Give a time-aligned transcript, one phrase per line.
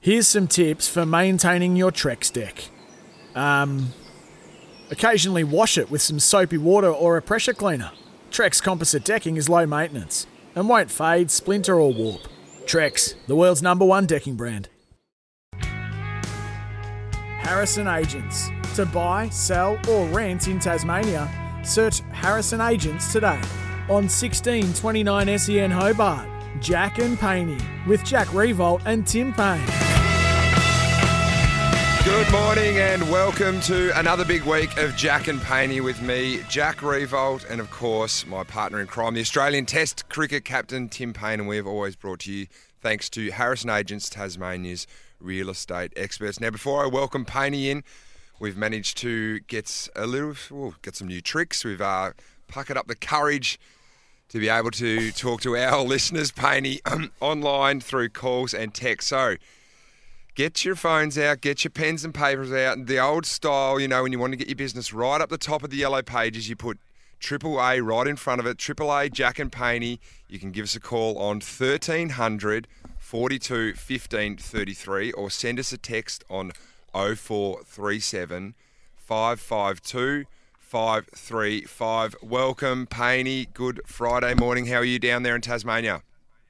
[0.00, 2.68] Here's some tips for maintaining your Trex deck.
[3.34, 3.88] Um,
[4.90, 7.90] occasionally wash it with some soapy water or a pressure cleaner.
[8.30, 12.20] Trex composite decking is low maintenance and won't fade, splinter, or warp.
[12.66, 14.68] Trex, the world's number one decking brand.
[17.46, 18.48] Harrison Agents.
[18.76, 21.30] To buy, sell, or rent in Tasmania,
[21.64, 23.40] search Harrison Agents today
[23.88, 26.35] on 1629 SEN Hobart.
[26.60, 29.64] Jack and Paney with Jack Riewoldt and Tim Paine.
[32.04, 36.76] Good morning and welcome to another big week of Jack and Paney with me, Jack
[36.78, 41.40] Riewoldt, and of course my partner in crime, the Australian Test cricket captain Tim Paine,
[41.40, 42.46] and we have always brought to you
[42.80, 44.86] thanks to Harrison Agents, Tasmania's
[45.20, 46.40] real estate experts.
[46.40, 47.82] Now, before I welcome Paney in,
[48.38, 51.64] we've managed to get a little, well, get some new tricks.
[51.64, 52.12] We've uh,
[52.48, 53.58] puckered up the courage
[54.28, 59.08] to be able to talk to our listeners, Paney, um, online through calls and text.
[59.08, 59.36] So
[60.34, 62.86] get your phones out, get your pens and papers out.
[62.86, 65.38] The old style, you know, when you want to get your business right up the
[65.38, 66.78] top of the yellow pages, you put
[67.18, 68.58] Triple A right in front of it.
[68.58, 70.00] Triple A, Jack and Paney.
[70.28, 75.78] You can give us a call on 1300 42 15 33 or send us a
[75.78, 76.50] text on
[76.92, 78.54] 0437
[78.96, 80.24] 552
[80.66, 82.16] 535.
[82.22, 83.46] Welcome, Paney.
[83.54, 84.66] Good Friday morning.
[84.66, 86.02] How are you down there in Tasmania?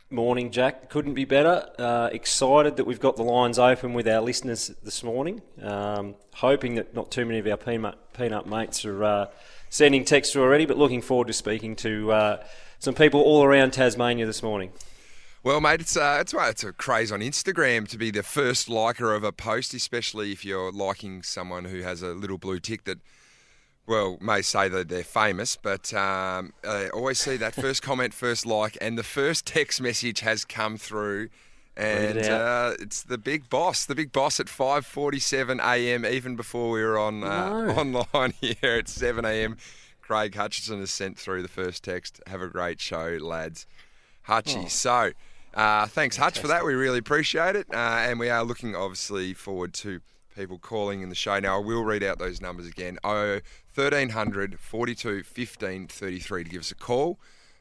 [0.08, 0.88] Morning, Jack.
[0.88, 1.68] Couldn't be better.
[1.78, 5.42] Uh, excited that we've got the lines open with our listeners this morning.
[5.60, 9.26] Um, hoping that not too many of our peanut, peanut mates are uh,
[9.68, 12.44] sending texts already, but looking forward to speaking to uh,
[12.78, 14.72] some people all around Tasmania this morning.
[15.42, 18.70] Well, mate, it's uh, it's, well, it's a craze on Instagram to be the first
[18.70, 22.84] liker of a post, especially if you're liking someone who has a little blue tick
[22.84, 22.98] that
[23.86, 28.44] well, may say that they're famous, but um, I always see that first comment, first
[28.46, 31.28] like, and the first text message has come through,
[31.76, 36.04] and it uh, it's the big boss, the big boss at 5:47 a.m.
[36.06, 37.72] Even before we were on uh, No.
[37.74, 39.56] online here at 7 a.m.
[40.00, 42.20] Craig Hutchinson has sent through the first text.
[42.26, 43.66] Have a great show, lads.
[44.28, 44.64] Hutchie.
[44.64, 44.68] Oh.
[44.68, 45.10] So,
[45.54, 46.64] uh, thanks, Hutch, for that.
[46.64, 50.00] We really appreciate it, uh, and we are looking obviously forward to
[50.36, 51.40] people calling in the show.
[51.40, 52.98] Now, I will read out those numbers again.
[53.02, 53.40] Oh,
[53.74, 57.18] 1300 42 15 33 to give us a call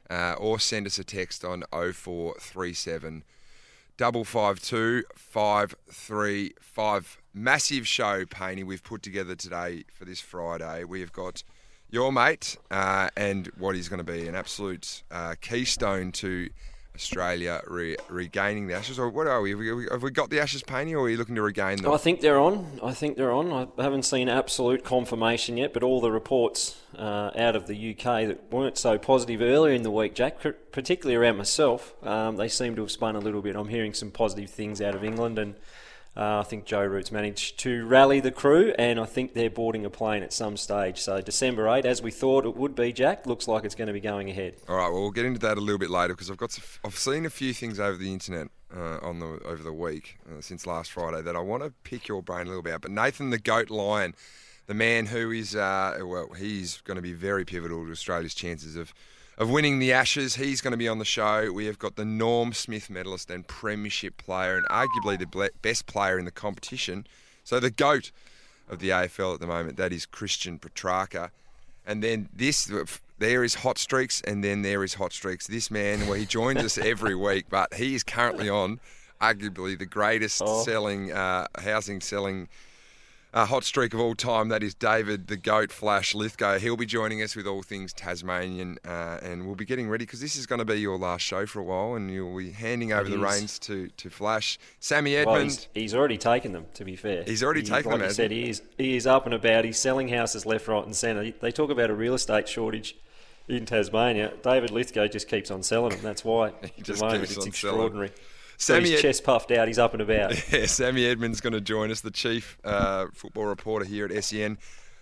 [0.09, 3.23] uh, or send us a text on 0437
[3.97, 7.21] 552 535.
[7.33, 10.83] Massive show, Paney, we've put together today for this Friday.
[10.83, 11.43] We have got
[11.89, 16.49] your mate uh, and what is going to be an absolute uh, keystone to
[16.95, 18.97] Australia re- regaining the Ashes.
[18.97, 19.51] Or what are we?
[19.51, 21.91] Have we, have we got the Ashes, Paney, or are you looking to regain them?
[21.91, 22.79] I think they're on.
[22.83, 23.69] I think they're on.
[23.77, 28.27] I haven't seen absolute confirmation yet, but all the reports uh, out of the UK
[28.27, 30.39] that weren't so positive earlier in the week, Jack,
[30.71, 33.55] particularly around myself, um, they seem to have spun a little bit.
[33.55, 35.55] I'm hearing some positive things out of England, and
[36.17, 39.85] uh, I think Joe Root's managed to rally the crew, and I think they're boarding
[39.85, 40.99] a plane at some stage.
[40.99, 43.93] So December 8, as we thought it would be, Jack, looks like it's going to
[43.93, 44.55] be going ahead.
[44.69, 46.97] All right, well, we'll get into that a little bit later because I've got, I've
[46.97, 50.65] seen a few things over the internet uh, on the over the week uh, since
[50.65, 52.81] last Friday that I want to pick your brain a little bit about.
[52.81, 54.15] But Nathan the Goat Lyon,
[54.67, 58.75] the man who is uh, well, he's going to be very pivotal to Australia's chances
[58.75, 58.93] of
[59.37, 60.35] of winning the Ashes.
[60.35, 61.51] He's going to be on the show.
[61.51, 66.17] We have got the Norm Smith medalist and premiership player, and arguably the best player
[66.17, 67.05] in the competition.
[67.43, 68.11] So the goat
[68.69, 71.29] of the AFL at the moment, that is Christian Petracca.
[71.85, 72.71] And then this,
[73.19, 75.45] there is hot streaks, and then there is hot streaks.
[75.47, 78.79] This man, well, he joins us every week, but he is currently on
[79.21, 80.63] arguably the greatest Oh.
[80.63, 82.49] selling uh, housing selling
[83.35, 84.47] uh, hot streak of all time.
[84.47, 86.57] That is David the Goat Flash Lithgow.
[86.57, 90.21] He'll be joining us with all things Tasmanian, uh, and we'll be getting ready because
[90.21, 92.93] this is going to be your last show for a while, and you'll be handing
[92.93, 93.21] over the is.
[93.21, 94.57] reins to, to Flash.
[94.79, 96.65] Sammy Well, he's, he's already taken them.
[96.75, 98.49] To be fair, He's already taken like them, you has said, he?
[98.49, 98.61] is.
[98.77, 99.65] He is up and about.
[99.65, 101.31] He's selling houses left, right, and centre.
[101.37, 102.95] They talk about a real estate shortage
[103.49, 104.33] in Tasmania.
[104.43, 105.99] David Lithgow just keeps on selling them.
[106.01, 106.47] That's why.
[106.63, 108.09] At just the moment, it's on selling.
[108.57, 109.67] Sammy so Ed- chest puffed out.
[109.67, 110.33] He's up and about.
[110.51, 114.57] Yeah, Sammy Edmund's going to join us, the chief uh, football reporter here at SEN,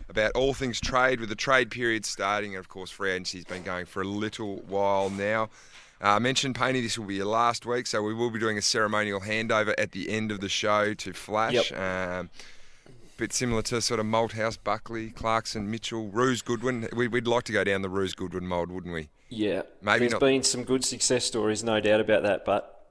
[0.09, 2.51] about all things trade, with the trade period starting.
[2.55, 5.49] And of course, free agency's been going for a little while now.
[6.01, 8.57] Uh, I mentioned, Paney, this will be your last week, so we will be doing
[8.57, 11.71] a ceremonial handover at the end of the show to Flash.
[11.71, 11.79] Yep.
[11.79, 12.29] Um,
[13.15, 16.89] bit similar to sort of Malthouse, Buckley, Clarkson, Mitchell, Roos, Goodwin.
[16.93, 19.09] We, we'd like to go down the Roos, Goodwin mould, wouldn't we?
[19.29, 22.43] Yeah, Maybe there's not- been some good success stories, no doubt about that.
[22.43, 22.82] But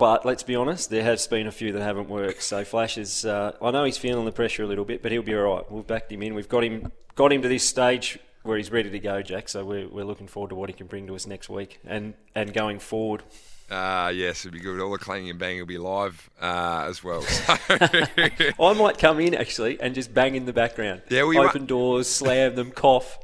[0.00, 2.42] but let's be honest, there has been a few that haven't worked.
[2.42, 5.20] So Flash is, uh, I know he's feeling the pressure a little bit, but he'll
[5.20, 5.70] be all right.
[5.70, 6.34] We've backed him in.
[6.34, 9.50] We've got him got him to this stage where he's ready to go, Jack.
[9.50, 12.14] So we're, we're looking forward to what he can bring to us next week and
[12.34, 13.22] and going forward.
[13.70, 14.80] Uh, yes, it'd be good.
[14.80, 17.20] All the clanging and banging will be live uh, as well.
[17.22, 21.02] So, I might come in actually and just bang in the background.
[21.10, 23.18] Yeah, you open doors, slam them, cough.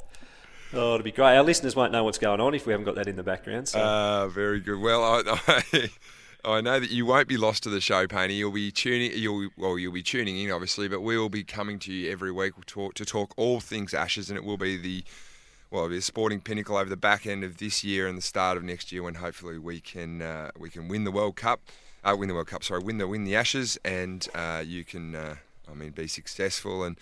[0.75, 1.37] Oh, it'll be great.
[1.37, 3.69] Our listeners won't know what's going on if we haven't got that in the background.
[3.69, 3.81] So.
[3.81, 4.78] uh, very good.
[4.78, 5.88] Well, I, I,
[6.46, 8.34] I know that you won't be lost to the show, Paney.
[8.34, 9.10] You'll be tuning.
[9.14, 12.31] You'll well, you'll be tuning in, obviously, but we will be coming to you every
[12.31, 15.02] week to talk, to talk all things Ashes, and it will be the
[15.72, 18.56] well, be a sporting pinnacle over the back end of this year and the start
[18.56, 21.60] of next year, when hopefully we can uh, we can win the World Cup,
[22.04, 22.62] uh, win the World Cup.
[22.62, 25.34] Sorry, win the win the Ashes, and uh, you can, uh,
[25.69, 26.96] I mean, be successful and.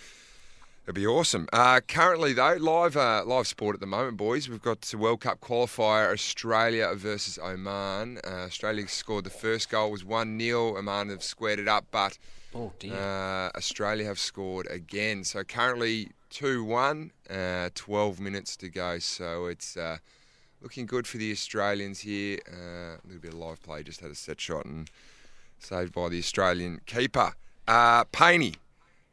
[0.84, 1.48] It'd be awesome.
[1.50, 4.50] Uh, currently, though, live uh, live sport at the moment, boys.
[4.50, 8.18] We've got the World Cup qualifier Australia versus Oman.
[8.22, 10.76] Uh, Australia scored the first goal, was 1 0.
[10.76, 12.18] Oman have squared it up, but
[12.54, 15.24] oh uh, Australia have scored again.
[15.24, 18.98] So currently 2 1, uh, 12 minutes to go.
[18.98, 19.96] So it's uh,
[20.60, 22.40] looking good for the Australians here.
[22.46, 24.90] Uh, a little bit of live play, just had a set shot and
[25.58, 27.32] saved by the Australian keeper.
[27.66, 28.56] Uh, Paney,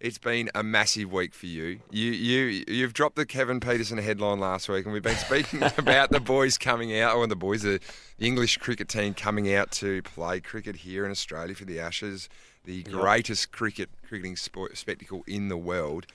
[0.02, 1.80] it's been a massive week for you.
[1.92, 6.10] You you you've dropped the Kevin Pietersen headline last week, and we've been speaking about
[6.10, 7.80] the boys coming out, or the boys, the,
[8.18, 12.30] the English cricket team coming out to play cricket here in Australia for the Ashes,
[12.66, 16.08] the greatest cricket cricketing sport, spectacle in the world.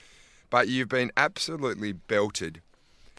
[0.49, 2.61] But you've been absolutely belted,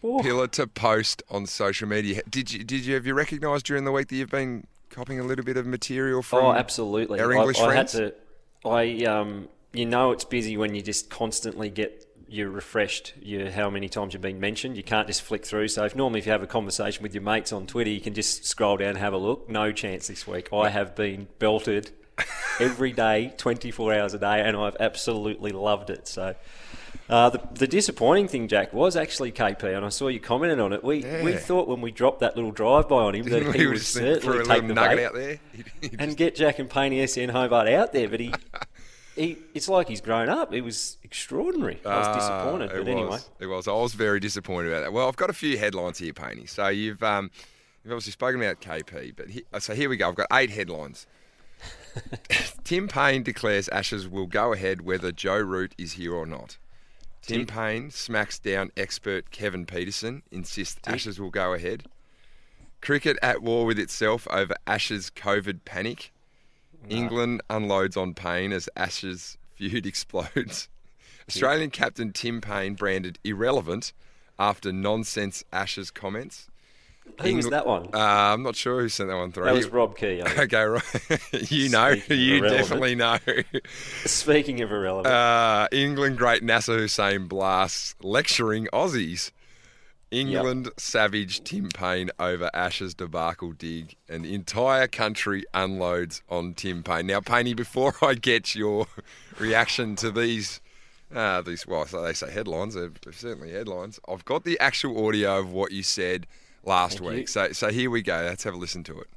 [0.03, 0.21] Oh.
[0.23, 2.23] pillar to post on social media.
[2.29, 5.25] Did you did you have you recognised during the week that you've been copying a
[5.25, 6.45] little bit of material from?
[6.45, 7.21] Oh, absolutely.
[7.21, 7.93] our English I, had friends?
[7.93, 8.69] to.
[8.69, 13.15] I um, you know, it's busy when you just constantly get you're refreshed.
[13.23, 14.77] You how many times you've been mentioned.
[14.77, 15.69] You can't just flick through.
[15.69, 18.15] So if normally if you have a conversation with your mates on Twitter, you can
[18.15, 19.49] just scroll down and have a look.
[19.49, 20.53] No chance this week.
[20.53, 21.91] I have been belted
[22.61, 26.07] every day, 24 hours a day, and I've absolutely loved it.
[26.07, 26.35] So.
[27.09, 30.75] Uh, the, the disappointing thing, Jack, was actually KP, and I saw you commented on
[30.75, 30.85] it.
[30.85, 33.81] We we thought when we dropped that little drive by on him that he would
[33.81, 35.39] certainly take the nugget bait out there.
[35.81, 38.11] He and just- get Jack and Paney SN Hobart out there.
[38.11, 38.35] But he,
[39.19, 40.55] he, it's like he's grown up.
[40.55, 41.79] It was extraordinary.
[41.85, 43.19] I was Ah, disappointed, but anyway.
[43.41, 43.69] it was.
[43.69, 44.93] I was very disappointed about that.
[44.93, 46.47] Well, I've got a few headlines here, Paney.
[46.47, 47.31] So you've um,
[47.85, 50.09] you've obviously spoken about KP, but he, so here we go.
[50.09, 51.07] I've got eight headlines.
[52.65, 56.59] Tim Paine declares Ashes will go ahead whether Joe Root is here or not.
[57.23, 61.85] Tim Paine smacks down expert Kevin Pietersen, insists Ashes will go ahead.
[62.81, 66.13] Cricket at war with itself over Ashes COVID panic.
[66.89, 70.69] England unloads on Paine as Ashes feud explodes.
[71.29, 73.93] Australian captain Tim Paine branded irrelevant
[74.39, 76.49] after nonsense Ashes comments.
[77.23, 77.89] Who was Engl- that one?
[77.95, 79.45] Uh, I'm not sure who sent that one through.
[79.47, 80.23] that was Rob Key.
[80.39, 80.83] Okay, right.
[81.51, 82.51] you know, Speaking of you irrelevant.
[82.69, 83.19] definitely know.
[84.05, 89.33] Speaking of irrelevant, Uh, England great Nasser Hussain blasts lecturing Aussies.
[90.11, 96.83] England savage Tim Paine over Ashes debacle dig, and the entire country unloads on Tim
[96.83, 97.07] Paine.
[97.07, 98.87] Now, Paine, before I get your
[99.39, 100.61] reaction to these,
[101.15, 104.01] uh, these well, so they say headlines, they're certainly headlines.
[104.09, 106.27] I've got the actual audio of what you said
[106.65, 107.21] last Thank week.
[107.21, 107.27] you.
[107.27, 108.17] So, so here we go.
[108.17, 109.09] Let's have a listen to it.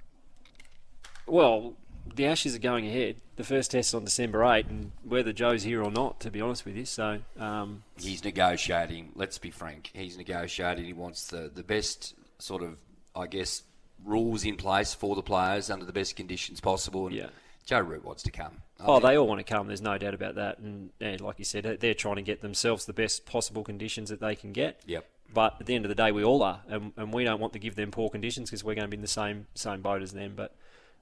[1.28, 1.74] well,
[2.16, 3.18] the Ashes are going ahead.
[3.36, 6.42] The first test is on December 8, and whether Joe's here or not, to be
[6.42, 6.86] honest with you.
[6.86, 9.12] So, um, He's negotiating.
[9.16, 9.92] Let's be frank.
[9.94, 10.86] He's negotiating.
[10.86, 12.78] He wants the, the best sort of,
[13.16, 13.64] I guess,
[14.04, 17.08] rules in place for the players under the best conditions possible.
[17.08, 17.28] And Yeah.
[17.66, 18.62] Joe Root wants to come.
[18.80, 19.68] I Oh, think- they all want to come.
[19.68, 20.58] There's no doubt about that.
[20.60, 24.20] And yeah, like you said, they're trying to get themselves the best possible conditions that
[24.20, 24.82] they can get.
[24.88, 25.06] Yep.
[25.34, 27.54] But at the end of the day, we all are, and, and we don't want
[27.54, 30.02] to give them poor conditions because we're going to be in the same same boat
[30.02, 30.34] as them.
[30.36, 30.54] But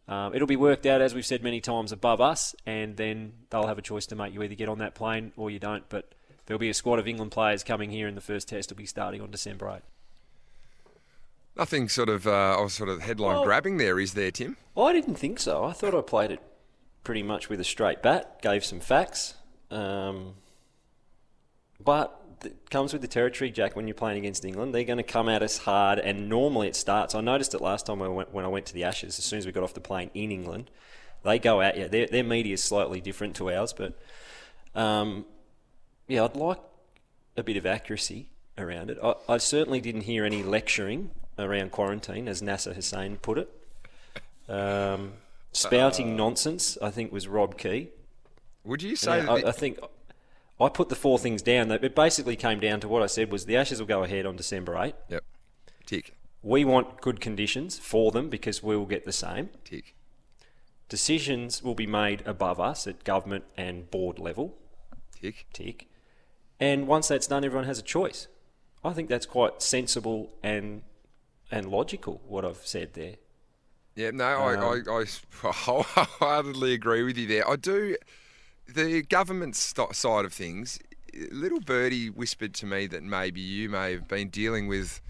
[0.09, 3.67] um, it'll be worked out, as we've said many times, above us, and then they'll
[3.67, 4.33] have a choice to make.
[4.33, 5.87] You either get on that plane or you don't.
[5.87, 6.11] But
[6.47, 8.87] there'll be a squad of England players coming here, in the first test will be
[8.87, 9.81] starting on December 8.
[11.55, 14.57] Nothing sort of, uh, I was sort of headline Well- grabbing there, is there, Tim?
[14.75, 15.63] I didn't think so.
[15.63, 16.41] I thought I played it
[17.03, 19.35] pretty much with a straight bat, gave some facts.
[19.69, 20.35] Um,
[21.79, 24.73] but it comes with the territory, Jack, when you're playing against England.
[24.73, 27.15] They're going to come at us hard, and normally it starts.
[27.15, 29.25] I noticed it last time when I went, when I went to the Ashes, as
[29.25, 30.69] soon as we got off the plane in England.
[31.23, 33.99] They go out, yeah, their, their media is slightly different to ours, but
[34.73, 35.25] um,
[36.07, 36.59] yeah, I'd like
[37.35, 38.97] a bit of accuracy around it.
[39.03, 43.49] I, I certainly didn't hear any lecturing around quarantine, as Nasser Hussain put it.
[44.47, 45.13] Um,
[45.51, 47.89] spouting nonsense, I think, was Rob Key.
[48.63, 49.79] Would you say that I, I think
[50.59, 51.71] I put the four things down.
[51.71, 54.35] It basically came down to what I said was the Ashes will go ahead on
[54.35, 54.93] December 8.
[55.07, 55.23] Yep.
[55.85, 56.15] Tick.
[56.41, 59.49] We want good conditions for them because we will get the same.
[59.63, 59.95] Tick.
[60.89, 64.57] Decisions will be made above us at government and board level.
[65.21, 65.45] Tick.
[65.53, 65.87] Tick.
[66.59, 68.27] And once that's done, everyone has a choice.
[68.83, 70.81] I think that's quite sensible and
[71.51, 72.21] and logical.
[72.27, 73.15] What I've said there.
[73.95, 75.05] Yeah, no, I, um, I, I
[75.51, 77.49] wholeheartedly agree with you there.
[77.49, 77.95] I do.
[78.73, 80.79] The government st- side of things,
[81.31, 85.01] little birdie whispered to me that maybe you may have been dealing with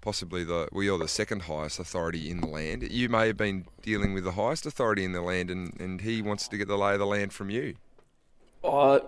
[0.00, 2.86] possibly the well, you're the second highest authority in the land.
[2.90, 6.22] You may have been dealing with the highest authority in the land, and, and he
[6.22, 7.74] wants to get the lay of the land from you.
[8.62, 9.00] Uh,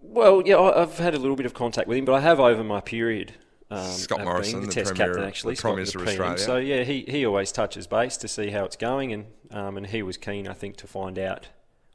[0.00, 2.62] well, yeah, I've had a little bit of contact with him, but I have over
[2.62, 3.34] my period.
[3.70, 6.20] Um, Scott Morrison, the, the Test Premier- captain, actually, the Scott, Prime Minister of PM.
[6.20, 6.38] Australia.
[6.38, 9.86] So yeah, he, he always touches base to see how it's going, and um, and
[9.86, 11.48] he was keen, I think, to find out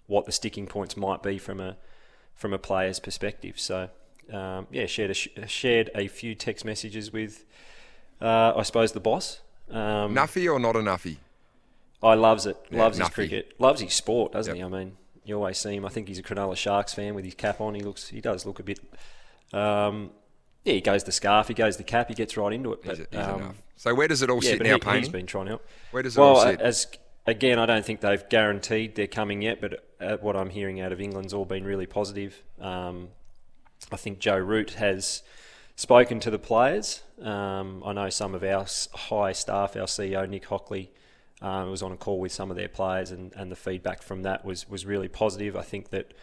[0.08, 1.78] what the sticking points might be from a
[2.34, 3.60] from a player's perspective.
[3.60, 3.90] So
[4.32, 7.46] um, yeah, shared a, sh- shared a few text messages with,
[8.22, 9.40] uh, I suppose, the boss.
[9.70, 11.18] Um, Nuffy or not a nuffy?
[12.02, 12.58] I loves it.
[12.70, 13.54] Yeah, loves his cricket.
[13.60, 14.70] Loves his sport, doesn't Yep.
[14.70, 14.76] he?
[14.76, 15.86] I mean, you always see him.
[15.86, 17.74] I think he's a Cronulla Sharks fan with his cap on.
[17.74, 18.10] He looks.
[18.10, 18.80] He does look a bit.
[19.52, 20.12] Um,
[20.64, 21.48] yeah, he goes the scarf.
[21.48, 22.10] He goes the cap.
[22.10, 22.80] He gets right into it.
[22.84, 23.64] He's, But, he's um, enough.
[23.76, 24.98] So where does it all yeah, sit now, he, Paine?
[25.00, 25.66] he's been trying help.
[25.92, 26.62] Where does it well, all sit?
[26.62, 26.88] as
[27.28, 29.62] again, I don't think they've guaranteed they're coming yet.
[29.62, 32.42] But uh, what I'm hearing out of England's all been really positive.
[32.60, 33.10] Um,
[33.92, 35.22] I think Joe Root has
[35.76, 37.04] spoken to the players.
[37.22, 40.92] Um, I know some of our high staff, our CEO Nick Hockley,
[41.42, 44.24] um, was on a call with some of their players, and, and the feedback from
[44.24, 45.56] that was was really positive.
[45.56, 46.14] I think that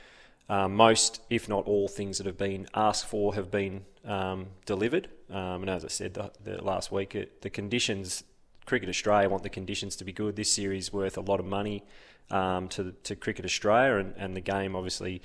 [0.48, 5.08] um, most, if not all, things that have been asked for have been um, delivered.
[5.30, 8.24] Um, and as I said the, the last week, it, the conditions,
[8.66, 10.36] Cricket Australia want the conditions to be good.
[10.36, 11.84] This series worth a lot of money
[12.30, 15.22] um, to to Cricket Australia, and, and the game obviously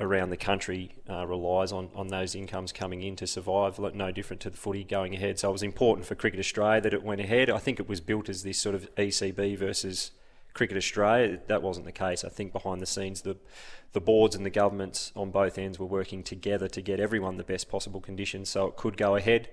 [0.00, 4.40] around the country uh, relies on, on those incomes coming in to survive, no different
[4.42, 5.38] to the footy going ahead.
[5.38, 7.48] So it was important for Cricket Australia that it went ahead.
[7.48, 10.10] I think it was built as this sort of ECB versus
[10.54, 11.40] Cricket Australia.
[11.46, 12.24] That wasn't the case.
[12.24, 13.36] I think behind the scenes, the
[13.92, 17.44] the boards and the governments on both ends were working together to get everyone the
[17.44, 19.50] best possible conditions so it could go ahead.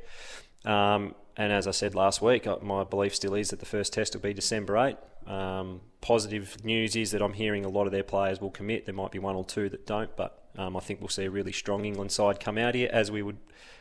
[0.66, 3.94] Um, and as I said last week, uh, my belief still is that the first
[3.94, 4.98] test will be December 8.
[5.28, 8.86] Um, positive news is that I'm hearing a lot of their players will commit.
[8.86, 11.32] There might be one or two that don't, but um, I think we'll see a
[11.32, 13.38] really strong England side come out here as we would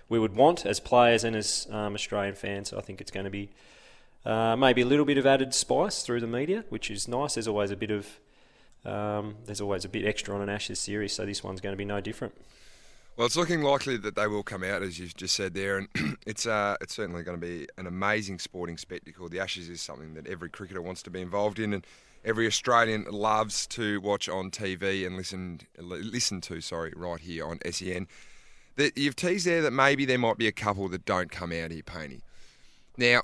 [0.09, 2.73] we would want as players and as um, Australian fans.
[2.73, 3.51] I think it's going to be
[4.29, 7.35] uh, maybe a little bit of added spice through the media, which is nice.
[7.35, 8.21] There's always a bit of
[8.85, 11.79] um, there's always a bit extra on an Ashes series, so this one's going to
[11.79, 12.35] be no different.
[13.17, 15.89] Well, it's looking likely that they will come out, as you've just said there, and
[16.27, 19.31] it's uh, it's certainly going to be an amazing sporting spectacle.
[19.31, 21.87] The Ashes is something that every cricketer wants to be involved in, and
[22.23, 26.61] every Australian loves to watch on TV and listen listen to.
[26.61, 28.09] Sorry, right here on SEN.
[28.77, 31.71] That you've teased there that maybe there might be a couple that don't come out
[31.71, 32.21] here, Paney.
[32.99, 33.23] Now,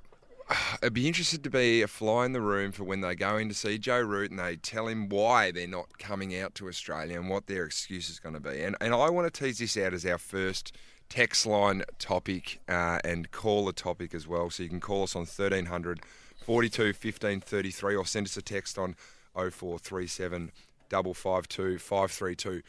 [0.83, 3.49] I'd be interested to be a fly in the room for when they go in
[3.49, 7.19] to see Joe Root and they tell him why they're not coming out to Australia
[7.19, 8.63] and what their excuse is going to be.
[8.63, 10.77] And, and I want to tease this out as our first
[11.09, 14.51] text line topic uh, and call a topic as well.
[14.51, 16.01] So you can call us on 1300
[16.45, 18.97] 42 15 33 or send us a text on
[19.35, 20.53] 0437
[20.91, 22.63] 552 532.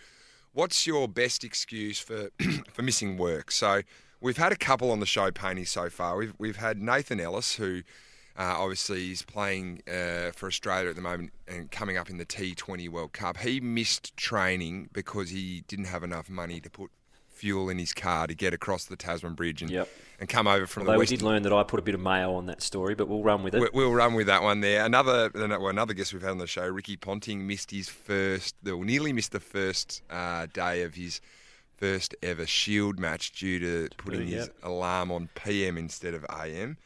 [0.53, 2.29] What's your best excuse for
[2.71, 3.51] for missing work?
[3.51, 3.81] So
[4.25, 6.17] we've had a couple on the show, Paney, so far.
[6.17, 7.83] We've we've had Nathan Ellis, who
[8.37, 12.25] uh, obviously is playing uh, for Australia at the moment and coming up in the
[12.25, 13.37] T20 World Cup.
[13.37, 16.89] He missed training because he didn't have enough money to put
[17.29, 19.89] fuel in his car to get across the Tasman Bridge and Yep.
[20.21, 22.01] and come over from Although the we did learn that I put a bit of
[22.01, 23.61] mayo on that story, but we'll run with it.
[23.61, 24.83] We- We'll run with that one there.
[24.85, 28.81] Another well, another guest we've had on the show, Ricky Ponting, missed his first, well,
[28.81, 31.19] nearly missed the first uh, day of his
[31.77, 36.77] first ever Shield match due to putting his alarm on PM instead of AM.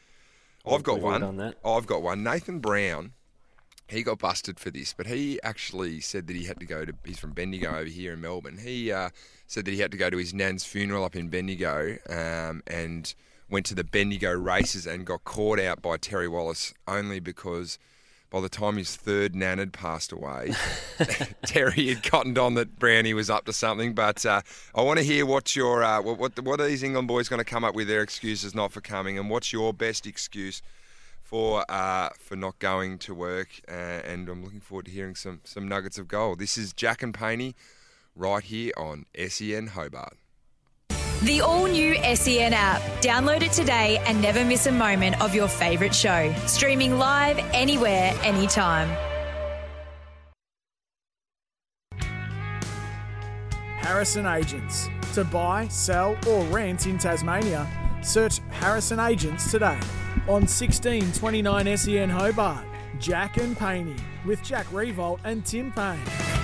[0.66, 1.54] I've got we've all one.
[1.64, 2.22] I've got one.
[2.22, 3.12] Nathan Brown.
[3.88, 6.94] He got busted for this, but he actually said that he had to go to.
[7.04, 8.58] He's from Bendigo over here in Melbourne.
[8.62, 9.10] He uh,
[9.48, 13.12] said that he had to go to his nan's funeral up in Bendigo um, and
[13.50, 17.80] went to the Bendigo races and got caught out by Terry Wallace only because
[18.30, 20.54] by the time his third nan had passed away,
[21.44, 23.92] Terry had cottoned on that Brownie was up to something.
[23.94, 24.42] But uh,
[24.74, 27.38] I want to hear what your uh, what, what what are these England boys going
[27.38, 30.62] to come up with their excuses not for coming, and what's your best excuse
[31.22, 33.60] for uh, for not going to work?
[33.68, 36.38] And I'm looking forward to hearing some some nuggets of gold.
[36.38, 37.54] This is Jack and Paney
[38.14, 40.16] right here on SEN Hobart.
[41.22, 42.80] The all new SEN app.
[43.02, 46.32] Download it today and never miss a moment of your favourite show.
[46.46, 48.88] Streaming live anywhere, anytime.
[53.82, 54.88] Harrison Agents.
[55.12, 57.68] To buy, sell, or rent in Tasmania,
[58.02, 59.78] search Harrison Agents today
[60.26, 62.64] on 1629 SEN Hobart.
[62.98, 66.39] Jack and Paney with Jack Riewoldt and Tim Paine.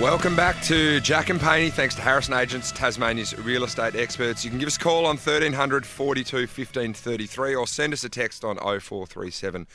[0.00, 1.70] Welcome back to Jack and Paney.
[1.70, 4.44] Thanks to Harrison Agents, Tasmania's real estate experts.
[4.44, 8.08] You can give us a call on 1300 42 15 33 or send us a
[8.08, 9.66] text on 0437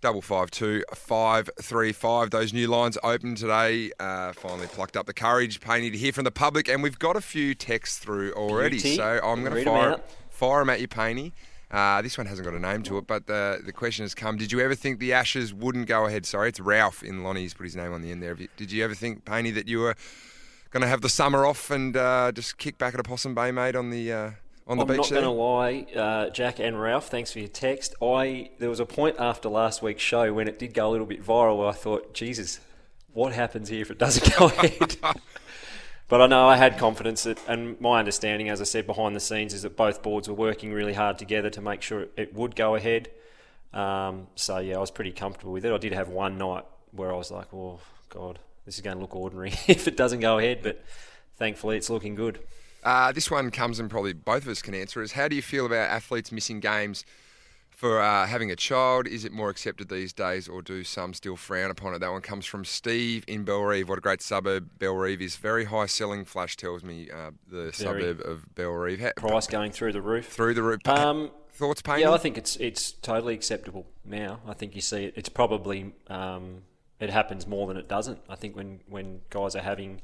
[0.00, 2.30] 552 535.
[2.30, 3.90] Those new lines open today.
[4.00, 5.60] Uh, finally plucked up the courage.
[5.60, 8.80] Paney to hear from the public, and we've got a few texts through already.
[8.80, 8.96] Beauty.
[8.96, 10.00] So I'm going to fire,
[10.30, 11.34] fire them at you, Paney.
[11.70, 14.36] Uh, this one hasn't got a name to it, but the, the question has come
[14.36, 16.24] Did you ever think the Ashes wouldn't go ahead?
[16.24, 18.34] Sorry, it's Ralph in Lonnie's put his name on the end there.
[18.34, 19.96] Did you ever think, Paney, that you were
[20.70, 23.50] going to have the summer off and uh, just kick back at a Possum Bay,
[23.50, 24.30] mate, on the, uh,
[24.68, 27.08] on the I'm beach not going to lie, uh, Jack and Ralph.
[27.08, 27.94] Thanks for your text.
[28.02, 31.06] I there was a point after last week's show when it did go a little
[31.06, 31.58] bit viral.
[31.58, 32.60] Where I thought, Jesus,
[33.12, 34.96] what happens here if it doesn't go ahead?
[36.08, 39.20] but I know I had confidence that, and my understanding, as I said behind the
[39.20, 42.54] scenes, is that both boards were working really hard together to make sure it would
[42.54, 43.10] go ahead.
[43.72, 45.72] Um, so yeah, I was pretty comfortable with it.
[45.72, 49.00] I did have one night where I was like, oh God, this is going to
[49.00, 50.60] look ordinary if it doesn't go ahead.
[50.62, 50.84] But
[51.36, 52.40] thankfully, it's looking good.
[52.84, 55.42] Uh, this one comes and probably both of us can answer is how do you
[55.42, 57.04] feel about athletes missing games
[57.76, 59.06] for uh, having a child?
[59.06, 61.98] Is it more accepted these days or do some still frown upon it?
[61.98, 63.88] That one comes from Steve in Bellerive.
[63.88, 65.36] What a great suburb Bellerive is.
[65.36, 69.00] Very high selling, Flash tells me, uh, the suburb of Bellerive.
[69.00, 70.26] Ha- Price going through the roof.
[70.26, 70.88] Through the roof.
[70.88, 72.00] Um, Thoughts, Paine?
[72.00, 74.40] Yeah, I think it's it's totally acceptable now.
[74.46, 75.14] I think you see it.
[75.16, 76.62] It's probably um,
[76.98, 78.20] it happens more than it doesn't.
[78.28, 80.00] I think when when guys are having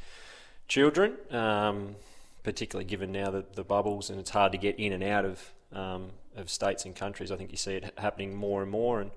[0.67, 1.97] children, um,
[2.43, 5.53] particularly given now the, the bubbles and it's hard to get in and out of
[5.73, 9.01] um, of states and countries, I think you see it happening more and more.
[9.01, 9.11] And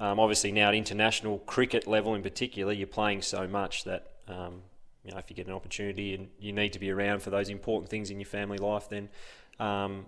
[0.00, 4.08] um, obviously now at international cricket level in particular, you're playing so much that.
[4.28, 4.62] Um,
[5.04, 7.48] you know, if you get an opportunity and you need to be around for those
[7.48, 9.08] important things in your family life, then
[9.58, 10.06] um,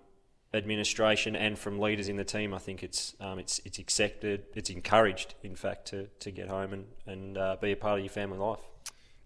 [0.52, 4.70] administration and from leaders in the team, I think it's um, it's it's accepted, it's
[4.70, 8.12] encouraged, in fact, to, to get home and and uh, be a part of your
[8.12, 8.60] family life.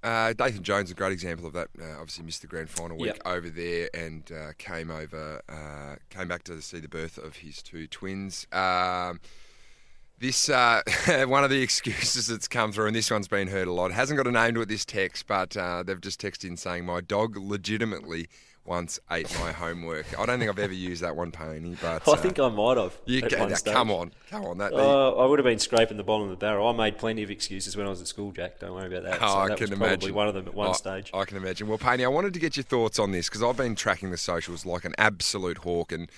[0.03, 1.69] Uh, Dathan Jones is a great example of that.
[1.81, 3.23] Uh, obviously missed the grand final week Yep.
[3.27, 7.63] over there and uh, came over, uh, came back to see the birth of his
[7.63, 8.47] two twins.
[8.53, 9.21] Um,
[10.21, 10.83] this uh,
[11.27, 13.93] one of the excuses that's come through, and this one's been heard a lot.
[13.93, 14.69] Hasn't got a name to it.
[14.69, 18.29] This text, but uh, they've just texted in saying my dog legitimately
[18.69, 20.07] once ate my homework.
[20.19, 22.77] I don't think I've ever used that one, Pony, but I uh, think I might
[22.77, 22.97] have.
[23.07, 23.73] you at ca- one now, stage.
[23.73, 24.59] come on, come on.
[24.59, 26.69] That Uh, I would have been scraping the bottom of the barrel.
[26.69, 28.59] I made plenty of excuses when I was at school, Jack.
[28.61, 29.23] Don't worry about that.
[29.23, 30.15] Oh, so I that can was probably imagine.
[30.15, 31.11] one of them at one I- stage.
[31.15, 31.67] I can imagine.
[31.67, 34.19] Well, Paney, I wanted to get your thoughts on this because I've been tracking the
[34.19, 36.11] socials like an absolute hawk, and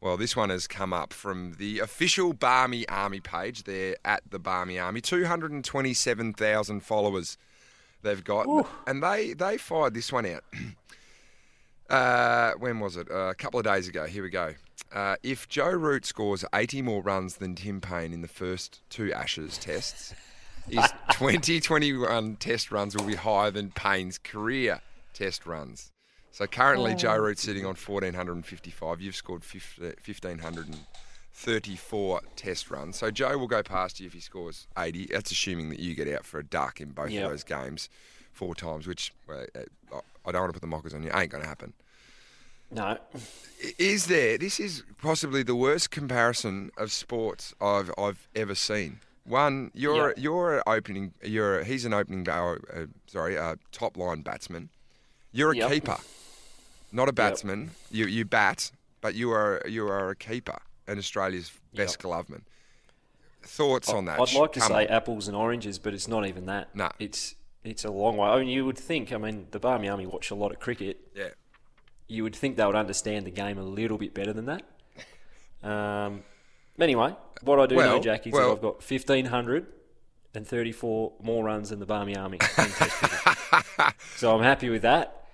[0.00, 3.64] well, this one has come up from the official Barmy Army page.
[3.64, 7.36] They're at the Barmy Army, two hundred and twenty-seven thousand followers
[8.02, 8.46] they've got,
[8.86, 10.44] and they they fired this one out.
[11.88, 13.08] Uh, when was it?
[13.10, 14.04] Uh, a couple of days ago.
[14.06, 14.54] Here we go.
[14.92, 19.12] Uh, if Joe Root scores 80 more runs than Tim Paine in the first two
[19.12, 20.14] Ashes tests,
[20.68, 24.80] his 2021 test runs will be higher than Paine's career
[25.12, 25.92] test runs.
[26.32, 29.00] So currently, Joe Root's sitting on 1,455.
[29.00, 32.96] You've scored 1,534 test runs.
[32.98, 35.06] So Joe will go past you if he scores 80.
[35.12, 37.24] That's assuming that you get out for a duck in both Yep.
[37.24, 37.88] of those games
[38.32, 39.46] four times, which well,
[39.92, 41.10] uh, I don't want to put the mockers on you.
[41.14, 41.72] Ain't going to happen.
[42.70, 42.98] no,
[43.78, 44.36] Is there?
[44.38, 49.00] This is possibly the worst comparison of sports I've I've ever seen.
[49.24, 50.18] One, you're Yep.
[50.18, 51.14] you're an opening.
[51.22, 52.24] You're he's an opening.
[52.24, 54.68] bow- Uh, sorry, uh, top line batsman.
[55.32, 55.70] You're a Yep.
[55.70, 55.98] keeper,
[56.92, 57.70] not a batsman.
[57.90, 60.58] You you bat, but you are you are a keeper
[60.88, 62.10] and Australia's best Yep.
[62.10, 62.42] gloveman.
[63.42, 64.18] Thoughts on that?
[64.20, 64.92] I'd like to Come say on.
[64.92, 66.74] apples and oranges, but it's not even that.
[66.74, 66.90] No.
[66.98, 67.35] it's
[67.66, 68.28] it's a long way.
[68.28, 69.12] I mean, you would think.
[69.12, 70.98] I mean, the Barmy Army watch a lot of cricket.
[71.14, 71.28] yeah.
[72.08, 74.62] you would think they would understand the game a little bit better than that.
[75.68, 76.22] Um,
[76.78, 78.74] anyway, what I do Well, know, Jack, is well- that I've got
[80.34, 82.38] 1,534 more runs than the Barmy Army.
[82.58, 83.02] in Test
[84.16, 85.24] so I'm happy with that.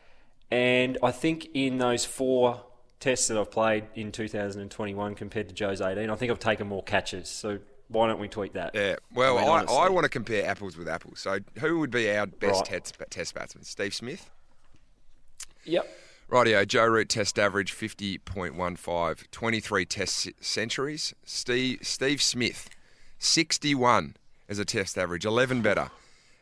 [0.50, 2.64] And I think in those four
[3.00, 6.82] tests that I've played in 2021 compared to Joe's 18, I think I've taken more
[6.82, 7.28] catches.
[7.28, 7.58] So
[7.92, 8.74] why don't we tweak that?
[8.74, 11.20] Yeah, well, mean, I, I, want to compare apples with apples.
[11.20, 12.82] So, who would be our best Right.
[12.82, 13.64] test, test batsman?
[13.64, 14.30] Steve Smith?
[15.64, 15.88] Yep.
[16.30, 21.14] Rightio, Joe Root test average 50.15, 23 test centuries.
[21.24, 22.70] Steve, Steve Smith,
[23.18, 24.16] 61
[24.48, 25.90] as a test average, 11 better.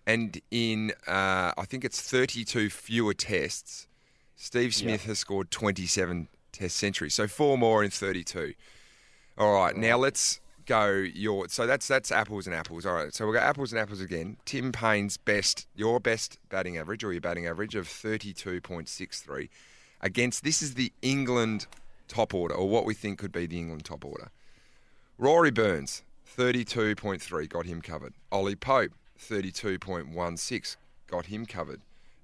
[0.07, 3.89] And in, uh, I think it's 32 fewer tests.
[4.37, 8.55] Steve Smith has scored 27 Test centuries, so four more in 32.
[9.39, 11.49] All right, now let's go your.
[11.49, 12.87] So that's that's apples and apples.
[12.87, 14.37] All right, so we'll go apples and apples again.
[14.45, 19.49] Tim Paine's best, your best batting average or your batting average of 32.63
[20.01, 20.45] against.
[20.45, 21.67] This is the England
[22.07, 24.31] top order, or what we think could be the England top order.
[25.19, 26.03] Rory Burns,
[26.37, 28.15] 32.3, got him covered.
[28.31, 30.77] Ollie Pope, 32.16,
[31.09, 31.81] got him covered.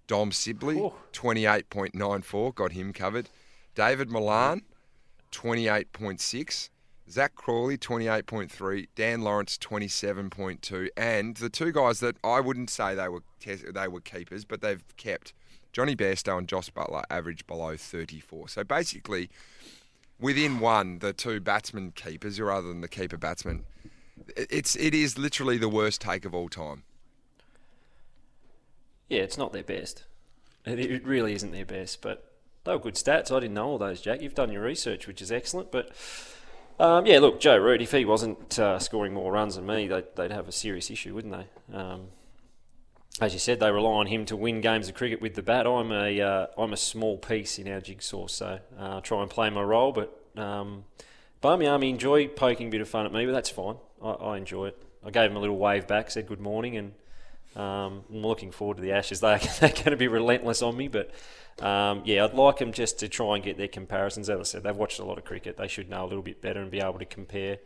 [0.06, 0.76] Dom Sibley,
[1.12, 3.28] 28.94, got him covered.
[3.74, 4.62] Dawid Malan,
[5.32, 6.70] 28.6.
[7.10, 8.88] Zak Crawley, 28.3.
[8.94, 10.88] Dan Lawrence, 27.2.
[10.96, 13.22] And the two guys that I wouldn't say they were
[13.72, 15.32] they were keepers, but they've kept
[15.72, 18.48] Jonny Bairstow and Jos Buttler average below 34.
[18.48, 19.30] So basically,
[20.18, 23.64] within one, the two batsman keepers, or other than the keeper batsman,
[24.36, 26.82] it's it is literally the worst take of all time.
[29.08, 30.04] Yeah, it's not their best.
[30.64, 32.32] It, really isn't their best, but
[32.64, 33.30] they were good stats.
[33.30, 34.20] I didn't know all those, Jack.
[34.20, 35.70] You've done your research, which is excellent.
[35.70, 35.90] But
[36.78, 40.04] um, yeah, look, Joe Root, if he wasn't uh, scoring more runs than me, they'd,
[40.14, 41.76] they'd have a serious issue, wouldn't they?
[41.76, 42.08] Um,
[43.20, 45.66] as you said, they rely on him to win games of cricket with the bat.
[45.66, 49.48] I'm a uh, I'm a small piece in our jigsaw, so uh, try and play
[49.48, 49.92] my role.
[49.92, 50.84] But um,
[51.40, 53.76] Barmy Army enjoy poking a bit of fun at me, but that's fine.
[54.02, 54.82] I, I enjoy it.
[55.04, 56.92] I gave him a little wave back, said good morning, and
[57.56, 59.20] um, I'm looking forward to the Ashes.
[59.26, 61.10] They're, they're going to be relentless on me, but
[61.60, 64.28] um, yeah, I'd like them just to try and get their comparisons.
[64.28, 65.56] As I said, they've watched a lot of cricket.
[65.56, 67.58] They should know a little bit better and be able to compare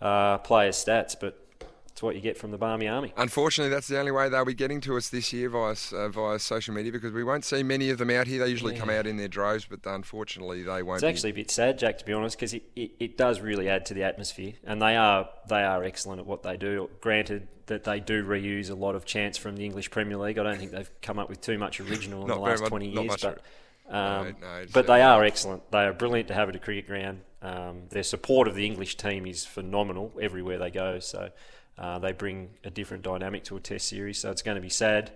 [0.00, 1.16] uh, players' stats.
[1.18, 1.44] But
[1.88, 3.12] it's what you get from the Barmy Army.
[3.16, 6.38] Unfortunately, that's the only way they'll be getting to us this year via uh, via
[6.38, 8.44] social media because we won't see many of them out here.
[8.44, 10.98] They usually come out in their droves, but unfortunately, they won't.
[10.98, 11.08] It's be.
[11.08, 13.86] actually a bit sad, Jack, to be honest, because it, it, it does really add
[13.86, 16.90] to the atmosphere, and they are they are excellent at what they do.
[17.00, 20.38] Granted that they do reuse a lot of chants from the English Premier League.
[20.38, 22.88] I don't think they've come up with too much original in the last much- twenty
[22.88, 23.42] years, but
[23.88, 25.70] um, no, it's, but they are excellent.
[25.70, 27.20] They are brilliant to have at a cricket ground.
[27.42, 30.98] Um, their support of the English team is phenomenal everywhere they go.
[30.98, 31.30] So
[31.78, 34.18] uh, they bring a different dynamic to a Test series.
[34.18, 35.12] So it's going to be sad,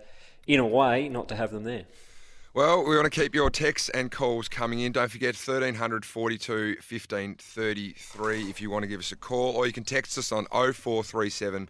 [0.47, 1.87] in a way, not to have them there.
[2.53, 4.91] Well, we want to keep your texts and calls coming in.
[4.91, 9.67] Don't forget 1300 42 15 33 if you want to give us a call, or
[9.67, 11.69] you can text us on 0437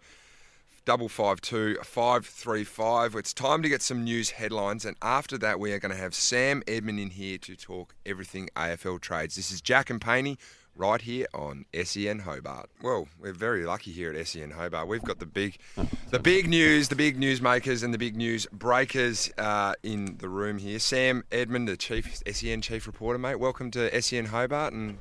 [0.85, 3.15] 552 535.
[3.15, 6.15] It's time to get some news headlines, and after that, we are going to have
[6.15, 9.35] Sam Edmund in here to talk everything AFL trades.
[9.35, 10.39] This is Jack and Paney
[10.75, 12.71] right here on SEN Hobart.
[12.81, 14.87] Well, we're very lucky here at SEN Hobart.
[14.87, 15.57] We've got the big,
[16.09, 20.29] the big news, the big news makers, and the big news breakers uh, in the
[20.29, 20.79] room here.
[20.79, 23.35] Sam Edmund, the chief SEN chief reporter, mate.
[23.35, 24.97] Welcome to SEN Hobart, and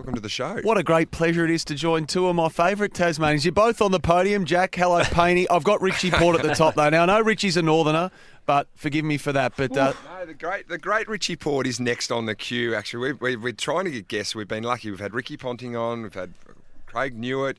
[0.00, 0.58] welcome to the show.
[0.62, 3.44] What a great pleasure it is to join two of my favourite Tasmanians.
[3.44, 4.74] You're both on the podium, Jack.
[4.74, 5.46] Hello, Paney.
[5.50, 6.88] I've got Richie Porte at the top, though.
[6.88, 8.10] Now, I know Richie's a northerner,
[8.46, 9.52] but forgive me for that.
[9.58, 12.74] But uh, No, the great, the great Richie Porte is next on the queue.
[12.74, 14.34] Actually, we, we, we're trying to get guests.
[14.34, 14.90] We've been lucky.
[14.90, 16.00] We've had Ricky Ponting on.
[16.00, 16.32] We've had
[16.86, 17.56] Craig Newitt.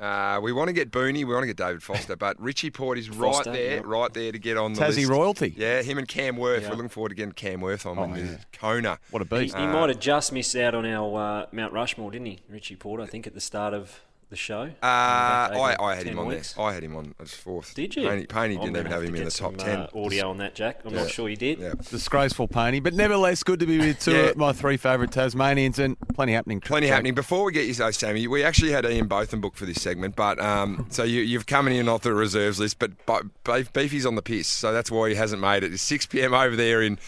[0.00, 1.18] Uh, we want to get Booney.
[1.18, 3.82] We want to get David Foster, but Richie Porte is Foster, right there, yeah.
[3.84, 5.10] right there to get on the Tassie list.
[5.10, 5.54] royalty.
[5.56, 6.62] Yeah, him and Cam Wurf.
[6.62, 6.70] Yeah.
[6.70, 8.36] We're looking forward to getting Cam Wurf on when yeah.
[8.52, 8.98] Kona.
[9.10, 9.56] what a He, beast.
[9.56, 13.02] he might have just missed out on our uh, Mount Rushmore, didn't he, Richie Porter?
[13.04, 14.00] I think at the start of
[14.32, 14.62] the show.
[14.62, 16.54] Uh, I, About eight or I had him on weeks.
[16.54, 16.64] there.
[16.64, 17.74] I had him on as fourth.
[17.74, 18.02] Did you?
[18.08, 19.78] Paney, Paney didn't even have him in get the some, top ten.
[19.80, 20.80] Uh, audio on that, Jack.
[20.84, 21.02] I'm Yeah.
[21.02, 21.58] not sure you did.
[21.60, 21.74] Yeah.
[21.90, 22.80] Disgraceful, Paney.
[22.80, 24.18] But nevertheless, good to be with two Yeah.
[24.30, 26.60] of my three favourite Tasmanians and plenty happening.
[26.60, 26.94] Plenty Jack.
[26.94, 27.14] happening.
[27.14, 30.16] Before we get you, though, Sammy, we actually had Ian Botham booked for this segment,
[30.16, 33.30] but um, so you, you've come in off the reserves list, but Bo-
[33.72, 35.72] Beefy's on the piss, so that's why he hasn't made it.
[35.72, 36.32] It's 6 p.m.
[36.34, 36.98] over there in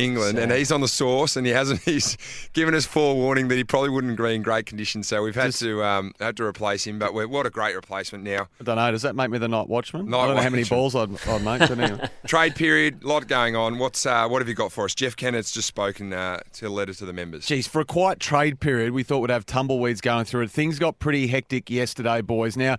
[0.00, 1.80] England, and he's on the source, and he hasn't.
[1.90, 2.16] He's
[2.52, 5.60] given us forewarning that he probably wouldn't be in great condition, so we've had Just-
[5.60, 6.98] to um, had to replace him.
[6.98, 8.48] But we're, what a great replacement now.
[8.60, 8.90] I don't know.
[8.90, 10.06] Does that make me the night watchman?
[10.06, 11.60] Night I don't know how many balls I'd, I'd make.
[11.60, 12.08] But anyway.
[12.26, 13.78] Trade period, lot going on.
[13.78, 14.94] What's uh, what have you got for us?
[14.94, 17.46] Jeff Kennett's just spoken uh, to a letter to the members.
[17.46, 20.50] Geez, for a quiet trade period, we thought we'd have tumbleweeds going through it.
[20.50, 22.56] Things got pretty hectic yesterday, boys.
[22.56, 22.76] Now,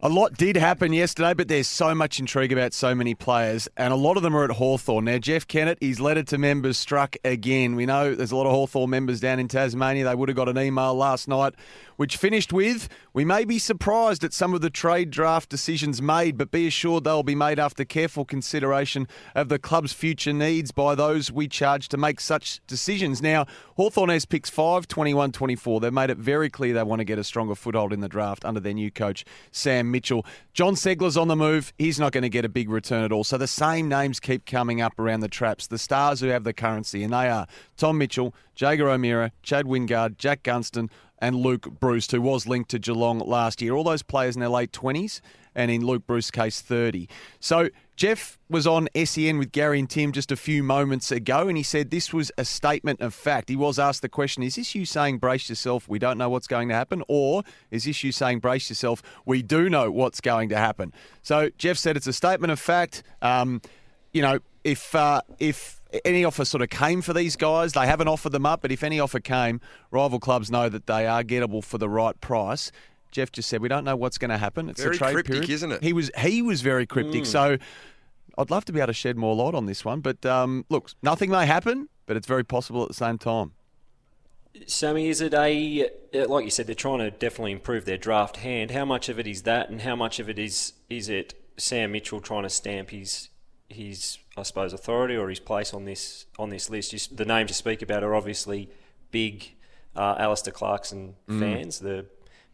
[0.00, 3.92] a lot did happen yesterday, but there's so much intrigue about so many players, and
[3.92, 5.06] a lot of them are at Hawthorn.
[5.06, 7.74] Now, Jeff Kennett, his letter to members struck again.
[7.74, 10.04] We know there's a lot of Hawthorn members down in Tasmania.
[10.04, 11.54] They would have got an email last night,
[11.98, 16.38] which finished with We may be surprised at some of the trade draft decisions made,
[16.38, 20.94] but be assured they'll be made after careful consideration of the club's future needs by
[20.94, 23.20] those we charge to make such decisions.
[23.20, 25.80] Now, Hawthorn has picks 5, 21, 24.
[25.80, 28.44] They've made it very clear they want to get a stronger foothold in the draft
[28.44, 30.24] under their new coach, Sam Mitchell.
[30.52, 31.72] Jon Ceglar's on the move.
[31.78, 33.24] He's not going to get a big return at all.
[33.24, 35.66] So the same names keep coming up around the traps.
[35.66, 40.18] The stars who have the currency, and they are Tom Mitchell, Jaeger O'Meara, Chad Wingard,
[40.18, 43.74] Jack Gunston, and Luke Breust, who was linked to Geelong last year.
[43.74, 45.20] All those players in their late 20s,
[45.54, 47.08] and in Luke Breust's case, 30.
[47.40, 51.56] So Jeff was on SEN with Gary and Tim just a few moments ago, and
[51.56, 53.48] he said this was a statement of fact.
[53.48, 56.46] He was asked the question Is this you saying brace yourself, we don't know what's
[56.46, 57.02] going to happen?
[57.08, 60.92] Or is this you saying brace yourself, we do know what's going to happen?
[61.22, 63.02] So Jeff said it's a statement of fact.
[63.20, 63.60] Um,
[64.12, 68.08] you know, if uh, if any offer sort of came for these guys, they haven't
[68.08, 71.64] offered them up, but if any offer came, rival clubs know that they are gettable
[71.64, 72.70] for the right price.
[73.10, 74.68] Jeff just said we don't know what's going to happen.
[74.68, 75.50] It's Very a trade cryptic, period.
[75.50, 75.82] isn't it?
[75.82, 77.24] He was he was very cryptic.
[77.24, 77.56] So
[78.36, 80.90] I'd love to be able to shed more light on this one, but um, look,
[81.02, 83.52] nothing may happen, but it's very possible at the same time.
[84.66, 86.66] Sammy, is it a uh, like you said?
[86.66, 88.70] They're trying to definitely improve their draft hand.
[88.72, 91.92] How much of it is that, and how much of it is is it Sam
[91.92, 93.30] Mitchell trying to stamp his
[93.68, 96.92] his I suppose authority or his place on this on this list?
[96.92, 98.70] You, the names you speak about are obviously
[99.10, 99.54] big
[99.96, 102.06] uh, Alastair Clarkson fans, the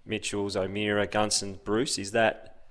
[0.07, 1.99] Mitchells, O'Meara, Gunston, Breust.
[1.99, 2.66] Is that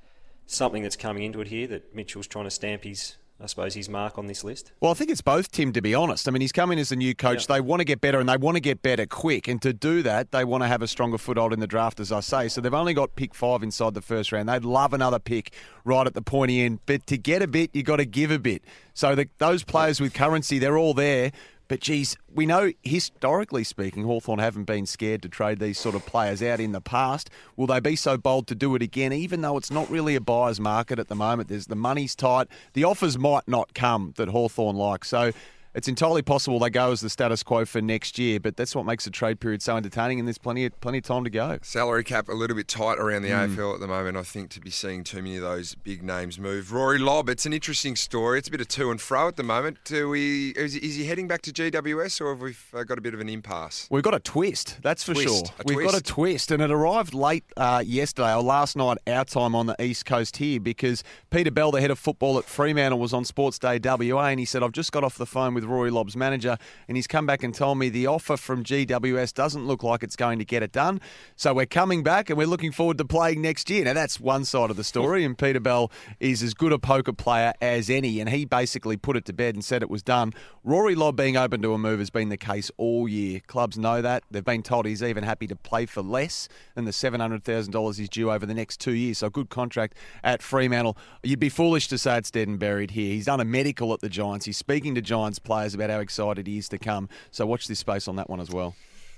[0.46, 3.90] something that's coming into it here that Mitchell's trying to stamp his I suppose his
[3.90, 4.72] mark on this list?
[4.80, 6.30] Well, I think it's both, Tim, to be honest.
[6.30, 7.48] I mean, he's come in as a new coach.
[7.48, 9.50] They want to get better and they want to get better quick.
[9.50, 12.10] And to do that, they want to have a stronger foothold in the draft, as
[12.10, 12.48] I say.
[12.48, 14.48] So they've only got pick five inside the first round.
[14.48, 15.54] They'd love another pick
[15.84, 16.80] right at the pointy end.
[16.86, 18.64] But to get a bit, you've got to give a bit.
[18.94, 21.34] So the, those players with currency, they're all there.
[21.74, 26.06] But geez, we know historically speaking, Hawthorn haven't been scared to trade these sort of
[26.06, 27.32] players out in the past.
[27.56, 30.22] Will they be so bold to do it again, even though it's not really a
[30.22, 31.50] buyer's market at the moment?
[31.50, 32.48] There's the money's tight.
[32.74, 35.04] The offers might not come that Hawthorn like.
[35.04, 35.32] So
[35.74, 38.86] it's entirely possible they go as the status quo for next year, but that's what
[38.86, 41.58] makes the trade period so entertaining and there's plenty of plenty of time to go.
[41.62, 43.54] Salary cap a little bit tight around the Hmm.
[43.56, 44.18] AFL at the moment.
[44.18, 46.72] I think to be seeing too many of those big names move.
[46.72, 48.40] Rory Lobb, it's an interesting story.
[48.40, 49.78] It's a bit of to and fro at the moment.
[49.86, 53.02] Do we is, is he heading back to GWS or have we uh, got a
[53.02, 53.88] bit of an impasse?
[53.90, 55.56] We've got a twist, that's for Twist, sure.
[55.60, 56.06] a We've got a twist.
[56.06, 60.06] twist, and it arrived late uh, yesterday or last night, our time on the East
[60.06, 63.80] Coast here, because Peter Bell, the head of football at Fremantle, was on Sports Day
[63.84, 66.98] WA, and he said, I've just got off the phone with Rory Lobb's manager, and
[66.98, 70.40] he's come back and told me the offer from GWS doesn't look like it's going
[70.40, 71.02] to get it done.
[71.36, 73.86] So we're coming back, and we're looking forward to playing next year.
[73.86, 77.14] Now, that's one side of the story, and Peter Bell is as good a poker
[77.14, 80.34] player as any, and he basically put it to bed and said it was done.
[80.64, 83.40] Rory Lobb being open to a move has been the case all year.
[83.48, 84.24] Clubs know that.
[84.30, 88.32] They've been told he's even happy to play for less than the $700,000 he's due
[88.32, 89.20] over the next two years.
[89.20, 90.98] So, good contract at Fremantle.
[91.24, 93.14] You'd be foolish to say it's dead and buried here.
[93.14, 94.46] He's done a medical at the Giants.
[94.46, 97.10] He's speaking to Giants players about how excited he is to come.
[97.32, 98.76] So, watch this space on that one as well.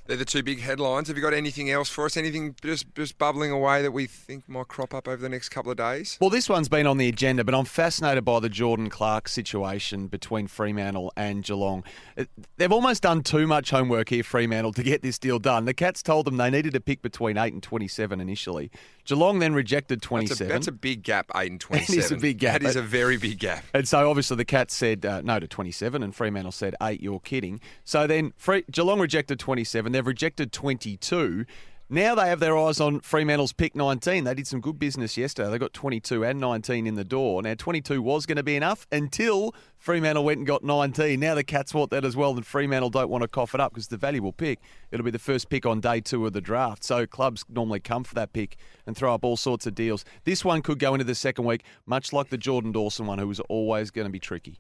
[0.08, 1.08] They're the two big headlines.
[1.08, 2.16] Have you got anything else for us?
[2.16, 5.72] Anything just just bubbling away that we think might crop up over the next couple
[5.72, 6.20] of days?
[6.22, 10.06] Well, this one's been on the agenda, but I'm fascinated by the Jordan Clark situation
[10.06, 11.84] between Fremantle and Geelong.
[12.16, 12.26] Uh,
[12.58, 15.66] they've almost done too much homework here, Fremantle, to get this deal done.
[15.66, 18.70] The Cats told them they needed to pick between 8 and 27 initially.
[19.06, 20.48] Geelong then rejected That's a, 27.
[20.50, 22.00] that's a big gap, eight and It twenty-seven.
[22.04, 22.62] is a big gap.
[22.62, 23.64] That is a very big gap.
[23.74, 27.02] And so obviously the Cats said uh, no to 27, and Fremantle said eight.
[27.02, 27.60] You're kidding.
[27.84, 29.92] So then Fre- Geelong rejected 27.
[29.92, 31.46] They've rejected 22.
[31.88, 34.24] Now they have their eyes on Fremantle's pick 19.
[34.24, 35.52] They did some good business yesterday.
[35.52, 37.44] They got 22 and 19 in the door.
[37.44, 41.20] Now 22 was going to be enough until Fremantle went and got 19.
[41.20, 43.72] Now the Cats want that as well, and Fremantle don't want to cough it up
[43.72, 44.62] because the valuable pick.
[44.92, 46.84] It'll be the first pick on day two of the draft.
[46.84, 50.04] So clubs normally come for that pick and throw up all sorts of deals.
[50.24, 53.28] This one could go into the second week, much like the Jordan Dawson one, who
[53.28, 54.58] was always going to be tricky.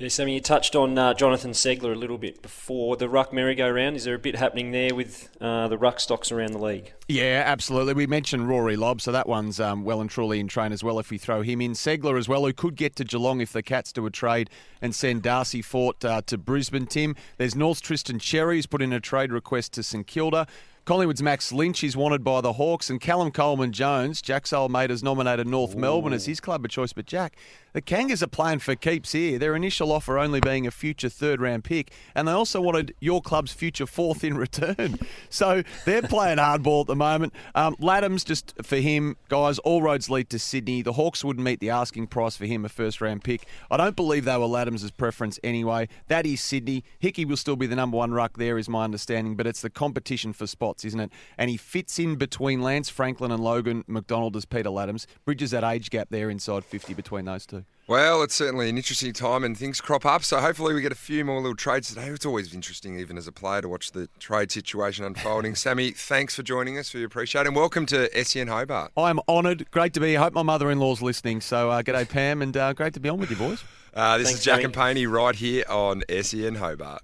[0.00, 3.96] Yeah, Sammy, you touched on uh, Jonathon Ceglar a little bit before the ruck merry-go-round.
[3.96, 6.94] Is there a bit happening there with uh, the ruck stocks around the league?
[7.06, 7.92] Yeah, absolutely.
[7.92, 10.98] We mentioned Rory Lobb, so that one's um, well and truly in train as well
[11.00, 11.72] if we throw him in.
[11.72, 14.48] Ceglar as well, who could get to Geelong if the Cats do a trade
[14.80, 17.14] and send Darcy Fort uh, to Brisbane, Tim.
[17.36, 20.46] There's North's Tristan Xerri, who's put in a trade request to St Kilda.
[20.86, 24.88] Collingwood's Max Lynch is wanted by the Hawks, and Callum Coleman Jones, Jack's old mate,
[24.88, 26.94] has nominated North Melbourne as his club of choice.
[26.94, 27.36] But Jack,
[27.72, 29.38] the Kangas are playing for keeps here.
[29.38, 33.22] Their initial offer only being a future third round pick, and they also wanted your
[33.22, 34.98] club's future fourth in return.
[35.32, 37.32] So they're playing hardball at the moment.
[37.54, 40.82] Um, Ladhams, just for him, guys, all roads lead to Sydney.
[40.82, 43.46] The Hawks wouldn't meet the asking price for him, a first round pick.
[43.70, 45.88] I don't believe they were Ladhams' preference anyway.
[46.08, 46.84] That is Sydney.
[46.98, 49.70] Hickey will still be the number one ruck there, is my understanding, but it's the
[49.70, 51.12] competition for spots, isn't it?
[51.38, 55.06] And he fits in between Lance Franklin and Logan McDonald as Peter Ladhams.
[55.24, 57.59] Bridges that age gap there inside 50 between those two.
[57.86, 60.22] Well, it's certainly an interesting time and things crop up.
[60.22, 62.06] So hopefully we get a few more little trades today.
[62.06, 65.54] It's always interesting, even as a player, to watch the trade situation unfolding.
[65.56, 66.94] Sammy, thanks for joining us.
[66.94, 67.46] We appreciate it.
[67.48, 68.92] And welcome to SEN Hobart.
[68.96, 69.68] I'm honoured.
[69.72, 70.20] Great to be here.
[70.20, 71.40] I hope my mother in law's listening.
[71.40, 73.64] So, uh, g'day, Pam, and uh, great to be on with you, boys.
[73.92, 74.64] Uh, this Thanks, is Jack Sammy.
[74.66, 77.02] and Paney right here on SEN Hobart.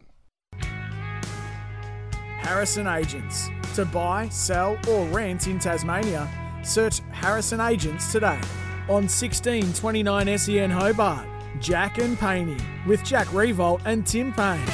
[2.38, 3.48] Harrison Agents.
[3.74, 6.30] To buy, sell, or rent in Tasmania,
[6.62, 8.40] search Harrison Agents today.
[8.88, 11.26] On 1629 SEN Hobart,
[11.58, 14.64] Jack and Paney with Jack Riewoldt and Tim Paine.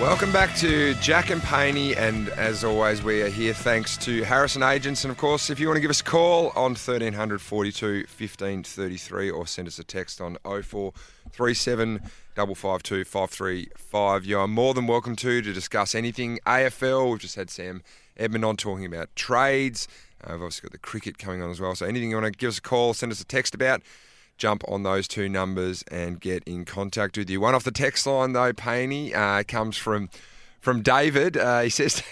[0.00, 4.64] Welcome back to Jack and Paney, and as always, we are here thanks to Harrison
[4.64, 5.04] Agents.
[5.04, 8.64] And of course, if you want to give us a call on 1300 42 15
[8.64, 12.00] 33 or send us a text on 0437
[12.34, 17.08] 552 535, you are more than welcome to to discuss anything AFL.
[17.12, 17.84] We've just had Sam
[18.16, 19.86] Edmund on talking about trades.
[20.26, 21.74] Uh, we've obviously got the cricket coming on as well.
[21.74, 23.82] So anything you want to give us a call, send us a text about
[24.38, 27.40] jump on those two numbers and get in contact with you.
[27.40, 30.10] One off the text line though, Paney, uh, comes from
[30.60, 31.36] from David.
[31.36, 32.02] Uh, he says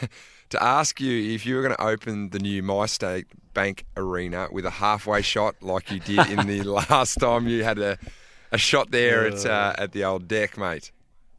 [0.51, 4.65] to ask you if you were going to open the new MyState Bank Arena with
[4.65, 7.99] a halfway shot like you did in the last time you had a,
[8.53, 10.91] a shot there at uh, at the old deck, mate.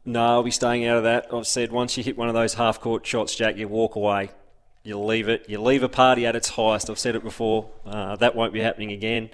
[0.04, 1.26] No, I'll be staying out of that.
[1.32, 4.30] I've said once you hit one of those half court shots, Jack, you walk away.
[4.86, 5.46] You leave it.
[5.48, 6.88] You leave a party at its highest.
[6.88, 7.68] I've said it before.
[7.84, 9.30] Uh, that won't be happening again.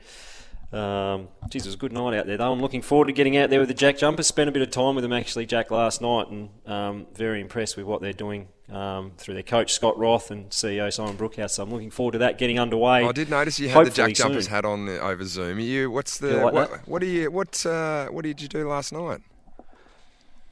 [0.72, 2.50] Um, geez, it was a good night out there, though.
[2.50, 4.26] I'm looking forward to getting out there with the Jack Jumpers.
[4.26, 7.76] Spent a bit of time with them, actually, Jack, last night, and um, very impressed
[7.76, 11.50] with what they're doing um, through their coach, Scott Roth, and CEO Simon Brookhouse.
[11.50, 13.04] So I'm looking forward to that getting underway.
[13.04, 15.58] I did notice you had the Jack Jumpers hat on over Zoom.
[15.58, 18.66] Are you, what's the, like what, what, do you, what, uh, what did you do
[18.66, 19.20] last night?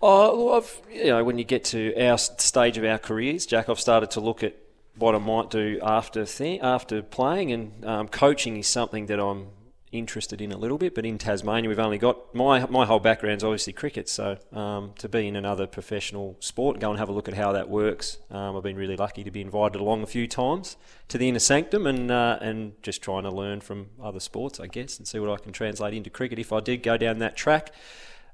[0.02, 3.70] Oh, well, I've, you know, when you get to our stage of our careers, Jack,
[3.70, 4.54] I've started to look at
[4.96, 9.48] what I might do after th- after playing, and um, coaching is something that I'm
[9.92, 10.94] interested in a little bit.
[10.94, 14.08] But in Tasmania, we've only got my my whole background's obviously cricket.
[14.08, 17.52] So um, to be in another professional sport, go and have a look at how
[17.52, 18.18] that works.
[18.30, 20.76] Um, I've been really lucky to be invited along a few times
[21.08, 24.66] to the inner sanctum and uh, and just trying to learn from other sports, I
[24.66, 27.36] guess, and see what I can translate into cricket if I did go down that
[27.36, 27.72] track.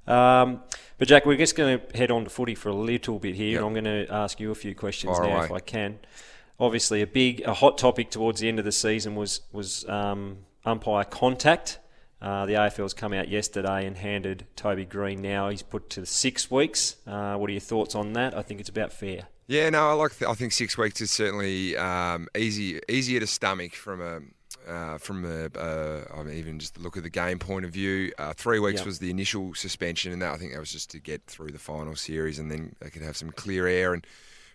[0.06, 0.62] Um,
[0.98, 3.52] but Jack, we're just going to head on to footy for a little bit here,
[3.52, 3.58] yep.
[3.58, 5.44] and I'm going to ask you a few questions Far now, away.
[5.46, 5.98] if I can.
[6.58, 10.38] Obviously, a big, a hot topic towards the end of the season was was um,
[10.64, 11.78] umpire contact.
[12.20, 15.50] Uh, the AFL's come out yesterday and handed Toby Greene now.
[15.50, 16.96] He's put to six weeks.
[17.06, 18.36] Uh, what are your thoughts on that?
[18.36, 19.28] I think it's about fair.
[19.48, 20.22] Yeah, no, I like.
[20.22, 24.20] I think six weeks is certainly um, easy, easier to stomach from a.
[24.66, 27.70] Uh, from a, uh, I mean, even just the look of the game point of
[27.70, 28.86] view, uh, three weeks yep.
[28.86, 31.58] was the initial suspension, and that I think that was just to get through the
[31.60, 34.04] final series, and then they could have some clear air and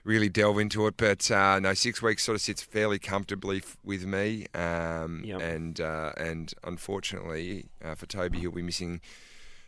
[0.04, 0.98] really delve into it.
[0.98, 4.48] But uh, no, six weeks sort of sits fairly comfortably f- with me.
[4.54, 5.42] Um, yep.
[5.42, 9.02] And uh, and unfortunately uh, for Toby, he'll be missing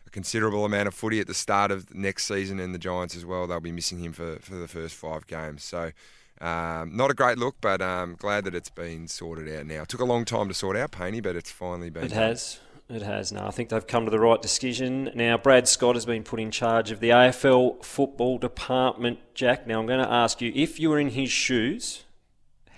[0.06, 3.24] a considerable amount of footy at the start of next season, and the Giants as
[3.24, 3.46] well.
[3.46, 5.62] They'll be missing him for, for the first five games.
[5.64, 5.92] So.
[6.40, 9.82] Um, not a great look, but um, glad that it's been sorted out now.
[9.82, 12.04] It took a long time to sort out, Paney, but it's finally been.
[12.04, 12.58] It has.
[12.88, 13.32] It has.
[13.32, 15.10] No, I think they've come to the right decision.
[15.14, 19.66] Now, Brad Scott has been put in charge of the AFL football department, Jack.
[19.66, 22.04] Now, I'm going to ask you if you were in his shoes,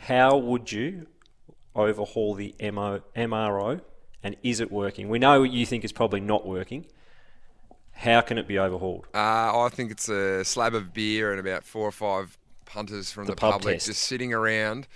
[0.03, 1.09] how would you
[1.75, 3.81] overhaul the MO, MRO
[4.23, 5.09] and is it working?
[5.09, 6.87] We know what you think it's probably not working.
[7.92, 9.07] How can it be overhauled?
[9.14, 9.19] Uh,
[9.64, 13.33] I think it's a slab of beer and about four or five punters from the,
[13.33, 13.87] the public test.
[13.87, 14.87] just sitting around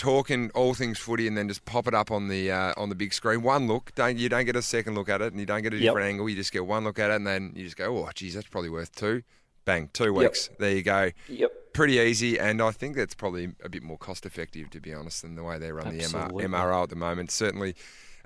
[0.00, 2.94] talking all things footy and then just pop it up on the uh, on the
[2.94, 3.42] big screen.
[3.42, 5.74] One look, don't you don't get a second look at it, and you don't get
[5.74, 6.10] a different yep.
[6.12, 6.28] angle.
[6.28, 8.46] You just get one look at it, and then you just go, oh, geez, that's
[8.46, 9.22] probably worth two.
[9.66, 10.48] Bang, two weeks.
[10.50, 10.58] Yep.
[10.58, 11.10] There you go.
[11.28, 11.52] Yep.
[11.74, 15.20] Pretty easy, and I think that's probably a bit more cost effective, to be honest,
[15.20, 16.44] than the way they run Absolutely.
[16.44, 17.30] the MR- MRO at the moment.
[17.30, 17.76] Certainly.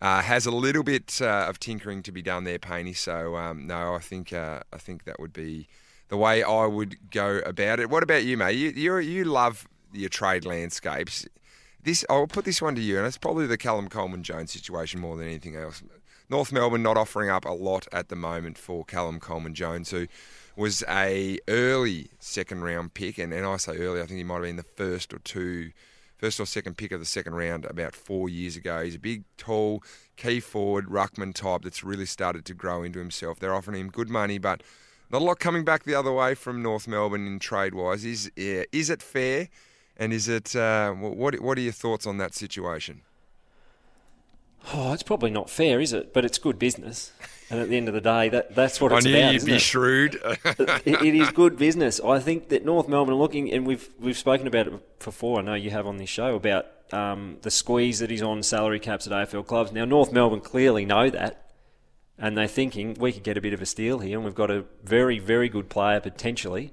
[0.02, 2.92] Uh, has a little bit uh, of tinkering to be done there, Paney.
[2.92, 5.68] So um, no, I think uh, I think that would be
[6.08, 7.88] the way I would go about it.
[7.88, 8.56] What about you, mate?
[8.56, 11.26] You you you love your trade landscapes
[11.84, 15.00] this I'll put this one to you, and it's probably the Callum Coleman Jones situation
[15.00, 15.82] more than anything else.
[16.30, 20.06] North Melbourne not offering up a lot at the moment for Callum Coleman Jones, who
[20.56, 24.36] was a early second round pick, and, and I say early, I think he might
[24.36, 25.72] have been the first or two,
[26.16, 28.82] first or second pick of the second round about four years ago.
[28.82, 29.82] He's a big, tall,
[30.16, 33.38] key forward, ruckman type that's really started to grow into himself.
[33.38, 34.62] They're offering him good money, but
[35.10, 38.04] not a lot coming back the other way from North Melbourne in trade wise.
[38.04, 39.48] Is yeah, is it fair?
[39.96, 41.40] And is it uh, what?
[41.40, 43.02] What are your thoughts on that situation?
[44.72, 46.14] Oh, it's probably not fair, is it?
[46.14, 47.12] But it's good business.
[47.50, 49.34] And at the end of the day, that, that's what it's I knew about.
[49.34, 49.60] You'd be it?
[49.60, 50.18] shrewd.
[50.24, 52.00] it, it is good business.
[52.00, 55.38] I think that North Melbourne are looking, and we've we've spoken about it before.
[55.40, 58.80] I know you have on this show about um, the squeeze that is on salary
[58.80, 59.72] caps at AFL clubs.
[59.72, 61.50] Now, North Melbourne clearly know that,
[62.18, 64.50] and they're thinking we could get a bit of a steal here, and we've got
[64.50, 66.72] a very very good player potentially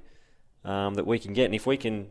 [0.64, 1.46] um, that we can get.
[1.46, 2.08] And if we can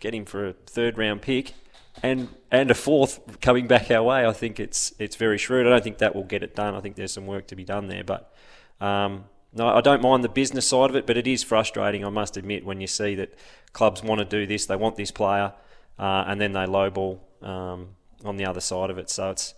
[0.00, 1.54] get him for a third round pick
[2.02, 5.66] and and a fourth coming back our way, I think it's it's very shrewd.
[5.66, 6.74] I don't think that will get it done.
[6.74, 8.32] I think there's some work to be done there, but
[8.80, 12.10] um, no, I don't mind the business side of it, but it is frustrating, I
[12.10, 13.34] must admit, when you see that
[13.72, 15.52] clubs want to do this, they want this player,
[15.98, 17.88] uh, and then they lowball um,
[18.24, 19.10] on the other side of it.
[19.10, 19.54] So it's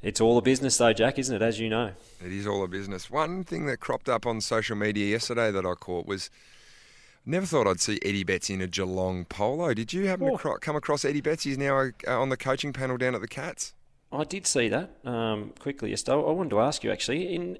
[0.00, 1.42] it's all a business, though, Jack, isn't it?
[1.42, 1.92] As you know,
[2.24, 3.10] it is all a business.
[3.10, 6.30] One thing that cropped up on social media yesterday that I caught was.
[7.26, 9.72] Never thought I'd see Eddie Betts in a Geelong polo.
[9.72, 10.32] Did you happen oh.
[10.32, 11.44] to cro- come across Eddie Betts?
[11.44, 13.72] He's now uh, on the coaching panel down at the Cats.
[14.12, 16.18] I did see that um, quickly yesterday.
[16.18, 17.58] I wanted to ask you actually in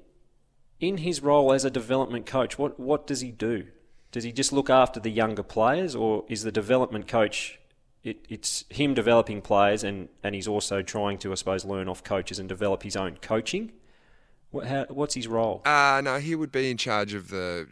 [0.79, 3.67] in his role as a development coach, what what does he do?
[4.11, 7.59] Does he just look after the younger players, or is the development coach?
[8.03, 12.03] It, it's him developing players, and, and he's also trying to, I suppose, learn off
[12.03, 13.71] coaches and develop his own coaching.
[14.55, 15.61] What, how, what's his role?
[15.65, 17.67] Uh, no, he would be in charge of the,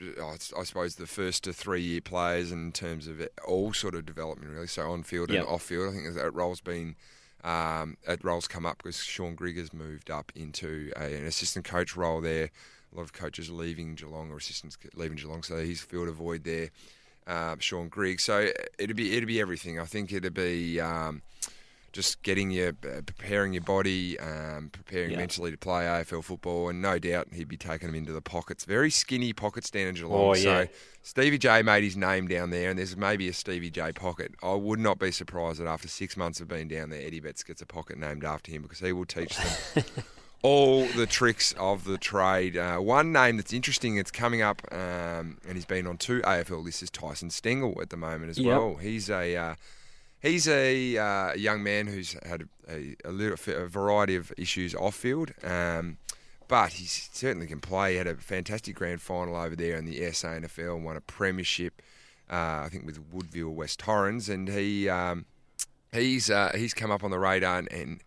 [0.57, 4.51] I suppose, the first to three year players in terms of all sort of development,
[4.51, 4.67] really.
[4.67, 5.43] So on field yep.
[5.43, 6.95] and off field, I think that role's been
[7.43, 11.65] um, that role's come up because Shaun Grigg has moved up into a, an assistant
[11.65, 12.49] coach role there
[12.93, 16.43] a lot of coaches leaving Geelong or assistants leaving Geelong, so he's filled a void
[16.43, 16.69] there.
[17.25, 19.79] Uh, Shaun Grigg, so it'd be it'd be everything.
[19.79, 21.21] I think it'd be um,
[21.93, 25.17] just getting your uh, preparing your body, um, preparing yeah.
[25.17, 28.65] mentally to play AFL football, and no doubt he'd be taking them into the pockets.
[28.65, 30.11] Very skinny pockets down in Geelong.
[30.11, 30.65] Oh, yeah.
[30.65, 30.67] So
[31.03, 34.33] Stevie J made his name down there, and there's maybe a Stevie J pocket.
[34.41, 37.43] I would not be surprised that after six months of being down there, Eddie Betts
[37.43, 39.83] gets a pocket named after him because he will teach them
[40.41, 42.57] all the tricks of the trade.
[42.57, 46.63] Uh, one name that's interesting, it's coming up, um, and he's been on two AFL
[46.63, 48.47] lists, is Tyson Stengle at the moment as yep.
[48.47, 48.75] well.
[48.75, 49.55] He's a uh,
[50.23, 54.95] he's a uh, young man who's had a, a, little, a variety of issues off
[54.95, 55.31] field.
[55.43, 55.97] Um,
[56.47, 57.91] but he certainly can play.
[57.91, 61.81] He had a fantastic grand final over there in the SANFL and won a premiership,
[62.31, 64.29] uh, I think, with Woodville West Torrens.
[64.29, 65.25] And he um,
[65.91, 68.01] he's uh, he's come up on the radar and, and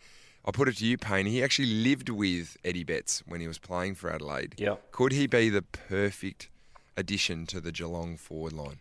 [0.45, 1.27] I'll put it to you, Paine.
[1.27, 4.55] He actually lived with Eddie Betts when he was playing for Adelaide.
[4.59, 4.77] Yeah.
[4.93, 6.49] Could he be the perfect
[6.97, 8.79] addition to the Geelong forward line?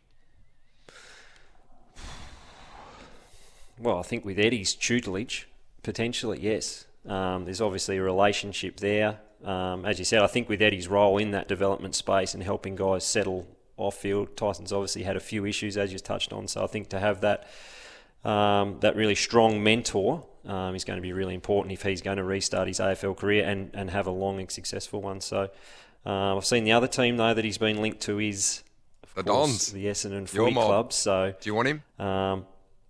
[3.80, 5.48] Well, I think with Eddie's tutelage,
[5.84, 6.86] potentially yes.
[7.06, 9.20] Um, there's obviously a relationship there.
[9.44, 12.76] Um, as you said, I think with Eddie's role in that development space and helping
[12.76, 13.48] guys settle
[13.78, 16.48] off field, Tyson's obviously had a few issues as you touched on.
[16.48, 17.48] So I think to have that
[18.24, 22.18] um, that really strong mentor um, is going to be really important if he's going
[22.18, 25.22] to restart his AFL career and, and have a long and successful one.
[25.22, 25.50] So
[26.06, 28.64] uh, I've seen the other team though that he's been linked to is
[29.16, 30.92] the Dons, the Essendon Footy Club.
[30.92, 31.84] So do you want him?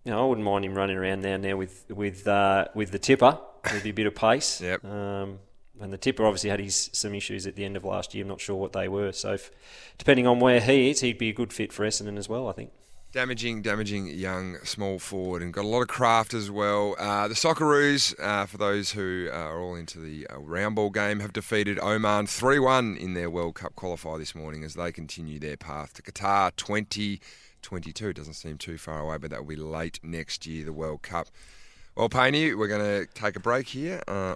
[0.05, 2.99] You know, I wouldn't mind him running around down there with with uh, with the
[2.99, 3.39] tipper
[3.73, 4.61] with a bit of pace.
[4.61, 4.85] yep.
[4.85, 5.39] Um,
[5.81, 8.23] and the tipper obviously had his some issues at the end of last year.
[8.23, 9.11] I'm not sure what they were.
[9.11, 9.51] So, if,
[9.97, 12.47] depending on where he is, he'd be a good fit for Essendon as well.
[12.47, 12.71] I think.
[13.11, 16.97] Damaging, damaging young small forward and got a lot of craft as well.
[16.99, 21.21] Uh, the Socceroos, uh, for those who are all into the uh, round ball game,
[21.21, 25.39] have defeated Oman 3 1 in their World Cup qualifier this morning as they continue
[25.39, 26.51] their path to Qatar
[27.65, 28.13] 2022.
[28.13, 31.27] Doesn't seem too far away, but that will be late next year, the World Cup.
[31.95, 34.35] Well, Paney, we're going to take a break here uh,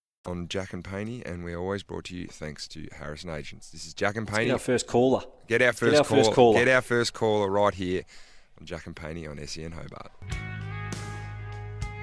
[0.25, 3.69] on Jack and Paney, and we're always brought to you thanks to Harrison Agents.
[3.71, 4.45] This is Jack and Paney.
[4.45, 5.21] Get our first caller.
[5.47, 6.59] Get our first, Get our call, first caller.
[6.59, 8.03] Get our first caller right here
[8.59, 10.11] on Jack and Paney on SEN Hobart.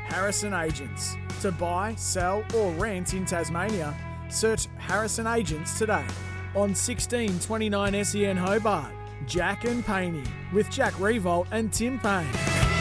[0.08, 1.16] Harrison Agents.
[1.42, 3.94] To buy, sell, or rent in Tasmania,
[4.28, 6.04] search Harrison Agents today
[6.54, 8.92] on 1629 SEN Hobart.
[9.26, 12.77] Jack and Paney with Jack Riewoldt and Tim Paine.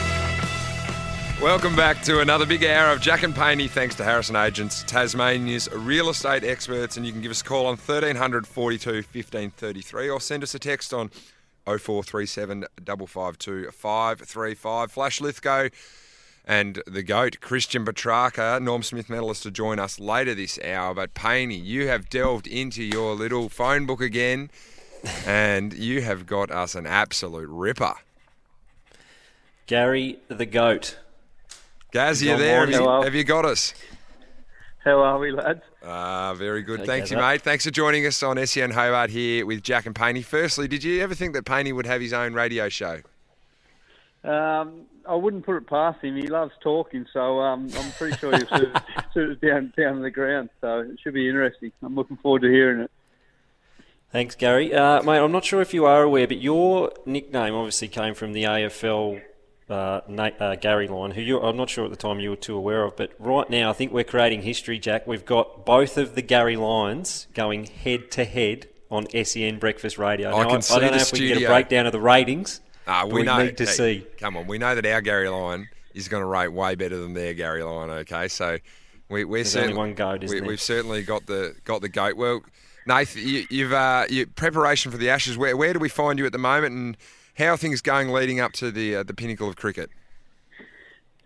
[1.42, 5.70] Welcome back to another big hour of Jack and Paney, thanks to Harrison Agents, Tasmania's
[5.72, 6.96] real estate experts.
[6.96, 10.58] And you can give us a call on 1300 42 1533 or send us a
[10.58, 11.10] text on
[11.64, 14.90] 0437 552 535.
[14.90, 15.68] Flash Lithgow
[16.44, 20.92] and the GOAT, Christian Petracca, Norm Smith medalist, to join us later this hour.
[20.92, 24.50] But Paney, you have delved into your little phone book again
[25.24, 27.94] and you have got us an absolute ripper.
[29.68, 30.98] Gary the GOAT
[31.90, 32.60] Gaz, you there?
[32.60, 33.72] Have you, have you, got us?
[34.84, 35.62] How are we, lads?
[35.82, 36.84] Ah, very good.
[36.84, 37.40] Thanks, you, mate.
[37.40, 40.22] Thanks for joining us on SEN Hobart here with Jack and Paney.
[40.22, 43.00] Firstly, did you ever think that Paney would have his own radio show?
[44.22, 46.16] Um, I wouldn't put it past him.
[46.16, 48.76] He loves talking, so um, I'm pretty sure he'll suit,
[49.14, 50.50] suit down down to the ground.
[50.60, 51.72] So it should be interesting.
[51.82, 52.90] I'm looking forward to hearing it.
[54.12, 54.74] Thanks, Gary.
[54.74, 58.32] Uh, mate, I'm not sure if you are aware, but your nickname obviously came from
[58.32, 59.22] the AFL
[59.68, 62.36] uh, Nate, uh, Gary Lyon, who you, I'm not sure at the time you were
[62.36, 65.06] too aware of, but right now I think we're creating history, Jack.
[65.06, 70.34] We've got both of the Gary Lyons going head to head on SEN Breakfast Radio.
[70.34, 72.00] I Now, can see I don't know if we can get a breakdown of the
[72.00, 72.60] ratings.
[72.86, 73.42] But we, we know.
[73.42, 74.06] need to hey, see.
[74.18, 77.12] Come on, we know that our Gary Lyon is going to rate way better than
[77.12, 77.90] their Gary Lyon.
[77.90, 78.56] Okay, so
[79.10, 80.48] we, we're There's certainly one goat, isn't we?
[80.48, 82.16] We've certainly got the got the goat.
[82.16, 82.42] Well,
[82.86, 85.36] Nath, you, you've uh, you, preparation for the Ashes.
[85.36, 86.96] Where where do we find you at the moment, and
[87.38, 89.90] how are things going leading up to the uh, the pinnacle of cricket?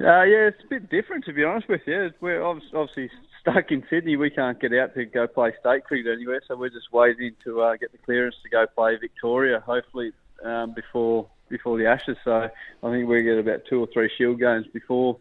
[0.00, 2.10] Uh, yeah, it's a bit different to be honest with you.
[2.20, 3.10] We're obviously
[3.40, 4.16] stuck in Sydney.
[4.16, 7.62] We can't get out to go play state cricket anywhere, so we're just waiting to
[7.62, 9.60] uh, get the clearance to go play Victoria.
[9.60, 10.12] Hopefully
[10.44, 12.16] um, before before the Ashes.
[12.24, 12.48] So
[12.82, 15.18] I think we get about two or three Shield games before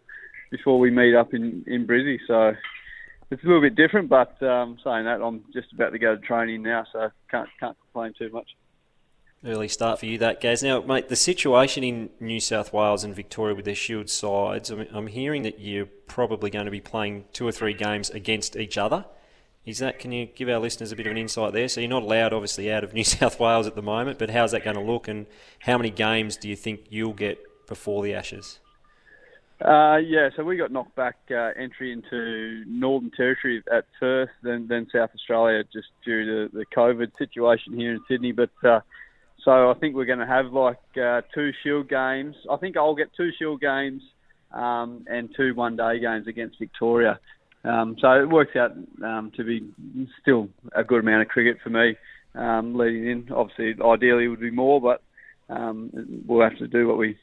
[0.49, 2.19] before we meet up in in Brizzy.
[2.27, 2.53] So
[3.29, 6.21] it's a little bit different, but um, saying that, I'm just about to go to
[6.21, 8.49] training now, so can't can't complain too much.
[9.43, 10.61] Early start for you, that Gaz.
[10.61, 14.85] Now, mate, the situation in New South Wales and Victoria with their Shield sides, I'm,
[14.93, 18.77] I'm hearing that you're probably going to be playing two or three games against each
[18.77, 19.05] other.
[19.65, 19.97] Is that?
[19.97, 21.67] Can you give our listeners a bit of an insight there?
[21.69, 24.51] So you're not allowed, obviously, out of New South Wales at the moment, but how's
[24.51, 25.25] that going to look, and
[25.59, 28.59] how many games do you think you'll get before the Ashes?
[29.63, 34.67] Uh, yeah, so we got knocked back uh, entry into Northern Territory at first, then
[34.67, 38.31] then South Australia, just due to the COVID situation here in Sydney.
[38.31, 38.79] But uh,
[39.43, 42.35] so I think we're going to have like uh, two Shield games.
[42.49, 44.01] I think I'll get two Shield games
[44.51, 47.19] um, and two one day games against Victoria.
[47.63, 48.71] Um, so it works out
[49.03, 49.69] um, to be
[50.21, 51.95] still a good amount of cricket for me
[52.35, 53.31] um, leading in.
[53.31, 55.01] Obviously, ideally it would be more, but
[55.49, 55.91] um,
[56.25, 57.17] we'll have to do what we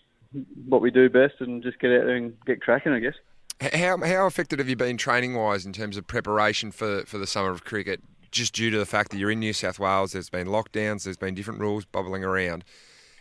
[0.66, 3.14] what we do best and just get out there and get cracking, I guess.
[3.60, 7.26] How how affected have you been training wise in terms of preparation for for the
[7.26, 8.02] summer of cricket?
[8.30, 11.16] Just due to the fact that you're in New South Wales, there's been lockdowns, there's
[11.16, 12.64] been different rules bubbling around.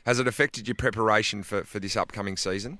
[0.05, 2.80] Has it affected your preparation for, for this upcoming season?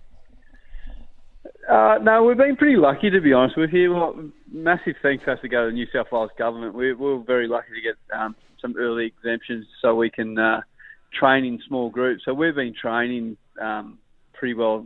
[1.69, 3.93] Uh, no, we've been pretty lucky to be honest with you.
[3.93, 4.15] Well,
[4.51, 6.73] massive thanks has to go to the New South Wales government.
[6.73, 10.61] We, we're very lucky to get um, some early exemptions so we can uh,
[11.13, 12.23] train in small groups.
[12.23, 13.97] So we've been training um,
[14.34, 14.86] pretty well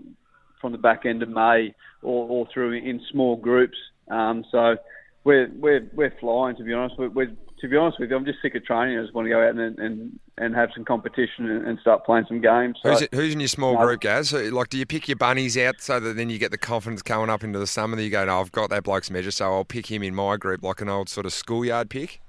[0.59, 1.73] from the back end of May
[2.03, 3.77] all through in small groups.
[4.09, 4.75] Um, so
[5.23, 6.95] we're we're we're flying to be honest.
[6.97, 8.97] We're, we're to be honest with you, I'm just sick of training.
[8.97, 12.03] I just want to go out and and, and have some competition and, and start
[12.05, 12.77] playing some games.
[12.81, 13.85] So, Who's, it, who's in your small No.
[13.85, 14.33] group, Gaz?
[14.33, 17.29] Like, do you pick your bunnies out so that then you get the confidence going
[17.29, 19.63] up into the summer that you go, no, I've got that bloke's measure, so I'll
[19.65, 22.19] pick him in my group like an old sort of schoolyard pick?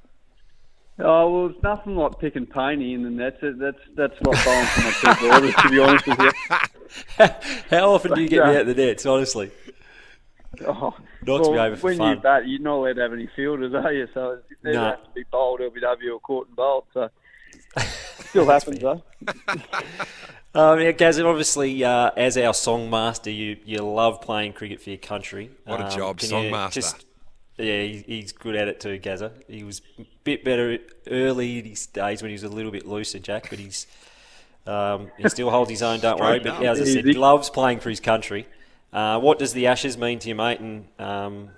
[0.99, 3.59] Oh well, it's nothing like picking Paney, and then that's it.
[3.59, 5.55] That's that's like bowling for my two daughters.
[5.55, 6.31] To be honest with you,
[7.71, 8.61] How often do you get me Yeah.
[8.61, 9.51] out the nets, honestly?
[10.67, 10.95] oh,
[11.27, 12.17] Knocks me well, over for when fun.
[12.17, 14.09] you bat, you're not allowed to have any fielders, are you?
[14.15, 14.85] So it either No.
[14.91, 16.85] has to be bowled, LBW, or caught and bowled.
[16.93, 17.09] So
[18.29, 19.03] still happens though.
[20.55, 24.91] Um, yeah, Gaz, obviously, uh, as our song master, you, you love playing cricket for
[24.91, 25.51] your country.
[25.65, 26.83] What a Um, job, can song master.
[26.83, 27.07] Just,
[27.57, 29.33] yeah, he, he's good at it too, Gazza.
[29.49, 30.77] He was a bit better
[31.11, 33.87] early in his days when he was a little bit looser, Jack, but he's
[34.67, 36.39] um, he still holds his own, don't worry.
[36.39, 38.47] But as I said, he loves playing for his country.
[38.93, 40.61] Uh, what does the Ashes mean to you, mate?
[40.61, 41.51] And um,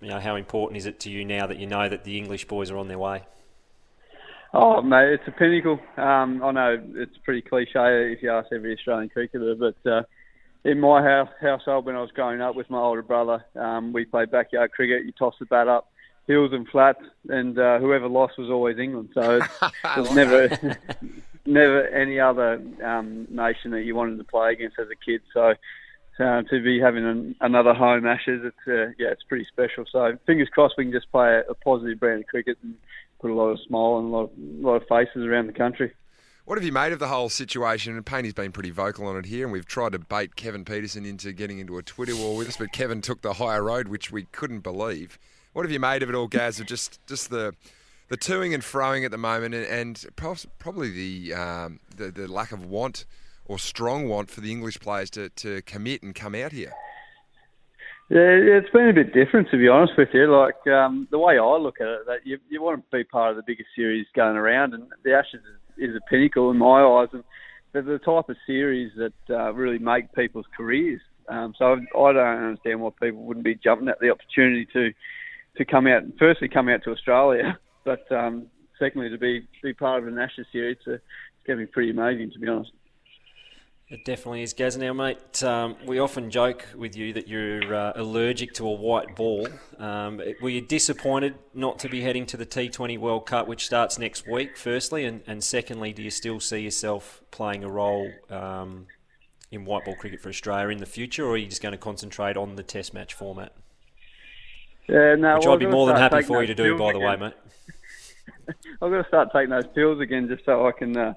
[0.00, 2.46] you know, how important is it to you now that you know that the English
[2.46, 3.24] boys are on their way?
[4.52, 5.80] Oh, mate, it's a pinnacle.
[5.96, 10.02] Um, I know it's pretty cliche if you ask every Australian cricketer, but uh,
[10.64, 14.04] in my house, household when I was growing up with my older brother, um, we
[14.04, 15.04] played backyard cricket.
[15.04, 15.90] You toss the bat up,
[16.26, 19.10] hills and flats, and uh, whoever lost was always England.
[19.14, 19.40] So
[19.96, 20.48] it's, never,
[21.46, 25.22] never any other um, nation that you wanted to play against as a kid.
[25.34, 25.54] So
[26.20, 29.84] uh, to be having an, another home Ashes, it's uh, yeah, it's pretty special.
[29.90, 32.74] So fingers crossed we can just play a, a positive brand of cricket and
[33.20, 35.52] put a lot of smile and a lot of, a lot of faces around the
[35.52, 35.92] country.
[36.44, 37.96] What have you made of the whole situation?
[37.96, 41.04] And Paine's been pretty vocal on it here, and we've tried to bait Kevin Pietersen
[41.04, 44.12] into getting into a Twitter war with us, but Kevin took the higher road, which
[44.12, 45.18] we couldn't believe.
[45.54, 46.60] What have you made of it all, Gaz?
[46.60, 47.54] Of just just the
[48.08, 52.52] the toing and froing at the moment, and, and probably the, um, the the lack
[52.52, 53.06] of want
[53.48, 56.72] or strong want for the English players to, to commit and come out here.
[58.08, 60.30] Yeah, it's been a bit different to be honest with you.
[60.30, 63.30] Like um, the way I look at it, that you you want to be part
[63.30, 65.40] of the biggest series going around, and the Ashes
[65.76, 67.24] is, is a pinnacle in my eyes, and
[67.72, 71.00] they're the type of series that uh, really make people's careers.
[71.28, 74.92] Um, so I don't understand why people wouldn't be jumping at the opportunity to
[75.56, 76.02] to come out.
[76.16, 78.46] Firstly, come out to Australia, but um,
[78.78, 80.76] secondly, to be be part of an Ashes series.
[80.78, 81.02] It's, uh, it's
[81.44, 82.70] going to be pretty amazing, to be honest.
[83.88, 84.76] It definitely is, Gaz.
[84.76, 89.14] Now, mate, um, we often joke with you that you're uh, allergic to a white
[89.14, 89.46] ball.
[89.78, 93.96] Um, were you disappointed not to be heading to the T20 World Cup, which starts
[93.96, 95.04] next week, firstly?
[95.04, 98.88] And, and secondly, do you still see yourself playing a role um,
[99.52, 101.78] in white ball cricket for Australia in the future, or are you just going to
[101.78, 103.52] concentrate on the Test match format?
[104.88, 106.98] Yeah, no, Which well, I'd be more than happy for you to do, by the
[106.98, 107.34] way, mate.
[108.82, 111.14] I've got to start taking those pills again just so I can uh,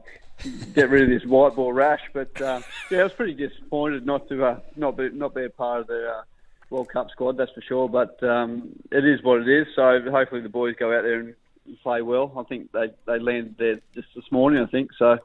[0.73, 2.01] get rid of this white ball rash.
[2.13, 5.49] But uh, yeah, I was pretty disappointed not to uh, not be not be a
[5.49, 6.21] part of the uh,
[6.69, 7.37] World Cup squad.
[7.37, 7.89] That's for sure.
[7.89, 9.67] But um, it is what it is.
[9.75, 11.35] So hopefully the boys go out there and
[11.83, 12.33] play well.
[12.37, 14.61] I think they they landed there just this morning.
[14.61, 15.17] I think so.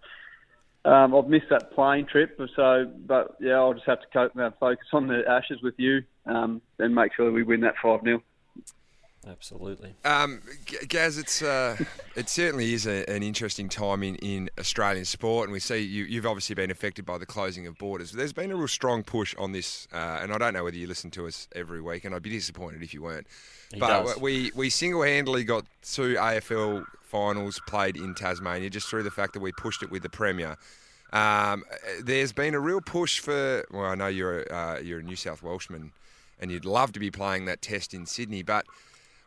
[0.85, 4.51] Um, I've missed that plane trip, so but yeah, I'll just have to cope, uh,
[4.61, 8.23] focus on the Ashes with you um, and make sure we win that five 0
[9.27, 9.95] Absolutely.
[10.05, 10.43] Um,
[10.89, 11.77] Gaz, it's uh,
[12.17, 16.05] it certainly is a, an interesting time in, in Australian sport, and we see you,
[16.05, 18.13] you've obviously been affected by the closing of borders.
[18.13, 20.87] There's been a real strong push on this, uh, and I don't know whether you
[20.87, 23.27] listen to us every week, and I'd be disappointed if you weren't.
[23.73, 24.21] He but does.
[24.21, 29.41] we we single-handedly got two AFL finals played in Tasmania just through the fact that
[29.41, 30.57] we pushed it with the Premier.
[31.13, 31.65] Um,
[32.03, 33.65] there's been a real push for.
[33.71, 35.93] Well, I know you're a, uh, you're a New South Welshman,
[36.41, 38.67] and you'd love to be playing that test in Sydney, but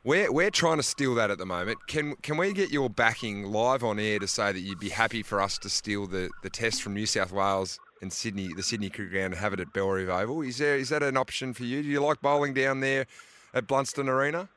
[0.03, 1.79] we're, we're trying to steal that at the moment.
[1.87, 5.23] Can can we get your backing live on air to say that you'd be happy
[5.23, 8.89] for us to steal the, the test from New South Wales and Sydney, the Sydney
[8.89, 10.41] Cricket Ground, and have it at Bellerive Oval?
[10.41, 11.81] Is there is that an option for you?
[11.81, 13.05] Do you like bowling down there
[13.53, 14.49] at Blundstone Arena?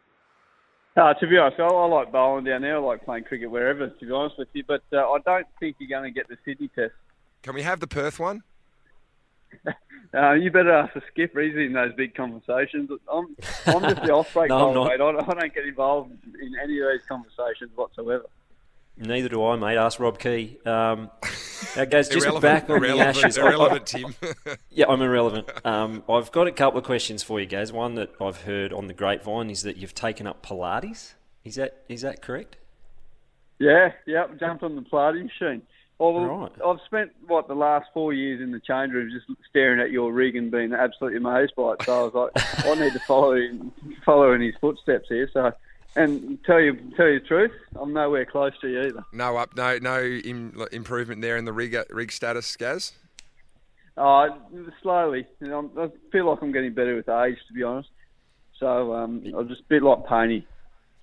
[0.97, 2.77] Uh, to be honest, I, I like bowling down there.
[2.77, 4.65] I like playing cricket wherever, to be honest with you.
[4.67, 6.93] But uh, I don't think you're going to get the Sydney test.
[7.43, 8.43] Can we have the Perth one?
[10.13, 11.41] Uh, you better ask the skipper.
[11.41, 12.91] He's in those big conversations.
[13.09, 13.37] I'm,
[13.67, 14.85] I'm just the off-break No, I'm not.
[14.89, 14.95] mate.
[14.95, 16.11] I, don't- I don't get involved
[16.43, 18.25] in any of these conversations whatsoever.
[18.97, 19.77] Neither do I, mate.
[19.77, 20.59] Ask Rob Key.
[20.67, 21.11] Um,
[21.77, 23.39] now, guys, just irrelevant, back on the irrelevant, Ashes.
[23.39, 24.15] irrelevant, Tim.
[24.71, 25.49] Yeah, I'm irrelevant.
[25.65, 27.73] Um, I've got a couple of questions for you, guys.
[27.73, 31.15] One that I've heard on the grapevine is that you've taken up Pilates.
[31.45, 32.57] Is that is that correct?
[33.61, 34.41] Yeah, yep.
[34.41, 35.63] Jumped on the Pilates machine.
[36.01, 36.53] Well, Right.
[36.67, 40.11] I've spent what the last four years in the change room just staring at your
[40.13, 41.83] rig and being absolutely amazed by it.
[41.85, 43.71] So I was like, I need to follow in,
[44.05, 45.29] follow in his footsteps here.
[45.31, 45.53] So,
[45.97, 49.05] and tell you tell you the truth, I'm nowhere close to you either.
[49.13, 52.93] no up, no no Im, improvement there in the rig rig status, Gaz.
[53.99, 54.29] Uh,
[54.81, 55.27] slowly.
[55.41, 57.91] You know, I feel like I'm getting better with age, to be honest.
[58.59, 60.45] So um, I'm just a bit like Pony.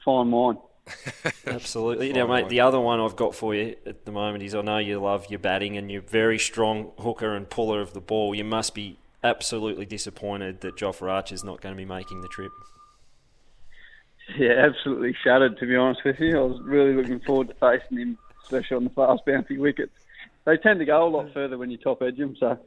[0.04, 0.58] Fine wine.
[1.48, 2.14] Absolutely.
[2.14, 4.78] Now, mate, the other one I've got for you at the moment is I know
[4.78, 8.36] you love your batting and you're very strong hooker and puller of the ball.
[8.36, 12.52] You must be absolutely disappointed that Jofra Archer's not going to be making the trip.
[14.38, 16.38] Yeah, absolutely shattered, to be honest with you.
[16.38, 19.94] I was really looking forward to facing him, especially on the fast bouncy wickets.
[20.46, 21.34] They tend to go a lot mm.
[21.34, 22.60] further when you top edge them, so.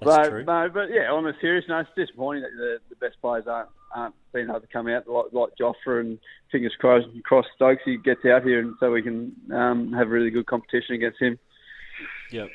[0.00, 0.44] That's but, true.
[0.44, 3.70] No, but yeah, on a serious note, it's disappointing that the, the best players aren't,
[3.94, 6.18] aren't being able to come out like, like Jofra and
[6.52, 7.48] fingers crossed, crossed
[7.84, 11.38] He gets out here and so we can um, have really good competition against him.
[12.30, 12.48] Yep.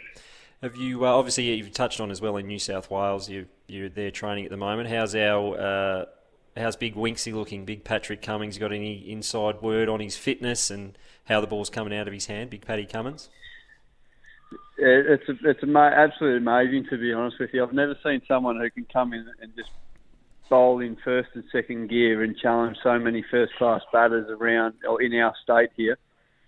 [0.62, 3.30] Have you uh, obviously you've touched on as well in New South Wales?
[3.30, 4.90] You you're there training at the moment.
[4.90, 6.06] How's our uh,
[6.56, 7.66] how's Big Winksy looking?
[7.66, 11.98] Big Patrick Cummins got any inside word on his fitness and how the ball's coming
[11.98, 12.52] out of his hand?
[12.52, 13.30] Big Paddy Cummins.
[14.78, 17.64] It's a, it's ama- absolutely amazing to be honest with you.
[17.64, 19.70] I've never seen someone who can come in and just
[20.52, 25.02] bowl in first and second gear and challenge so many first class batters around or
[25.02, 25.98] in our state here.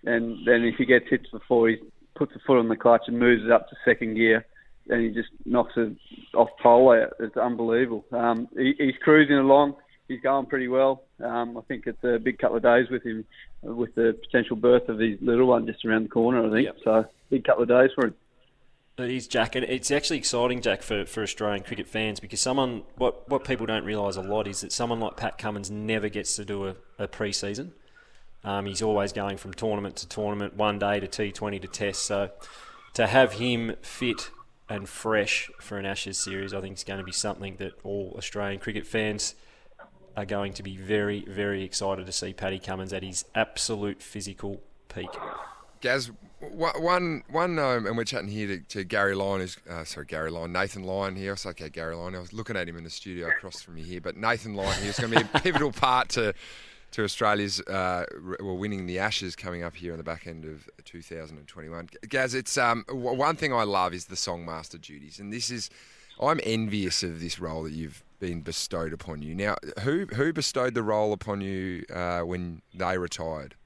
[0.04, 1.78] And then if he gets hits before he
[2.14, 4.44] puts a foot on the clutch and moves it up to second gear,
[4.90, 5.96] and he just knocks it
[6.34, 7.14] off pole out.
[7.18, 8.04] It's unbelievable.
[8.12, 9.76] Um, he, he's cruising along.
[10.08, 11.04] He's going pretty well.
[11.24, 13.24] Um, I think it's a big couple of days with him,
[13.62, 16.46] with the potential birth of his little one just around the corner.
[16.46, 16.76] I think Yep.
[16.84, 17.04] so.
[17.30, 18.14] Big couple of days for him.
[18.96, 22.84] It is, Jack, and it's actually exciting, Jack, for, for Australian cricket fans because someone
[22.96, 26.36] what what people don't realise a lot is that someone like Pat Cummins never gets
[26.36, 27.72] to do a, a pre-season.
[28.44, 32.04] Um, he's always going from tournament to tournament, one day to T20 to Test.
[32.04, 32.30] So
[32.92, 34.30] to have him fit
[34.68, 38.14] and fresh for an Ashes series, I think is going to be something that all
[38.16, 39.34] Australian cricket fans
[40.16, 44.60] are going to be very, very excited to see Paddy Cummins at his absolute physical
[44.88, 45.10] peak.
[45.80, 46.12] Gaz,
[46.52, 50.52] one, one, um, and we're chatting here to, to Gary Lyon, uh, sorry, Gary Lyon,
[50.52, 51.30] Nathan Lyon here.
[51.30, 52.14] I was okay, Gary Lyon.
[52.14, 54.80] I was looking at him in the studio across from me here, but Nathan Lyon
[54.80, 56.34] here is going to be a pivotal part to
[56.92, 58.04] to Australia's uh,
[58.40, 61.88] well, winning the Ashes coming up here in the back end of 2021.
[62.08, 65.70] Gaz, it's um, one thing I love is the songmaster duties, and this is
[66.20, 69.34] I'm envious of this role that you've been bestowed upon you.
[69.34, 73.56] Now, who who bestowed the role upon you uh, when they retired?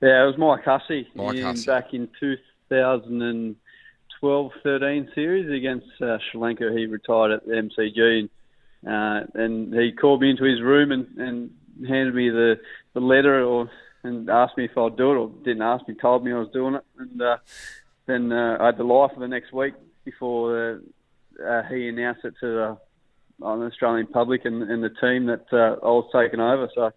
[0.00, 1.66] Yeah, it was Mike Hussey Mike in, Hussey.
[1.66, 3.56] back in 2012.
[4.22, 6.72] 12-13 series against uh, Sri Lanka.
[6.74, 8.28] He retired at the MCG,
[8.82, 11.50] and, uh, and he called me into his room and, and
[11.86, 12.58] handed me the,
[12.94, 13.70] the letter or
[14.04, 16.48] and asked me if I'd do it, or didn't ask me, told me I was
[16.52, 17.36] doing it, and uh,
[18.06, 19.74] then uh, I had the lie for the next week
[20.04, 20.80] before
[21.40, 22.78] uh, uh, he announced it to the
[23.44, 26.68] on the Australian public and, and the team that uh, I was taking over.
[26.74, 26.90] So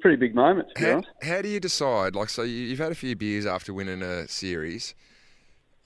[0.00, 1.08] pretty big moment, to be How, honest.
[1.22, 2.14] how do you decide?
[2.14, 4.94] Like, so you- you've had a few beers after winning a series.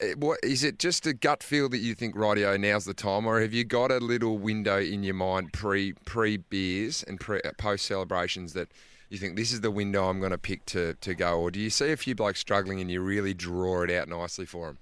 [0.00, 0.78] Eh, What is it?
[0.78, 3.90] Just a gut feel that you think, rightio, now's the time, or have you got
[3.90, 8.70] a little window in your mind pre pre beers and pre post celebrations that
[9.10, 11.60] you think this is the window I'm going to pick to to go, or do
[11.60, 14.78] you see a few blokes struggling and you really draw it out nicely for them?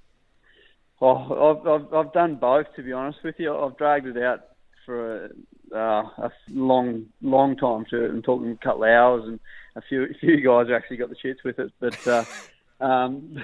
[1.00, 3.56] Oh, I've, I've I've done both to be honest with you.
[3.56, 4.40] I've dragged it out
[4.84, 5.28] for a,
[5.74, 9.40] uh, a long long time to I'm talking a couple of hours, and
[9.76, 11.72] a few a few guys actually got the shits with it.
[11.80, 12.24] But uh,
[12.80, 13.42] um,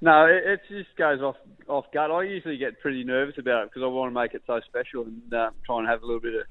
[0.00, 1.36] no, it, it just goes off
[1.68, 2.10] off gut.
[2.10, 5.04] I usually get pretty nervous about it because I want to make it so special
[5.04, 6.46] and uh, try and have a little bit of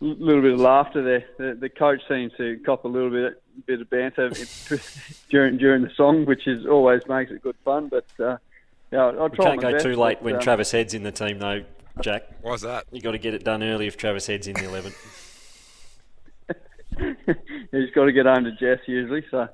[0.00, 1.24] little bit of laughter there.
[1.38, 4.30] The, the coach seems to cop a little bit bit of banter
[5.30, 7.88] during during the song, which is always makes it good fun.
[7.88, 8.38] But uh,
[8.90, 11.12] yeah, I'll We can't go best, too late but, when um, Travis Head's in the
[11.12, 11.64] team, though,
[12.00, 12.22] Jack.
[12.42, 12.86] Why's that?
[12.92, 14.92] you got to get it done early if Travis Head's in the 11.
[17.72, 19.24] he's got to get home to Jess usually.
[19.30, 19.48] So um,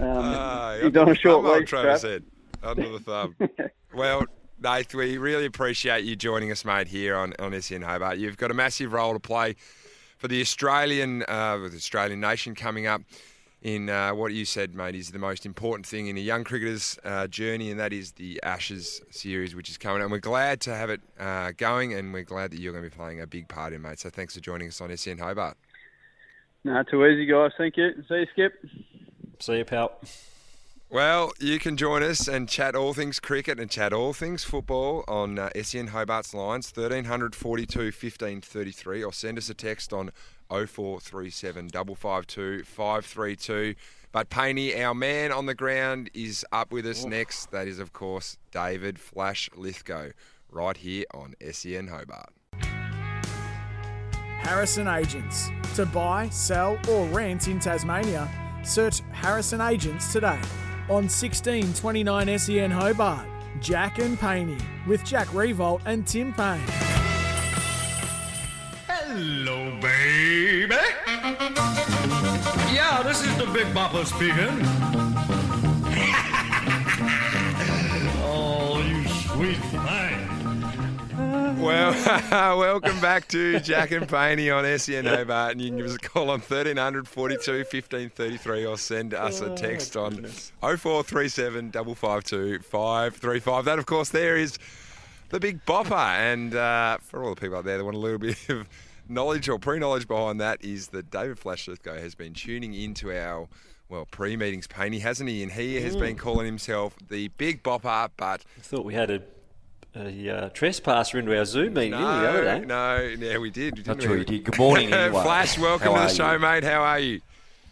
[0.00, 1.68] Ah, he's on a short I'm leash.
[1.68, 2.10] Travis Trav.
[2.10, 2.24] Head.
[2.62, 3.36] Under the thumb.
[3.94, 4.24] well,
[4.60, 8.18] Nath, we really appreciate you joining us, mate, here on, on SEN Hobart.
[8.18, 9.56] You've got a massive role to play
[10.18, 13.02] for the Australian, uh, with the Australian nation coming up
[13.62, 16.98] in uh, what you said, mate, is the most important thing in a young cricketer's
[17.04, 20.02] uh, journey, and that is the Ashes series, which is coming.
[20.02, 22.90] And we're glad to have it uh, going, and we're glad that you're going to
[22.90, 23.98] be playing a big part in, mate.
[23.98, 25.56] So thanks for joining us on SEN Hobart.
[26.64, 27.52] No, too easy, guys.
[27.56, 27.90] Thank you.
[28.08, 28.52] See you, Skip.
[29.40, 29.98] See you, pal.
[30.88, 35.02] Well, you can join us and chat all things cricket and chat all things football
[35.08, 40.12] on uh, SEN Hobart's lines 1300 42 15 33 or send us a text on
[40.48, 43.74] 0437 552 532.
[44.12, 47.50] But Paney, our man on the ground, is up with us next.
[47.50, 50.10] That is, of course, David Flash Lithgow,
[50.50, 52.30] right here on SEN Hobart.
[54.46, 55.50] Harrison Agents.
[55.74, 58.30] To buy, sell, or rent in Tasmania,
[58.64, 60.40] search Harrison Agents today
[60.88, 63.28] on 1629 SEN Hobart.
[63.60, 67.05] Jack and Paney with Jack Riewoldt and Tim Paine.
[69.18, 70.74] Hello, baby.
[72.70, 74.36] Yeah, this is the Big Bopper speaking.
[78.22, 81.62] oh, you sweet thing.
[81.62, 81.94] Well,
[82.58, 85.52] welcome back to Jack and Paney on SEN Hobart.
[85.52, 89.40] And you can give us a call on 1300 42 15 33 or send us
[89.40, 90.26] a text on
[90.60, 93.64] 0437 552 535.
[93.64, 94.58] That, of course, there is
[95.30, 95.94] the Big Bopper.
[95.94, 98.68] And uh, for all the people out there that want a little bit of
[99.08, 103.10] knowledge or pre knowledge behind that, is that David Flash Lithgow has been tuning into
[103.16, 103.48] our.
[103.88, 105.44] Well, pre-meetings, Paney, hasn't he?
[105.44, 109.22] And he has been calling himself the Big Bopper, but I thought we had a,
[109.94, 112.60] a uh, trespasser into our Zoom meeting didn't we, the other day.
[112.64, 113.76] no, yeah, we did.
[113.76, 114.18] Not didn't sure we?
[114.18, 114.44] you did.
[114.44, 115.22] Good morning, anyway.
[115.22, 116.38] Flash, welcome How to the show, you?
[116.40, 116.64] mate.
[116.64, 117.20] How are you?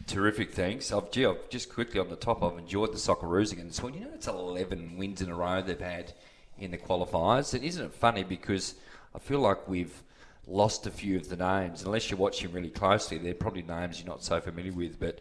[0.07, 0.93] Terrific, thanks.
[0.93, 4.03] I've, gee, I've just quickly on the top, I've enjoyed the Socceroos again this morning.
[4.03, 6.12] You know, it's 11 wins in a row they've had
[6.61, 7.55] in the qualifiers.
[7.55, 8.76] And isn't it funny because
[9.14, 10.01] I feel like we've
[10.47, 11.83] lost a few of the names.
[11.85, 14.99] Unless you're watching really closely, they're probably names you're not so familiar with.
[14.99, 15.21] But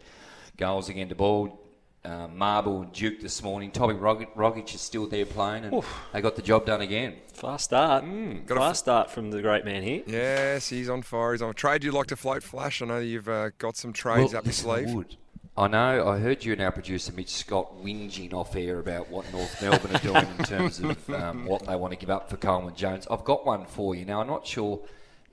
[0.56, 1.60] goals again to ball.
[2.04, 3.70] Uh, Mabil and Duke this morning.
[3.70, 7.14] Tommy Rogic, Rogic is still there playing, and they got the job done again.
[7.32, 8.04] Fast start.
[8.04, 10.02] Mm, got a Fast start from the great man here.
[10.06, 11.32] Yes, he's on fire.
[11.32, 11.82] He's on a trade.
[11.82, 12.82] You'd like to float, Flash?
[12.82, 14.90] I know you've uh, got some trades Well, up your sleeve.
[14.90, 15.16] would.
[15.56, 16.06] I know.
[16.06, 19.96] I heard you and our producer Mitch Scott whinging off air about what North Melbourne
[19.96, 23.06] are doing in terms of um, what they want to give up for Coleman Jones.
[23.10, 24.20] I've got one for you now.
[24.20, 24.80] I'm not sure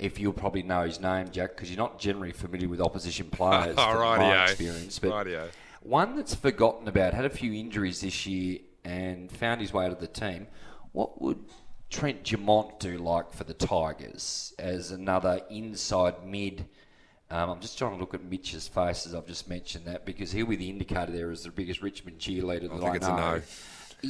[0.02, 3.76] if you'll probably know his name, Jack, because you're not generally familiar with opposition players.
[3.78, 5.48] Oh, from my experience, but Rightio.
[5.82, 7.14] one that's forgotten about.
[7.14, 10.48] Had a few injuries this year and found his way to the team.
[10.92, 11.38] What would
[11.90, 16.66] Trent Dumont do like for the Tigers as another inside mid?
[17.30, 20.32] Um, I'm just trying to look at Mitch's face as I've just mentioned that because
[20.32, 23.16] he'll be the indicator there as the biggest Richmond cheerleader that I, think it's a
[23.16, 23.36] know.
[23.36, 23.42] no.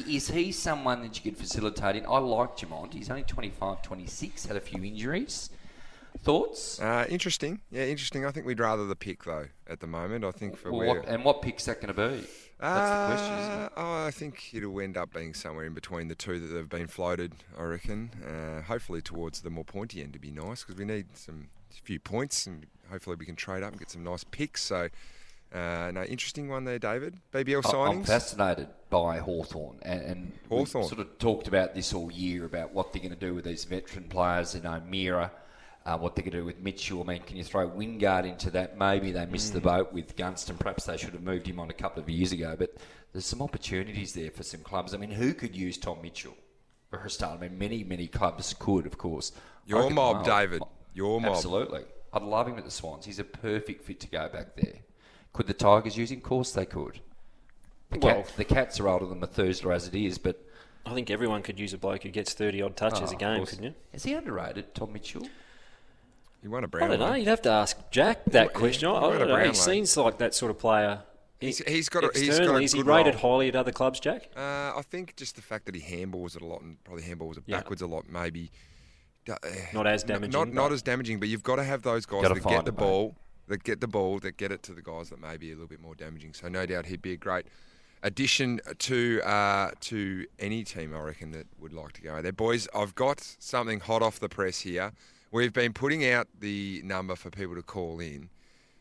[0.07, 2.05] Is he someone that you could facilitate in?
[2.05, 2.93] I like Dumont.
[2.93, 5.49] He's only 25, 26, had a few injuries.
[6.19, 6.79] Thoughts?
[6.79, 7.61] Uh, interesting.
[7.71, 8.25] Yeah, interesting.
[8.25, 10.23] I think we'd rather the pick though at the moment.
[10.25, 10.99] I think for Well, where.
[10.99, 12.27] what, and what pick's that going to be?
[12.59, 13.71] That's the question, isn't Uh, it?
[13.77, 16.85] oh, I think it'll end up being somewhere in between the two that have been
[16.87, 17.33] floated.
[17.57, 18.11] I reckon.
[18.23, 21.47] Uh, hopefully towards the more pointy end to be nice because we need some
[21.83, 24.61] few points and hopefully we can trade up and get some nice picks.
[24.61, 24.89] So
[25.53, 27.17] Uh, no, interesting one there, David.
[27.33, 30.87] BBL I- I'm fascinated by Hawthorn, and, and we Hawthorn.
[30.87, 33.65] sort of talked about this all year about what they're going to do with these
[33.65, 34.55] veteran players.
[34.55, 35.29] You know, Mira,
[35.85, 37.01] uh, what they're going to do with Mitchell.
[37.01, 38.77] I mean, can you throw Wingard into that?
[38.77, 39.63] Maybe they missed the Mm.
[39.63, 40.57] boat with Gunston.
[40.57, 42.55] Perhaps they should have moved him on a couple of years ago.
[42.57, 42.75] But
[43.13, 44.93] there's some opportunities there for some clubs.
[44.93, 46.35] I mean, who could use Tom Mitchell
[46.89, 47.39] for a start?
[47.39, 49.31] I mean, many, many clubs could, of course.
[49.65, 50.61] Your reckon mob, David.
[50.93, 51.31] Your mob.
[51.35, 51.81] Absolutely.
[52.13, 53.05] I'd love him at the Swans.
[53.05, 54.79] He's a perfect fit to go back there.
[55.33, 56.17] Could the Tigers use him?
[56.17, 56.99] Of course they could.
[57.89, 60.45] The, Well- cat, the Cats are older than Methuselah as it is, but
[60.85, 63.45] I think everyone could use a bloke who gets 30 odd touches Oh, a game,
[63.45, 63.73] couldn't you?
[63.93, 65.27] Is he underrated, Tom Mitchell?
[66.41, 66.83] He won a I brown.
[66.83, 67.09] I don't know.
[67.11, 67.19] one.
[67.19, 68.87] You'd have to ask Jack that He- question.
[68.89, 69.45] I, he I won a don't know.
[69.49, 71.03] He seems like that sort of player.
[71.39, 72.63] He's- he's got a- he's got a externally.
[72.65, 73.33] Is he rated role.
[73.33, 74.29] highly at other clubs, Jack?
[74.35, 74.39] Uh,
[74.75, 77.43] I think just the fact that he handballs it a lot and probably handballs it
[77.45, 77.57] Yeah.
[77.57, 78.51] backwards a lot, maybe.
[79.29, 79.35] uh,
[79.71, 82.23] Not as damaging, Not, not but- as damaging, but you've got to have those guys
[82.23, 82.75] that get the it, mate.
[82.77, 83.15] ball,
[83.49, 85.67] that get the ball, that get it to the guys that may be a little
[85.67, 86.33] bit more damaging.
[86.33, 87.45] So no doubt he'd be a great
[88.01, 92.31] addition to uh, to any team, I reckon, that would like to go there.
[92.31, 94.91] Boys, I've got something hot off the press here.
[95.31, 98.29] We've been putting out the number for people to call in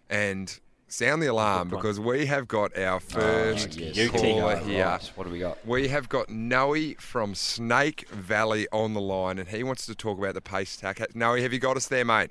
[0.09, 3.97] and sound the alarm because we have got our first yes.
[3.97, 4.99] You caller Right, here.
[5.15, 5.65] What do we got?
[5.65, 10.19] We have got Noe from Snake Valley on the line, and he wants to talk
[10.19, 11.15] about the pace attack.
[11.15, 12.31] Noe, have you got us there, mate?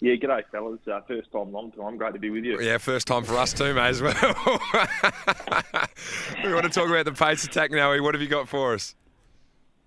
[0.00, 0.80] Yeah, g'day, fellas.
[0.90, 1.96] Uh, first time, long time.
[1.96, 2.60] Great to be with you.
[2.60, 4.14] Yeah, first time for us too, mate, as well.
[6.44, 8.02] we want to talk about the pace attack, Noe.
[8.02, 8.96] What have you got for us?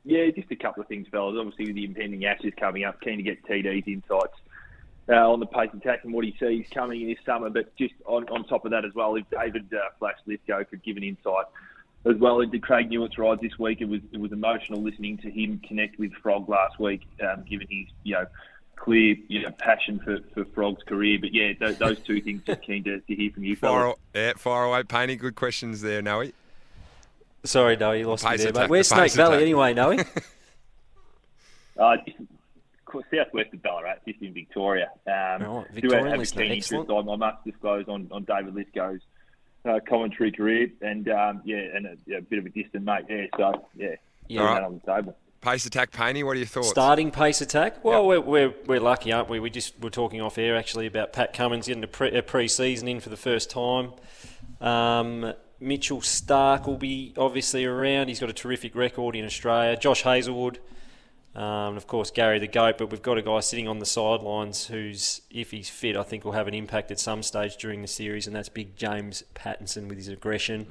[0.05, 1.35] Yeah, just a couple of things, fellas.
[1.37, 4.37] Obviously, with the impending Ashes coming up, keen to get TD's insights
[5.09, 7.49] uh, on the pace attack and what he sees coming in this summer.
[7.49, 10.83] But just on, on top of that as well, if David uh, Flash Lithgow could
[10.83, 11.45] give an insight
[12.05, 15.31] as well into Craig Newitt's ride this week, it was it was emotional listening to
[15.31, 18.25] him connect with Frog last week, um, given his you know
[18.75, 21.17] clear you know passion for, for Frog's career.
[21.19, 23.95] But yeah, those, those two things just keen to, to hear from you, fellas.
[24.13, 25.15] Fire, yeah, fire away, Painty.
[25.15, 26.29] Good questions there, Noe.
[27.45, 28.69] Sorry, no, you lost me there, attack, mate.
[28.69, 29.97] Where's the Snake pace Valley anyway, Noe?
[31.77, 32.17] Uh, just
[33.11, 34.89] southwest of Ballarat, just in Victoria.
[35.05, 35.11] Um,
[35.43, 36.89] Right, do Victorian have listener, keen excellent.
[36.89, 37.07] interest.
[37.09, 39.01] I, I must disclose on, on David Lithgow's
[39.65, 43.05] uh, commentary career, and um, yeah, and a, yeah, a bit of a distant mate
[43.09, 43.27] there.
[43.35, 43.95] So yeah, Yeah.
[44.27, 44.53] putting All right.
[44.61, 45.17] that on the table.
[45.41, 46.23] Pace attack, Painty.
[46.23, 46.69] What are your thoughts?
[46.69, 47.83] Starting pace attack.
[47.83, 49.39] Well, we're, we're, we're lucky, aren't we?
[49.39, 52.87] We just were talking off air actually about Pat Cummins getting a pre, a pre-season
[52.87, 53.91] in for the first time.
[54.59, 58.07] Um, Mitchell Starc will be obviously around.
[58.09, 59.77] He's got a terrific record in Australia.
[59.77, 60.59] Josh Hazlewood,
[61.33, 62.77] um, and of course Gary the Goat.
[62.77, 66.25] But we've got a guy sitting on the sidelines who's, if he's fit, I think
[66.25, 69.87] will have an impact at some stage during the series, and that's Big James Pattinson
[69.87, 70.67] with his aggression.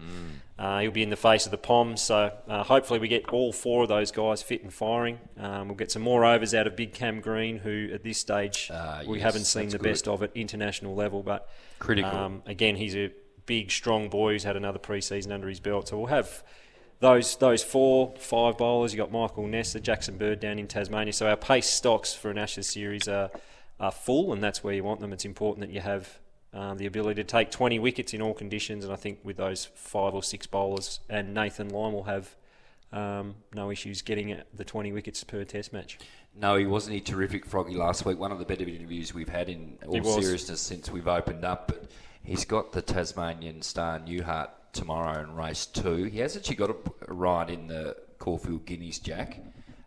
[0.58, 3.52] Uh, he'll be in the face of the Poms, so uh, hopefully we get all
[3.52, 5.18] four of those guys fit and firing.
[5.38, 8.70] Um, we'll get some more overs out of Big Cam Green, who at this stage
[8.72, 9.82] Ah, we yes, haven't seen the good.
[9.90, 11.48] best of at international level, but
[11.80, 12.10] Critical.
[12.16, 13.10] Um, again, he's a
[13.46, 16.42] big, strong boy who's had another pre-season under his belt, so we'll have.
[17.00, 18.94] Those those four five bowlers.
[18.94, 21.12] You've got Michael Neser, Jackson Bird down in Tasmania.
[21.12, 23.30] So our pace stocks for an Ashes series are
[23.80, 25.12] are full, and that's where you want them.
[25.12, 26.20] It's important that you have
[26.54, 29.66] um, the ability to take 20 wickets in all conditions, and I think with those
[29.74, 32.34] five or six bowlers, and Nathan Lyon will have
[32.92, 35.98] um, no issues getting the 20 wickets per Test match.
[36.36, 38.18] No, he wasn't he terrific, Froggy, last week.
[38.18, 41.68] One of the better interviews we've had in all seriousness since we've opened up.
[41.68, 41.90] But
[42.24, 46.04] he's got the Tasmanian Star Newhart tomorrow in race two.
[46.04, 46.76] He has actually got a,
[47.12, 49.38] ride in the Caulfield Guineas Jack.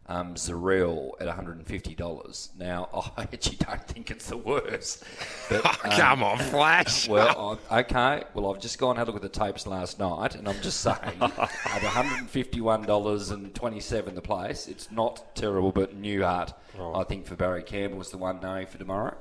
[0.10, 2.56] Um, Zarel at $150.
[2.58, 5.04] Now, I actually don't think it's the worst.
[5.50, 7.10] But, um, Come on, Flash.
[7.10, 8.24] Well, I, okay.
[8.34, 10.62] Well, I've just gone and had a look at the tapes last night, and I'm
[10.62, 17.64] just saying, at $151.27 the place, it's not terrible, but Newhart, I think for Barry
[17.64, 19.18] Campbell was the one knowing for tomorrow.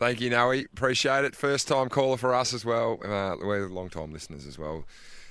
[0.00, 0.52] Thank you, Noe.
[0.52, 1.36] Appreciate it.
[1.36, 2.98] First time caller for us as well.
[3.04, 4.86] Uh, we're long time listeners as well.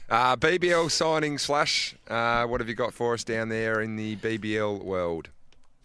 [0.08, 1.96] Uh, BBL signing slash.
[2.08, 5.30] Uh, what have you got for us down there in the BBL world?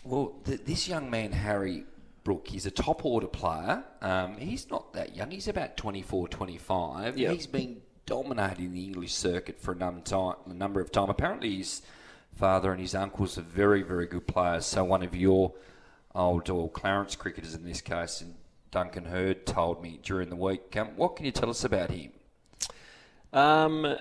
[0.04, 1.84] Well, th- this young man, Harry
[2.24, 3.82] Brook, he's a top order player.
[4.02, 5.30] Um, he's not that young.
[5.30, 7.16] He's about 24, 25.
[7.16, 7.32] Yep.
[7.32, 11.08] He's been dominating the English circuit for a num- time, a number of time.
[11.08, 11.80] Apparently, his
[12.34, 14.66] father and his uncles are very, very good players.
[14.66, 15.54] So one of your
[16.14, 18.34] old or Clarence cricketers in this case, and
[18.74, 20.76] Duncan Hurd, told me during the week.
[20.76, 22.10] Um, what can you tell us about him?
[23.32, 23.96] Um,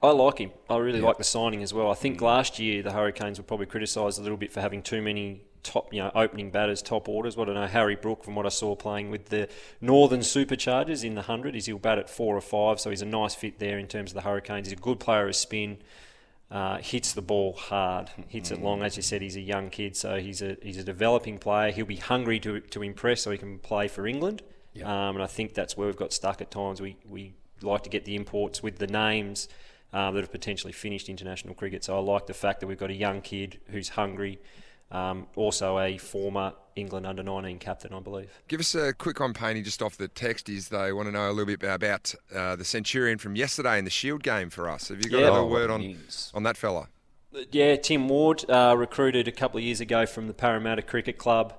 [0.00, 0.52] I like him.
[0.70, 1.90] I really like the signing as well.
[1.90, 5.02] I think last year the Hurricanes were probably criticised a little bit for having too
[5.02, 7.36] many top, you know, opening batters, top orders.
[7.36, 9.48] What I know, Harry Brook, from what I saw playing with the
[9.80, 13.06] Northern Superchargers in the hundred, is he'll bat at four or five, so he's a
[13.06, 14.68] nice fit there in terms of the Hurricanes.
[14.68, 15.78] He's a good player of spin.
[16.52, 18.82] Uh, hits the ball hard, hits it long.
[18.82, 21.72] As you said, he's a young kid, so he's a he's a developing player.
[21.72, 24.42] He'll be hungry to to impress, so he can play for England
[25.08, 26.80] Um, and I think that's where we've got stuck at times.
[26.80, 29.48] We, we like to get the imports with the names
[29.92, 31.84] um, that have potentially finished international cricket.
[31.84, 34.38] So I like the fact that we've got a young kid who's hungry,
[34.92, 38.30] um, also a former England under 19 captain, I believe.
[38.48, 40.48] Give us a quick on Paney just off the text.
[40.48, 43.84] Is they want to know a little bit about uh, the Centurion from yesterday in
[43.84, 44.88] the Shield game for us.
[44.88, 45.28] Have you got Yeah.
[45.28, 46.30] a Oh, word on news.
[46.34, 46.88] on that fella?
[47.50, 51.54] Yeah, Tim Ward, uh, recruited a couple of years ago from the Parramatta Cricket Club,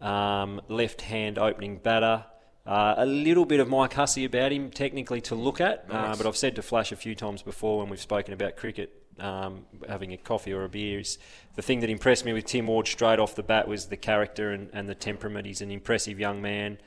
[0.00, 2.24] um, left-hand opening batter.
[2.64, 6.16] Uh, a little bit of Mike Hussey about him, technically to look at, uh, Nice.
[6.18, 9.64] but I've said to Flash a few times before when we've spoken about cricket, um,
[9.88, 11.18] having a coffee or a beer is
[11.54, 14.50] the thing that impressed me with Tim Ward straight off the bat was the character
[14.50, 15.46] and, and the temperament.
[15.46, 16.78] He's an impressive young man.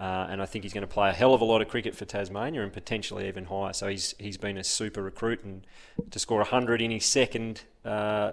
[0.00, 1.94] Uh, and I think he's going to play a hell of a lot of cricket
[1.94, 3.72] for Tasmania and potentially even higher.
[3.72, 5.64] So he's he's been a super recruit and
[6.10, 8.32] to score 100 in his second uh,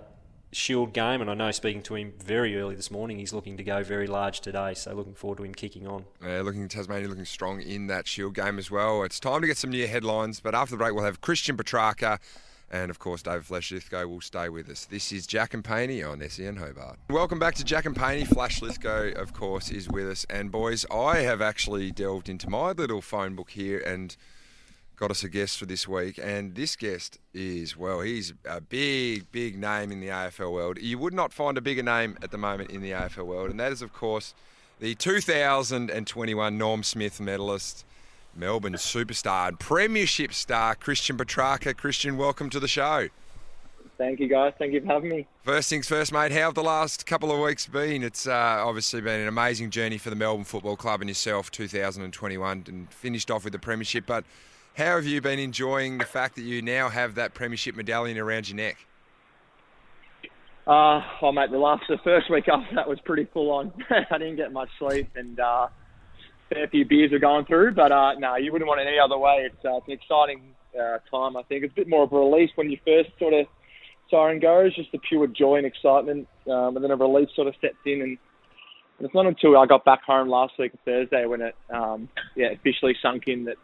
[0.51, 1.21] Shield game.
[1.21, 4.07] And I know speaking to him very early this morning, he's looking to go very
[4.07, 4.73] large today.
[4.73, 6.05] So looking forward to him kicking on.
[6.25, 9.03] Uh, looking Tasmania looking strong in that Shield game as well.
[9.03, 12.17] It's time to get some new headlines, but after the break we'll have Christian Petracca
[12.71, 14.85] and of course David Flash Lithgow will stay with us.
[14.85, 16.97] This is Jack and Paney on SEN Hobart.
[17.09, 18.25] Welcome back to Jack and Paney.
[18.25, 20.25] Flash Lithgow, of course, is with us.
[20.29, 24.15] And boys, I have actually delved into my little phone book here and
[24.95, 26.19] got us a guest for this week.
[26.21, 30.79] And this guest is, well, he's a big, big name in the AFL world.
[30.79, 33.59] You would not find a bigger name at the moment in the AFL world, and
[33.59, 34.33] that is, of course,
[34.79, 37.83] the 2021 Norm Smith medalist,
[38.35, 41.75] Melbourne superstar and premiership star, Christian Petracca.
[41.75, 43.09] Christian, welcome to the show.
[43.97, 44.53] Thank you, guys.
[44.57, 45.27] Thank you for having me.
[45.43, 46.31] First things first, mate.
[46.31, 48.01] How have the last couple of weeks been?
[48.01, 52.63] It's uh, obviously been an amazing journey for the Melbourne Football Club and yourself, 2021,
[52.67, 54.07] and finished off with the premiership.
[54.07, 54.23] But
[54.75, 58.49] how have you been enjoying the fact that you now have that premiership medallion around
[58.49, 58.87] your neck?
[60.65, 63.71] Uh, oh, mate, the last, the first week after that was pretty full on.
[64.11, 65.67] I didn't get much sleep and uh,
[66.53, 69.17] fair few beers were going through, but uh, no, you wouldn't want it any other
[69.17, 69.49] way.
[69.51, 70.41] It's, uh, it's an exciting
[70.75, 71.63] uh, time, I think.
[71.63, 73.47] It's a bit more of a release when you first sort of
[74.09, 77.55] siren goes, just the pure joy and excitement, um, and then a release sort of
[77.61, 78.01] sets in.
[78.01, 78.17] And,
[78.97, 82.49] and it's not until I got back home last week, Thursday, when it um, yeah
[82.51, 83.57] officially sunk in that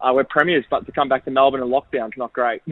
[0.00, 2.62] uh, we're premiers, but to come back to Melbourne in lockdown's not great.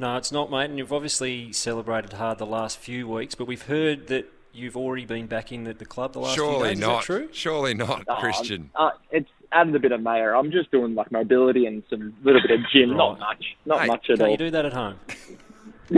[0.00, 0.66] No, it's not, mate.
[0.66, 5.04] And you've obviously celebrated hard the last few weeks, but we've heard that you've already
[5.06, 6.78] been back in at the club the last few Surely days.
[6.80, 6.90] not.
[7.02, 7.28] Is that true?
[7.32, 8.70] Surely not, Oh, Christian.
[8.74, 10.34] Uh, it's added a bit of mayor.
[10.34, 12.96] I'm just doing like mobility and some little bit of gym.
[12.96, 13.44] Not much.
[13.66, 14.30] Not Hey, much at Can't all.
[14.30, 14.96] you do that at home?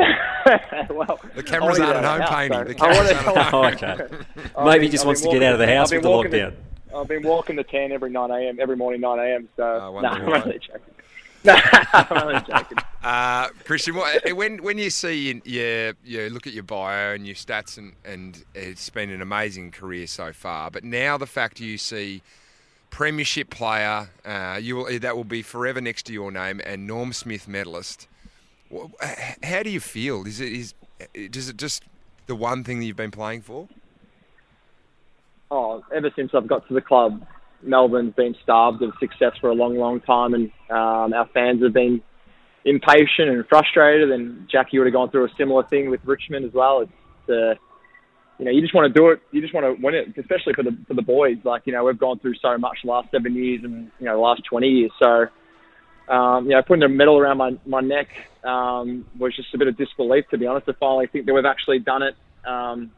[0.91, 2.65] well, The cameras aren't at home, of Painting.
[2.65, 4.17] The so I cameras aren't oh, at okay.
[4.65, 6.11] Maybe been- he just I've wants to been get out of the house with the
[6.11, 6.55] walking lockdown.
[6.95, 8.59] I've been walking the 10 every 9 a.m.
[8.61, 9.49] every morning 9 a.m.
[9.57, 10.43] So Oh, no, wonderful, I'm mate.
[10.45, 10.95] only joking.
[11.45, 11.57] No,
[11.93, 12.79] I'm only joking.
[13.03, 17.27] Uh, Christian, what, when when you see you, you, you look at your bio and
[17.27, 20.71] your stats, and, and it's been an amazing career so far.
[20.71, 22.21] But now the fact you see
[22.91, 27.15] premiership player, uh, you will that will be forever next to your name, and Norm
[27.15, 28.07] Smith medalist.
[29.43, 30.27] How do you feel?
[30.27, 30.75] Is it is
[31.31, 31.85] does it just
[32.27, 33.67] the one thing that you've been playing for?
[35.51, 37.23] oh, ever since I've got to the club,
[37.63, 41.73] Melbourne's been starved of success for a long, long time, and um, our fans have
[41.73, 42.03] been
[42.65, 44.11] impatient and frustrated.
[44.11, 46.81] And Jackie would have gone through a similar thing with Richmond as well.
[46.81, 47.55] It's uh,
[48.39, 49.21] you know, you just want to do it.
[49.33, 51.37] You just want to win it, especially for the for the boys.
[51.45, 54.15] Like you know, we've gone through so much the last seven years, and you know,
[54.15, 54.93] the last twenty years.
[55.03, 55.27] So.
[56.09, 58.09] Um, you know, putting a medal around my, my neck
[58.43, 61.45] um, was just a bit of disbelief, to be honest, to finally think that we've
[61.45, 62.91] actually done it um,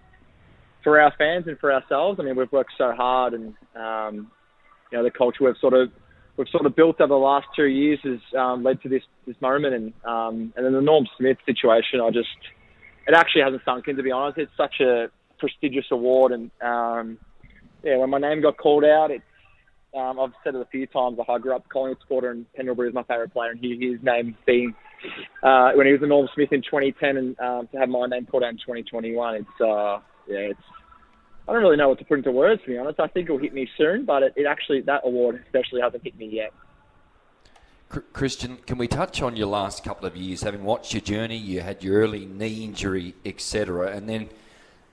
[0.83, 2.19] for our fans and for ourselves.
[2.19, 4.31] I mean, we've worked so hard, and um,
[4.93, 5.91] you know, the culture we've sort of
[6.37, 9.37] we've sort of built over the last two years has um, led to this this
[9.41, 12.01] moment, and um, and then the Norm Smith situation.
[12.01, 12.29] I just
[13.07, 14.39] it actually hasn't sunk in, to be honest.
[14.39, 17.19] It's such a prestigious award, and um,
[17.83, 19.25] yeah, when my name got called out, it's
[19.97, 21.19] um, I've said it a few times.
[21.19, 24.03] like, I grew up Collingwood supporter, and Pendlebury is my favourite player, and he, his
[24.03, 24.75] name being
[25.43, 28.27] uh, when he was a Norm Smith in 2010, and um, to have my name
[28.27, 30.61] called out in 2021, it's uh, yeah, it's
[31.49, 33.01] I don't really know what to put into words to be honest.
[33.01, 36.17] I think it'll hit me soon, but it, it actually that award especially hasn't hit
[36.17, 36.53] me yet.
[38.15, 40.43] Christian, can we touch on your last couple of years?
[40.43, 44.31] Having watched your journey, you had your early knee injury, etc., and then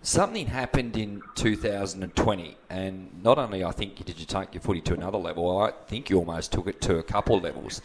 [0.02, 2.58] something happened in 2020.
[2.70, 6.10] And not only I think did you take your footy to another level, I think
[6.10, 7.82] you almost took it to a couple levels.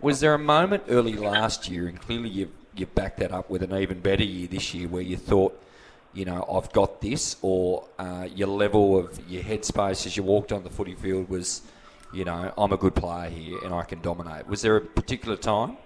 [0.00, 3.62] Was there a moment early last year, and clearly you've you backed that up with
[3.62, 5.60] an even better year this year, where you thought,
[6.14, 10.52] you know, I've got this, or uh, your level of your headspace as you walked
[10.52, 11.62] on the footy field was,
[12.12, 14.46] you know, I'm a good player here and I can dominate.
[14.46, 15.76] Was there a particular time?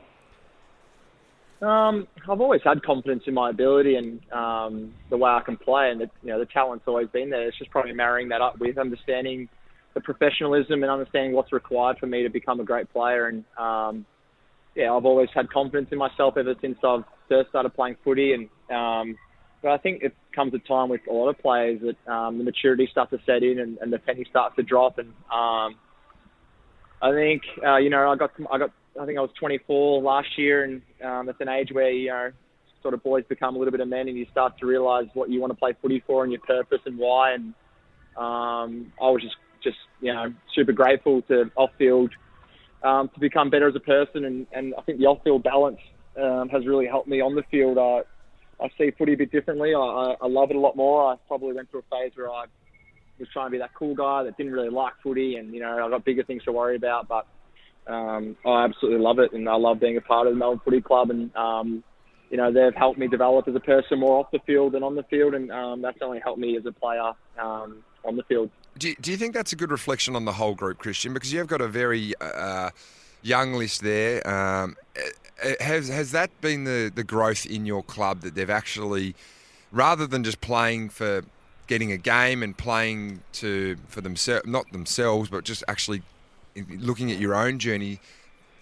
[1.62, 5.90] Um, I've always had confidence in my ability and um, the way I can play,
[5.90, 7.48] and the, you know the talent's always been there.
[7.48, 9.48] It's just probably marrying that up with understanding
[9.94, 13.28] the professionalism and understanding what's required for me to become a great player.
[13.28, 14.04] And um,
[14.74, 18.34] yeah, I've always had confidence in myself ever since I've first started playing footy.
[18.34, 19.16] And um,
[19.66, 22.44] but I think it comes a time with a lot of players that um, the
[22.44, 24.98] maturity starts to set in and, and the penny starts to drop.
[24.98, 25.74] And um,
[27.02, 30.28] I think uh, you know I got I got I think I was 24 last
[30.38, 32.30] year, and um, it's an age where you know
[32.80, 35.30] sort of boys become a little bit of men, and you start to realise what
[35.30, 37.32] you want to play footy for and your purpose and why.
[37.32, 37.46] And
[38.16, 42.12] um, I was just just you know super grateful to off field
[42.84, 45.80] um, to become better as a person, and, and I think the off field balance
[46.22, 47.78] um, has really helped me on the field.
[47.78, 48.02] I
[48.60, 49.74] I see footy a bit differently.
[49.74, 51.12] I, I love it a lot more.
[51.12, 52.46] I probably went through a phase where I
[53.18, 55.84] was trying to be that cool guy that didn't really like footy, and you know
[55.84, 57.08] I got bigger things to worry about.
[57.08, 57.26] But
[57.92, 60.80] um, I absolutely love it, and I love being a part of the Melbourne Footy
[60.80, 61.84] Club, and um,
[62.30, 64.94] you know they've helped me develop as a person more off the field than on
[64.94, 68.50] the field, and um, that's only helped me as a player um, on the field.
[68.78, 71.14] Do you, do you think that's a good reflection on the whole group, Christian?
[71.14, 72.70] Because you've got a very uh,
[73.22, 74.26] young list there.
[74.28, 74.76] Um,
[75.60, 79.14] has has that been the, the growth in your club that they've actually,
[79.72, 81.22] rather than just playing for
[81.66, 86.02] getting a game and playing to for themselves, not themselves, but just actually
[86.70, 88.00] looking at your own journey,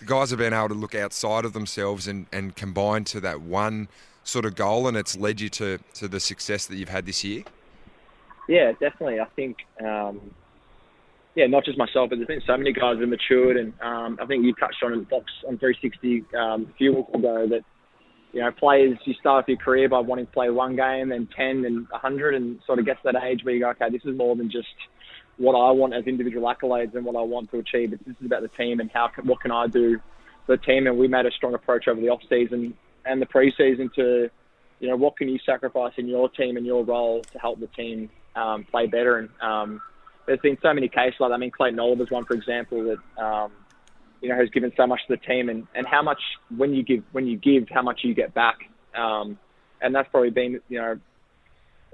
[0.01, 3.41] the guys have been able to look outside of themselves and, and combine to that
[3.41, 3.89] one
[4.25, 7.23] sort of goal, and it's led you to, to the success that you've had this
[7.23, 7.45] year?
[8.49, 9.21] Yeah, definitely.
[9.21, 10.35] I think, um,
[11.35, 14.19] yeah, not just myself, but there's been so many guys that have matured, and um,
[14.21, 17.65] I think you touched on in Fox on 360 um, a few weeks ago that
[18.35, 21.29] you know, players, you start off your career by wanting to play one game, then
[21.37, 24.03] 10, and 100, and sort of get to that age where you go, okay, this
[24.05, 24.67] is more than just
[25.37, 27.91] what I want as individual accolades and what I want to achieve.
[27.91, 30.01] But this is about the team and how what can I do
[30.47, 30.89] for the team.
[30.89, 34.29] And we made a strong approach over the off season and the preseason to,
[34.81, 37.69] you know, what can you sacrifice in your team and your role to help the
[37.69, 39.19] team um, play better.
[39.19, 39.83] And um,
[40.27, 41.35] there's been so many cases like that.
[41.35, 43.53] I mean, Clayton Oliver's one, for example, that um,
[44.21, 46.21] you know has given so much to the team, and, and how much
[46.57, 48.57] when you give when you give, how much you get back.
[48.97, 49.39] Um,
[49.81, 50.99] and that's probably been you know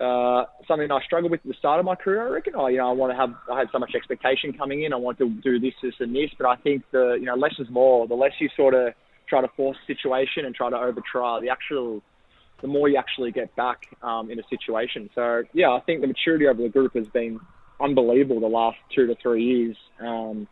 [0.00, 2.26] uh, something I struggled with at the start of my career.
[2.26, 2.54] I reckon.
[2.54, 3.34] I, you know, I want to have.
[3.52, 4.92] I had so much expectation coming in.
[4.92, 6.30] I want to do this, this, and this.
[6.38, 8.06] But I think the you know less is more.
[8.06, 8.94] The less you sort of
[9.28, 12.02] try to force situation and try to over try, the actual,
[12.62, 15.08] the more you actually get back um, in a situation.
[15.14, 17.38] So yeah, I think the maturity over the group has been
[17.80, 19.76] unbelievable the last two to three years.
[20.00, 20.46] Um,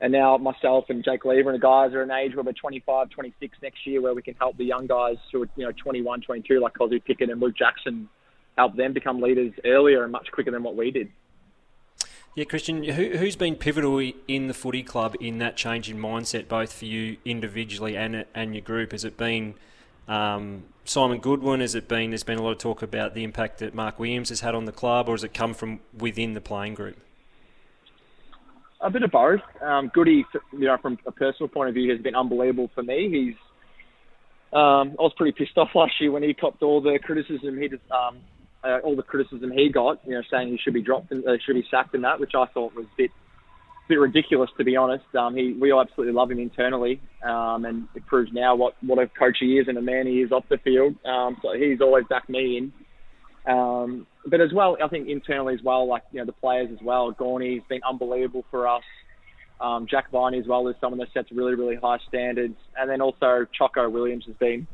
[0.00, 3.10] and now myself and Jake Lever and the guys are an age where we're 25,
[3.10, 6.22] 26 next year, where we can help the young guys who are you know 21,
[6.22, 8.08] 22, like Kozzie Pickett and Luke Jackson
[8.58, 11.10] help them become leaders earlier and much quicker than what we did.
[12.34, 16.48] Yeah, Christian, who, has been pivotal in the footy club in that change in mindset,
[16.48, 18.92] both for you individually and and your group?
[18.92, 19.54] Has it been
[20.08, 21.60] um, Simon Goodwin?
[21.60, 22.10] Has it been?
[22.10, 24.64] There's been a lot of talk about the impact that Mark Williams has had on
[24.64, 26.98] the club, or has it come from within the playing group?
[28.80, 29.40] A bit of both.
[29.60, 33.08] Um, Goody, you know, from a personal point of view, has been unbelievable for me.
[33.10, 33.36] He's
[34.52, 37.68] um, I was pretty pissed off last year when he copped all the criticism he
[37.68, 38.18] just um,
[38.64, 41.32] uh, all the criticism he got, you know, saying he should be dropped and uh,
[41.44, 43.10] should be sacked and that, which I thought was a bit,
[43.88, 45.04] bit ridiculous to be honest.
[45.14, 48.98] Um, he, we all absolutely love him internally, um, and it proves now what what
[48.98, 50.94] a coach he is and a man he is off the field.
[51.04, 52.72] Um, so he's always backed me in.
[53.44, 56.82] Um, but as well, I think internally as well, like you know the players as
[56.82, 57.10] well.
[57.10, 58.84] Gawny's been unbelievable for us.
[59.60, 63.00] Um, Jack Viney as well is someone that sets really really high standards, and then
[63.00, 64.66] also Choco Williams has been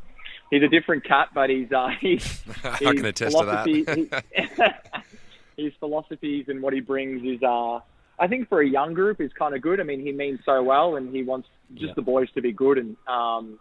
[0.49, 5.03] he's a different cat, but he's uh, he's, I can attest to that.
[5.57, 7.79] his philosophies and what he brings is, uh,
[8.19, 9.79] I think for a young group is kind of good.
[9.79, 11.93] I mean, he means so well, and he wants just yeah.
[11.95, 12.77] the boys to be good.
[12.77, 13.59] And um,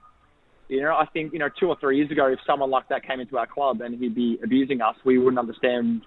[0.68, 3.06] you know, I think you know, two or three years ago, if someone like that
[3.06, 6.02] came into our club and he'd be abusing us, we wouldn't understand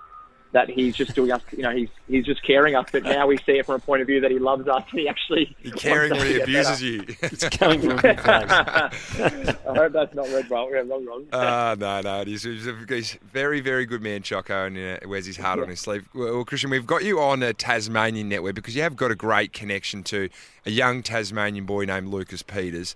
[0.54, 2.88] that he's just doing us, you know, he's he's just caring us.
[2.92, 4.84] But now we see it from a point of view that he loves us.
[4.92, 6.86] and He actually he's caring when he abuses better.
[6.86, 7.16] you.
[7.22, 8.50] it's coming from a good place.
[8.50, 10.70] I hope that's not read wrong.
[10.72, 11.26] Yeah, wrong, wrong.
[11.32, 15.26] Uh, no, no, he's, he's a he's very, very good man, Choco, and uh, wears
[15.26, 15.64] his heart yeah.
[15.64, 16.08] on his sleeve.
[16.14, 19.54] Well, Christian, we've got you on a Tasmanian network because you have got a great
[19.54, 20.30] connection to
[20.66, 22.94] a young Tasmanian boy named Lucas Peters.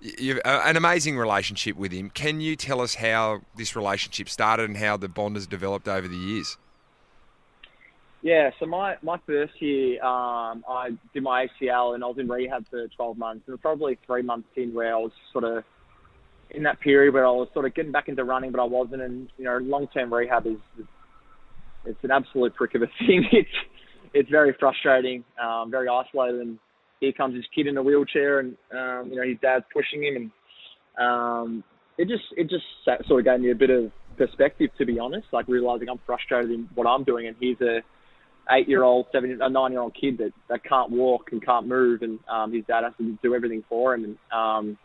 [0.00, 2.10] You've uh, an amazing relationship with him.
[2.10, 6.06] Can you tell us how this relationship started and how the bond has developed over
[6.06, 6.58] the years?
[8.22, 12.28] Yeah, so my, my first year, um, I did my ACL and I was in
[12.28, 13.44] rehab for 12 months.
[13.46, 15.62] And probably three months in where I was sort of
[16.50, 19.02] in that period where I was sort of getting back into running, but I wasn't.
[19.02, 20.58] And you know, long term rehab is
[21.84, 23.26] it's an absolute prick of a thing.
[23.32, 23.48] It's
[24.14, 26.40] it's very frustrating, um, very isolated.
[26.40, 26.58] And
[27.00, 30.16] here comes this kid in a wheelchair, and um, you know his dad's pushing him,
[30.16, 31.64] and um,
[31.98, 32.64] it just it just
[33.06, 35.26] sort of gave me a bit of perspective, to be honest.
[35.32, 37.80] Like realizing I'm frustrated in what I'm doing, and he's a
[38.50, 42.64] eight-year-old, seven, a nine-year-old kid that, that can't walk and can't move, and um, his
[42.66, 44.04] dad has to do everything for him.
[44.04, 44.78] And um,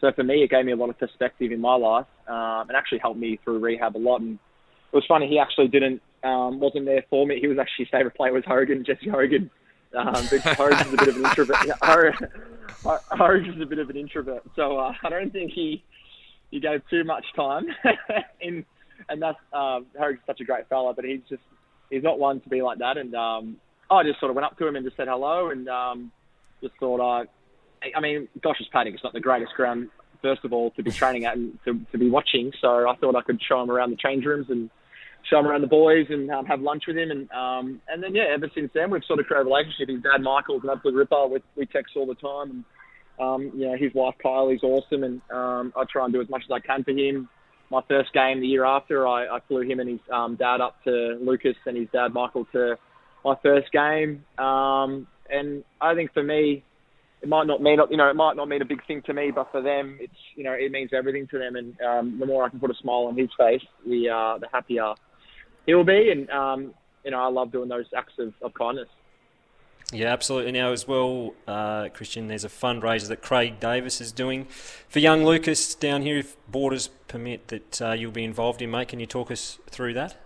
[0.00, 2.76] so for me, it gave me a lot of perspective in my life, um, and
[2.76, 4.20] actually helped me through rehab a lot.
[4.20, 4.38] And
[4.92, 7.38] it was funny, he actually didn't um, wasn't there for me.
[7.40, 9.50] He was actually his favourite player was Hogan, Jesse Hogan.
[9.96, 11.56] Um, but Hogan's a bit of an introvert.
[13.10, 15.82] Hogan's a bit of an introvert, so uh, I don't think he
[16.50, 17.66] he gave too much time.
[18.40, 18.64] in,
[19.08, 21.42] and that's um, Hogan's such a great fella, but he's just
[21.90, 22.98] he's not one to be like that.
[22.98, 23.56] And um,
[23.90, 26.12] I just sort of went up to him and just said hello, and um,
[26.62, 27.24] just thought, uh,
[27.94, 29.90] I mean, Gosch's Paddock is not the greatest ground,
[30.22, 32.52] first of all, to be training at and to, to be watching.
[32.60, 34.70] So I thought I could show him around the change rooms and
[35.30, 37.10] show him around the boys and um, have lunch with him.
[37.10, 39.88] And um, and then yeah, ever since then we've sort of created a relationship.
[39.88, 41.26] His dad Michael's an absolute ripper.
[41.26, 42.50] We, we text all the time.
[42.50, 42.64] And
[43.18, 46.42] um, you know his wife Kylie's awesome, and um, I try and do as much
[46.44, 47.28] as I can for him.
[47.70, 50.76] My first game the year after, I, I flew him and his um, dad up
[50.84, 52.76] to Lucas and his dad Michael to
[53.24, 54.24] my first game.
[54.38, 56.62] Um, and I think for me,
[57.22, 59.32] it might not mean you know it might not mean a big thing to me,
[59.34, 61.56] but for them, it's you know it means everything to them.
[61.56, 64.48] And um, the more I can put a smile on his face, the uh, the
[64.52, 64.94] happier
[65.66, 66.10] he will be.
[66.12, 66.74] And um,
[67.04, 68.88] you know I love doing those acts of, of kindness.
[69.92, 70.52] Yeah, absolutely.
[70.52, 74.46] Now, as well, uh, Christian, there's a fundraiser that Craig Davis is doing
[74.88, 78.70] for young Lucas down here, if borders permit, that uh, you'll be involved in.
[78.70, 80.16] Mate, can you talk us through that?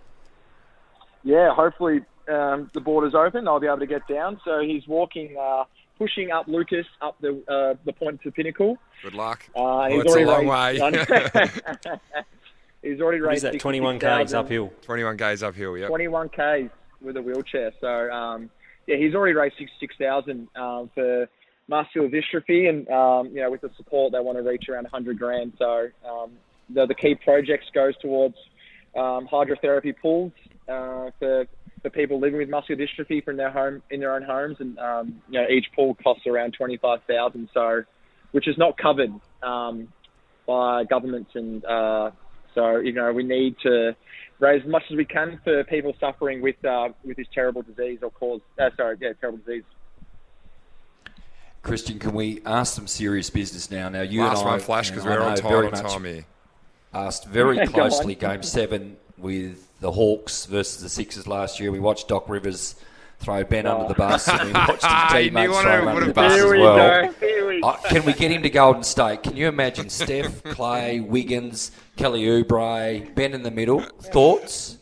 [1.23, 3.47] Yeah, hopefully um, the borders open.
[3.47, 4.41] I'll be able to get down.
[4.43, 5.65] So he's walking, uh,
[5.99, 8.79] pushing up Lucas up the uh, the point to pinnacle.
[9.03, 9.47] Good luck.
[9.55, 10.73] Uh, he's it's a long way.
[12.81, 13.25] he's already raised.
[13.25, 13.59] What is that?
[13.59, 14.73] 21 k's uphill.
[14.81, 15.77] 21 k's uphill.
[15.77, 15.85] Yeah.
[15.85, 17.71] 21 k's with a wheelchair.
[17.79, 18.11] So.
[18.11, 18.49] Um,
[18.87, 21.27] yeah, he's already raised sixty-six thousand um, for
[21.67, 25.17] muscular dystrophy, and um, you know, with the support, they want to reach around hundred
[25.17, 25.53] grand.
[25.57, 26.31] So um,
[26.73, 28.35] the, the key projects goes towards
[28.95, 30.31] um, hydrotherapy pools
[30.67, 31.45] uh, for
[31.81, 35.21] for people living with muscular dystrophy from their home in their own homes, and um,
[35.29, 37.49] you know, each pool costs around twenty-five thousand.
[37.53, 37.83] So,
[38.31, 39.87] which is not covered um,
[40.45, 42.11] by governments and uh,
[42.53, 43.95] so you know we need to
[44.39, 47.99] raise as much as we can for people suffering with uh, with this terrible disease
[48.01, 48.41] or cause.
[48.59, 49.63] Uh, sorry, yeah, terrible disease.
[51.61, 53.87] Christian, can we ask some serious business now?
[53.87, 55.65] Now you Last and I, one flash because we're on time.
[55.65, 56.25] On time here.
[56.93, 61.71] Asked very closely game seven with the Hawks versus the Sixers last year.
[61.71, 62.75] We watched Doc Rivers
[63.21, 63.81] throw Ben oh.
[63.81, 67.13] under the bus, and we watched his teammates throw him under the bus as well.
[67.63, 69.21] Uh, can we get him to Golden State?
[69.21, 73.81] Can you imagine Steph, Clay, Wiggins, Kelly Oubre, Ben in the middle?
[73.81, 74.79] Thoughts?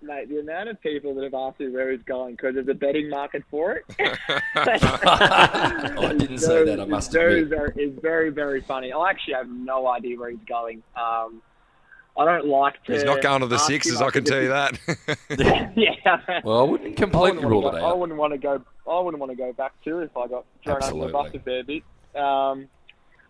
[0.00, 2.74] Mate, the amount of people that have asked me where he's going because there's a
[2.74, 3.84] betting market for it.
[4.54, 6.80] I didn't say that.
[6.80, 7.58] I must very, admit.
[7.58, 8.92] Very, it's very, very funny.
[8.92, 10.82] I actually have no idea where he's going.
[10.96, 11.42] Um,
[12.20, 12.92] I don't like to.
[12.92, 14.78] He's not going to the sixes, I can tell you that.
[15.74, 16.40] yeah.
[16.44, 17.90] Well, I wouldn't completely rule it out.
[17.90, 18.62] I wouldn't want to go.
[18.86, 21.00] I wouldn't want to go back to if I got thrown Absolutely.
[21.00, 21.82] under the bus a fair bit.
[22.14, 22.68] Um,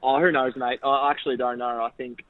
[0.02, 0.80] oh, who knows, mate?
[0.82, 1.84] I actually don't know.
[1.84, 2.24] I think.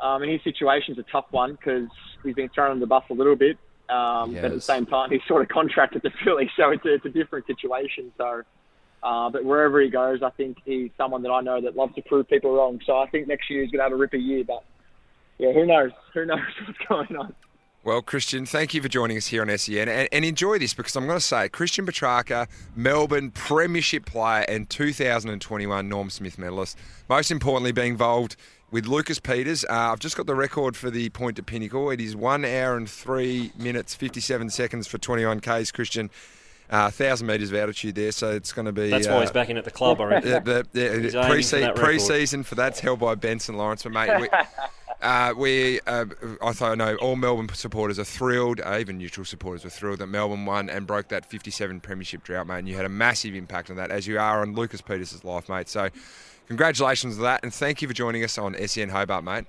[0.00, 1.88] Um, and his situation's a tough one because
[2.24, 3.56] he's been thrown under the bus a little bit.
[3.88, 4.42] Um, Yes.
[4.42, 7.04] But at the same time, he's sort of contracted to Philly, so it's a, it's
[7.04, 8.10] a different situation.
[8.18, 8.42] So,
[9.04, 12.02] uh, but wherever he goes, I think he's someone that I know that loves to
[12.02, 12.80] prove people wrong.
[12.84, 14.42] So I think next year he's going to have a ripper year.
[14.44, 14.64] But
[15.38, 15.90] yeah, who knows?
[16.14, 17.34] Who knows what's going on?
[17.84, 20.94] Well, Christian, thank you for joining us here on SEN and, and enjoy this because
[20.94, 22.46] I'm going to say Christian Petracca,
[22.76, 26.78] Melbourne Premiership player and 2021 Norm Smith medalist.
[27.08, 28.36] Most importantly, being involved
[28.72, 29.64] with Lucas Peters.
[29.64, 31.90] Uh, I've just got the record for the point to pinnacle.
[31.90, 36.08] It is one hour and three minutes, 57 seconds for 21 Ks, Christian.
[36.72, 38.88] Uh, 1,000 metres of altitude there, so it's going to be.
[38.88, 40.30] That's uh, why he's back in at the club, I reckon.
[40.30, 41.84] Yeah, the, the, He's aiming for pre-se- that record.
[41.84, 43.82] pre-season for that's held by Benson Lawrence.
[43.82, 44.28] But mate, we,
[45.02, 46.06] uh, we uh,
[46.40, 48.62] I thought I know all Melbourne supporters are thrilled.
[48.64, 52.46] Uh, even neutral supporters were thrilled that Melbourne won and broke that 57 premiership drought,
[52.46, 52.60] mate.
[52.60, 55.50] And you had a massive impact on that, as you are on Lucas Peters' life,
[55.50, 55.68] mate.
[55.68, 55.90] So,
[56.48, 59.44] congratulations on that, and thank you for joining us on SEN Hobart, mate.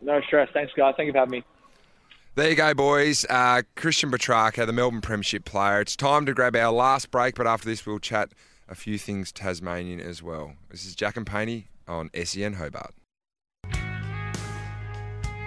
[0.00, 0.48] No stress.
[0.52, 0.94] Thanks, guys.
[0.96, 1.44] Thank you for having me.
[2.36, 3.24] There you go, boys.
[3.30, 5.80] Uh, Christian Petracca, the Melbourne Premiership player.
[5.80, 8.28] It's time to grab our last break, but after this, we'll chat
[8.68, 10.52] a few things Tasmanian as well.
[10.68, 12.94] This is Jack and Paney on SEN Hobart.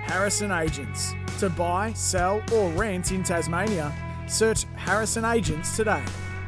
[0.07, 1.13] Harrison Agents.
[1.37, 3.93] To buy, sell, or rent in Tasmania,
[4.27, 6.03] search Harrison Agents today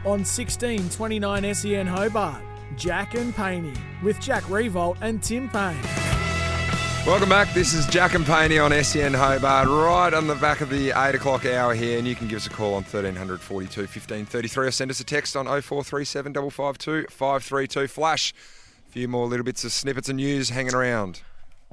[0.05, 2.41] on 1629 SEN Hobart.
[2.75, 6.20] Jack and Paney with Jack Riewoldt and Tim Paine.
[7.05, 7.51] Welcome back.
[7.55, 11.15] This is Jack and Paney on SEN Hobart, right on the back of the 8
[11.15, 11.97] o'clock hour here.
[11.97, 14.99] And you can give us a call on 1300 42 15 33 or send us
[14.99, 17.87] a text on 0437 552 532.
[17.87, 18.33] Flash.
[18.87, 21.23] A few more little bits of snippets of news hanging around.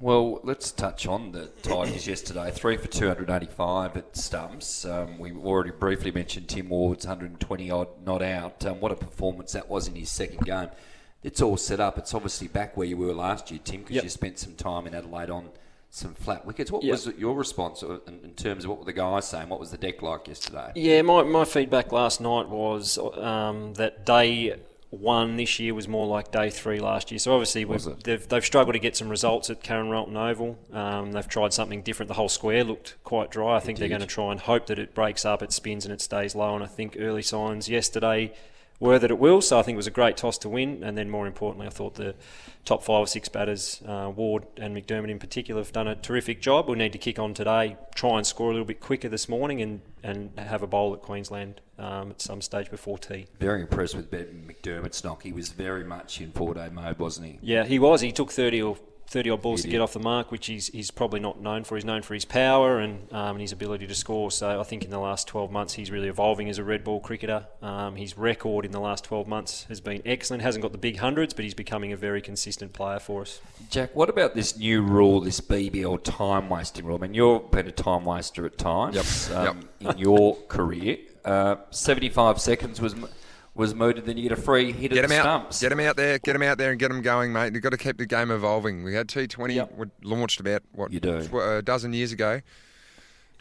[0.00, 2.50] Well, let's touch on the Tigers yesterday.
[2.50, 4.86] Three for 285 at stumps.
[4.86, 8.64] Um, we already briefly mentioned Tim Ward's 120 odd not out.
[8.64, 10.70] Um, what a performance that was in his second game.
[11.22, 11.98] It's all set up.
[11.98, 14.04] It's obviously back where you were last year, Tim, because Yep.
[14.04, 15.50] you spent some time in Adelaide on
[15.90, 16.70] some flat wickets.
[16.70, 16.92] What Yep.
[16.92, 19.48] was your response uh, in, terms of what were the guys saying?
[19.48, 20.70] What was the deck like yesterday?
[20.76, 24.54] Yeah, my, my feedback last night was um, that day
[24.90, 27.18] one this year was more like day three last year.
[27.18, 30.58] So obviously we've, they've, they've struggled to get some results at Karen Rolton Oval.
[30.72, 32.08] Um, they've tried something different.
[32.08, 33.56] The whole square looked quite dry.
[33.56, 35.92] I think they're going to try and hope that it breaks up, it spins and
[35.92, 36.54] it stays low.
[36.54, 38.32] And I think early signs yesterday
[38.80, 39.40] were that it will.
[39.40, 40.82] So I think it was a great toss to win.
[40.82, 42.14] And then more importantly, I thought the
[42.64, 46.40] top five or six batters, uh, Ward and McDermott in particular, have done a terrific
[46.40, 46.68] job.
[46.68, 49.60] We need to kick on today, try and score a little bit quicker this morning,
[49.60, 53.26] and, and have a bowl at Queensland um, at some stage before tea.
[53.40, 55.22] Very impressed with Ben McDermott's knock.
[55.22, 57.38] He was very much in four day mode, wasn't he?
[57.42, 58.00] Yeah, he was.
[58.00, 58.76] He took 30 or
[59.08, 61.64] 30 odd balls He to get off the mark, which he's, he's probably not known
[61.64, 61.76] for.
[61.76, 64.30] He's known for his power and, um, and his ability to score.
[64.30, 67.00] So I think in the last 12 months he's really evolving as a red ball
[67.00, 67.46] cricketer.
[67.62, 70.42] Um, his record in the last 12 months has been excellent.
[70.42, 73.40] Hasn't got the big hundreds, but he's becoming a very consistent player for us.
[73.70, 76.96] Jack, what about this new rule, this BBL time wasting rule?
[76.96, 80.98] I mean, you've been a time waster at times um, in your career.
[81.24, 82.94] Uh, 75 seconds was
[83.58, 85.22] was mooted, then you get a free hit Get at him the out.
[85.22, 85.60] stumps.
[85.60, 86.18] Get him out there.
[86.18, 87.52] Get him out there and get him going, mate.
[87.52, 88.84] You've got to keep the game evolving.
[88.84, 91.22] We had T20 we launched about what You do.
[91.26, 92.40] tw- uh, a dozen years ago.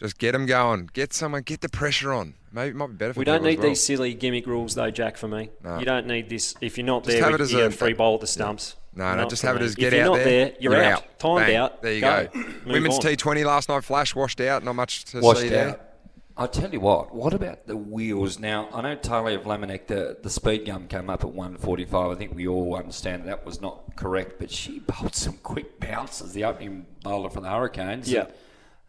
[0.00, 0.90] Just get them going.
[0.92, 1.42] Get someone.
[1.42, 2.34] Get the pressure on.
[2.52, 3.68] Maybe it might be better for We don't need well.
[3.68, 5.16] these silly gimmick rules, though, Jack.
[5.16, 5.78] For me, No.
[5.78, 6.54] you don't need this.
[6.60, 8.26] If you're not Just there, have it as you get a- free bowl at the
[8.26, 8.76] stumps.
[8.94, 10.44] No, no, Not just have it as get if out you're not there.
[10.46, 11.18] there, you're, out.
[11.20, 11.56] Timed Bang.
[11.56, 11.82] out.
[11.82, 12.28] There you go.
[12.32, 12.44] go.
[12.66, 13.00] Women's on.
[13.02, 14.64] T20 last night, flash washed out.
[14.64, 15.78] Not much to Washed see there.
[16.38, 16.56] Out.
[16.56, 17.14] I tell you what.
[17.14, 18.38] What about the wheels?
[18.38, 22.10] Now I know Tayla Vlaeminck, the, the speed gun came up at 145.
[22.10, 26.32] I think we all understand that was not correct, but she bowled some quick bounces.
[26.32, 28.10] The opening bowler for the Hurricanes.
[28.10, 28.26] Yeah.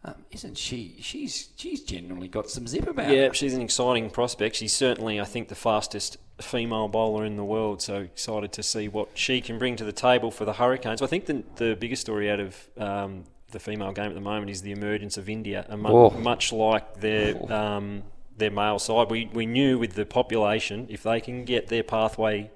[0.02, 0.96] Um, isn't she?
[1.00, 3.34] She's she's genuinely got some zip about Yeah, her.
[3.34, 4.56] she's an exciting prospect.
[4.56, 7.82] She's certainly, I think, the fastest female bowler in the world.
[7.82, 11.02] So excited to see what she can bring to the table for the Hurricanes.
[11.02, 14.50] I think the, the biggest story out of um, the female game at the moment
[14.50, 15.64] is the emergence of India.
[15.68, 16.10] And Oh.
[16.10, 18.02] much like their um,
[18.36, 22.50] their male side, we, we knew with the population, if they can get their pathway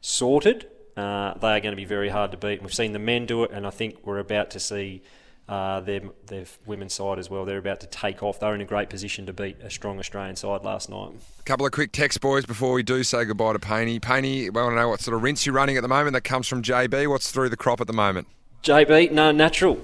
[0.00, 2.54] sorted, uh, they are going to be very hard to beat.
[2.54, 5.02] And we've seen the men do it, and I think we're about to see
[5.48, 7.44] uh, their their women's side as well.
[7.44, 8.38] They're about to take off.
[8.38, 11.12] They're in a great position to beat a strong Australian side last night.
[11.40, 13.98] A couple of quick text, boys, before we do say goodbye to Paney.
[13.98, 16.12] Paney, we want to know what sort of rinse you're running at the moment.
[16.12, 17.08] That comes from JB.
[17.08, 18.26] What's through the crop at the moment?
[18.62, 19.80] JB, no, natural.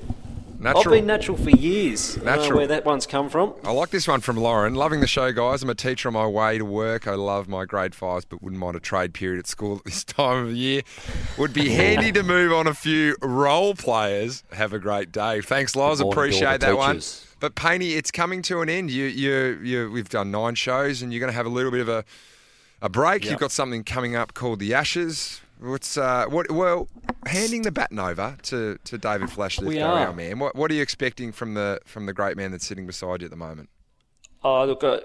[0.64, 0.94] Natural.
[0.94, 2.16] I've been natural for years.
[2.22, 2.56] Natural.
[2.56, 3.52] where that one's come from.
[3.64, 4.74] I like this one from Lauren.
[4.74, 5.62] Loving the show, guys.
[5.62, 7.06] I'm a teacher on my way to work.
[7.06, 10.04] I love my grade fives, but wouldn't mind a trade period at school at this
[10.04, 10.80] time of year.
[11.36, 14.42] Would be handy to move on a few role players.
[14.52, 15.42] Have a great day.
[15.42, 15.98] Thanks, Loz.
[15.98, 17.02] Good morning to all Appreciate that one.
[17.40, 18.90] But Paney, it's coming to an end.
[18.90, 19.90] You, you, you.
[19.90, 22.06] We've done nine shows, and you're going to have a little bit of a,
[22.80, 23.24] a break.
[23.24, 23.30] Yep.
[23.32, 25.42] You've got something coming up called the Ashes.
[25.64, 26.50] What's uh, what?
[26.50, 26.88] Well,
[27.26, 30.38] handing the baton over to, to David Flash, We our man.
[30.38, 33.26] What, what are you expecting from the from the great man that's sitting beside you
[33.26, 33.70] at the moment?
[34.42, 35.00] Oh, look, uh,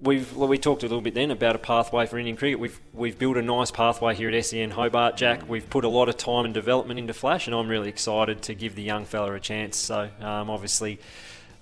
[0.00, 2.60] we've well, we talked a little bit then about a pathway for Indian cricket.
[2.60, 5.48] We've we've built a nice pathway here at SEN Hobart, Jack.
[5.48, 8.54] We've put a lot of time and development into Flash, and I'm really excited to
[8.54, 9.76] give the young fella a chance.
[9.76, 11.00] So, um, obviously.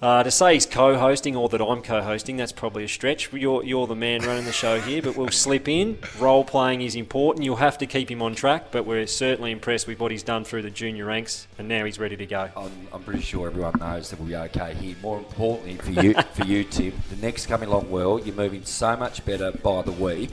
[0.02, 3.32] Uh, to say he's co-hosting or that I'm co-hosting, that's probably a stretch.
[3.32, 5.98] You're, you're the man running the show here, but we'll slip in.
[6.18, 7.46] Role playing is important.
[7.46, 10.44] You'll have to keep him on track, but we're certainly impressed with what he's done
[10.44, 12.50] through the junior ranks, and now he's ready to go.
[12.54, 14.96] I'm, I'm pretty sure everyone knows that we'll be okay here.
[15.00, 18.96] More importantly for you, for you, Tim, the next coming along well, you're moving so
[18.96, 20.32] much better by the week,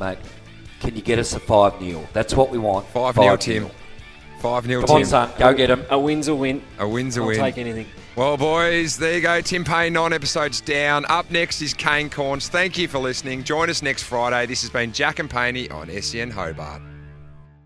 [0.00, 0.18] mate.
[0.80, 2.86] Can you get us a five 0 That's what we want.
[2.88, 3.62] Five, Five nil, Tim.
[3.62, 3.72] nil.
[4.46, 4.96] Five nil, Come Tim.
[4.96, 5.84] on, son, go get him.
[5.90, 6.62] A win's a win.
[6.78, 7.36] A win's a I'll win.
[7.38, 7.86] take anything.
[8.14, 9.40] Well, boys, there you go.
[9.40, 11.04] Tim Paine, nine episodes down.
[11.08, 12.48] Up next is Kane Cornes.
[12.48, 13.42] Thank you for listening.
[13.44, 14.46] Join us next Friday.
[14.46, 16.80] This has been Jack and Paney on SEN Hobart.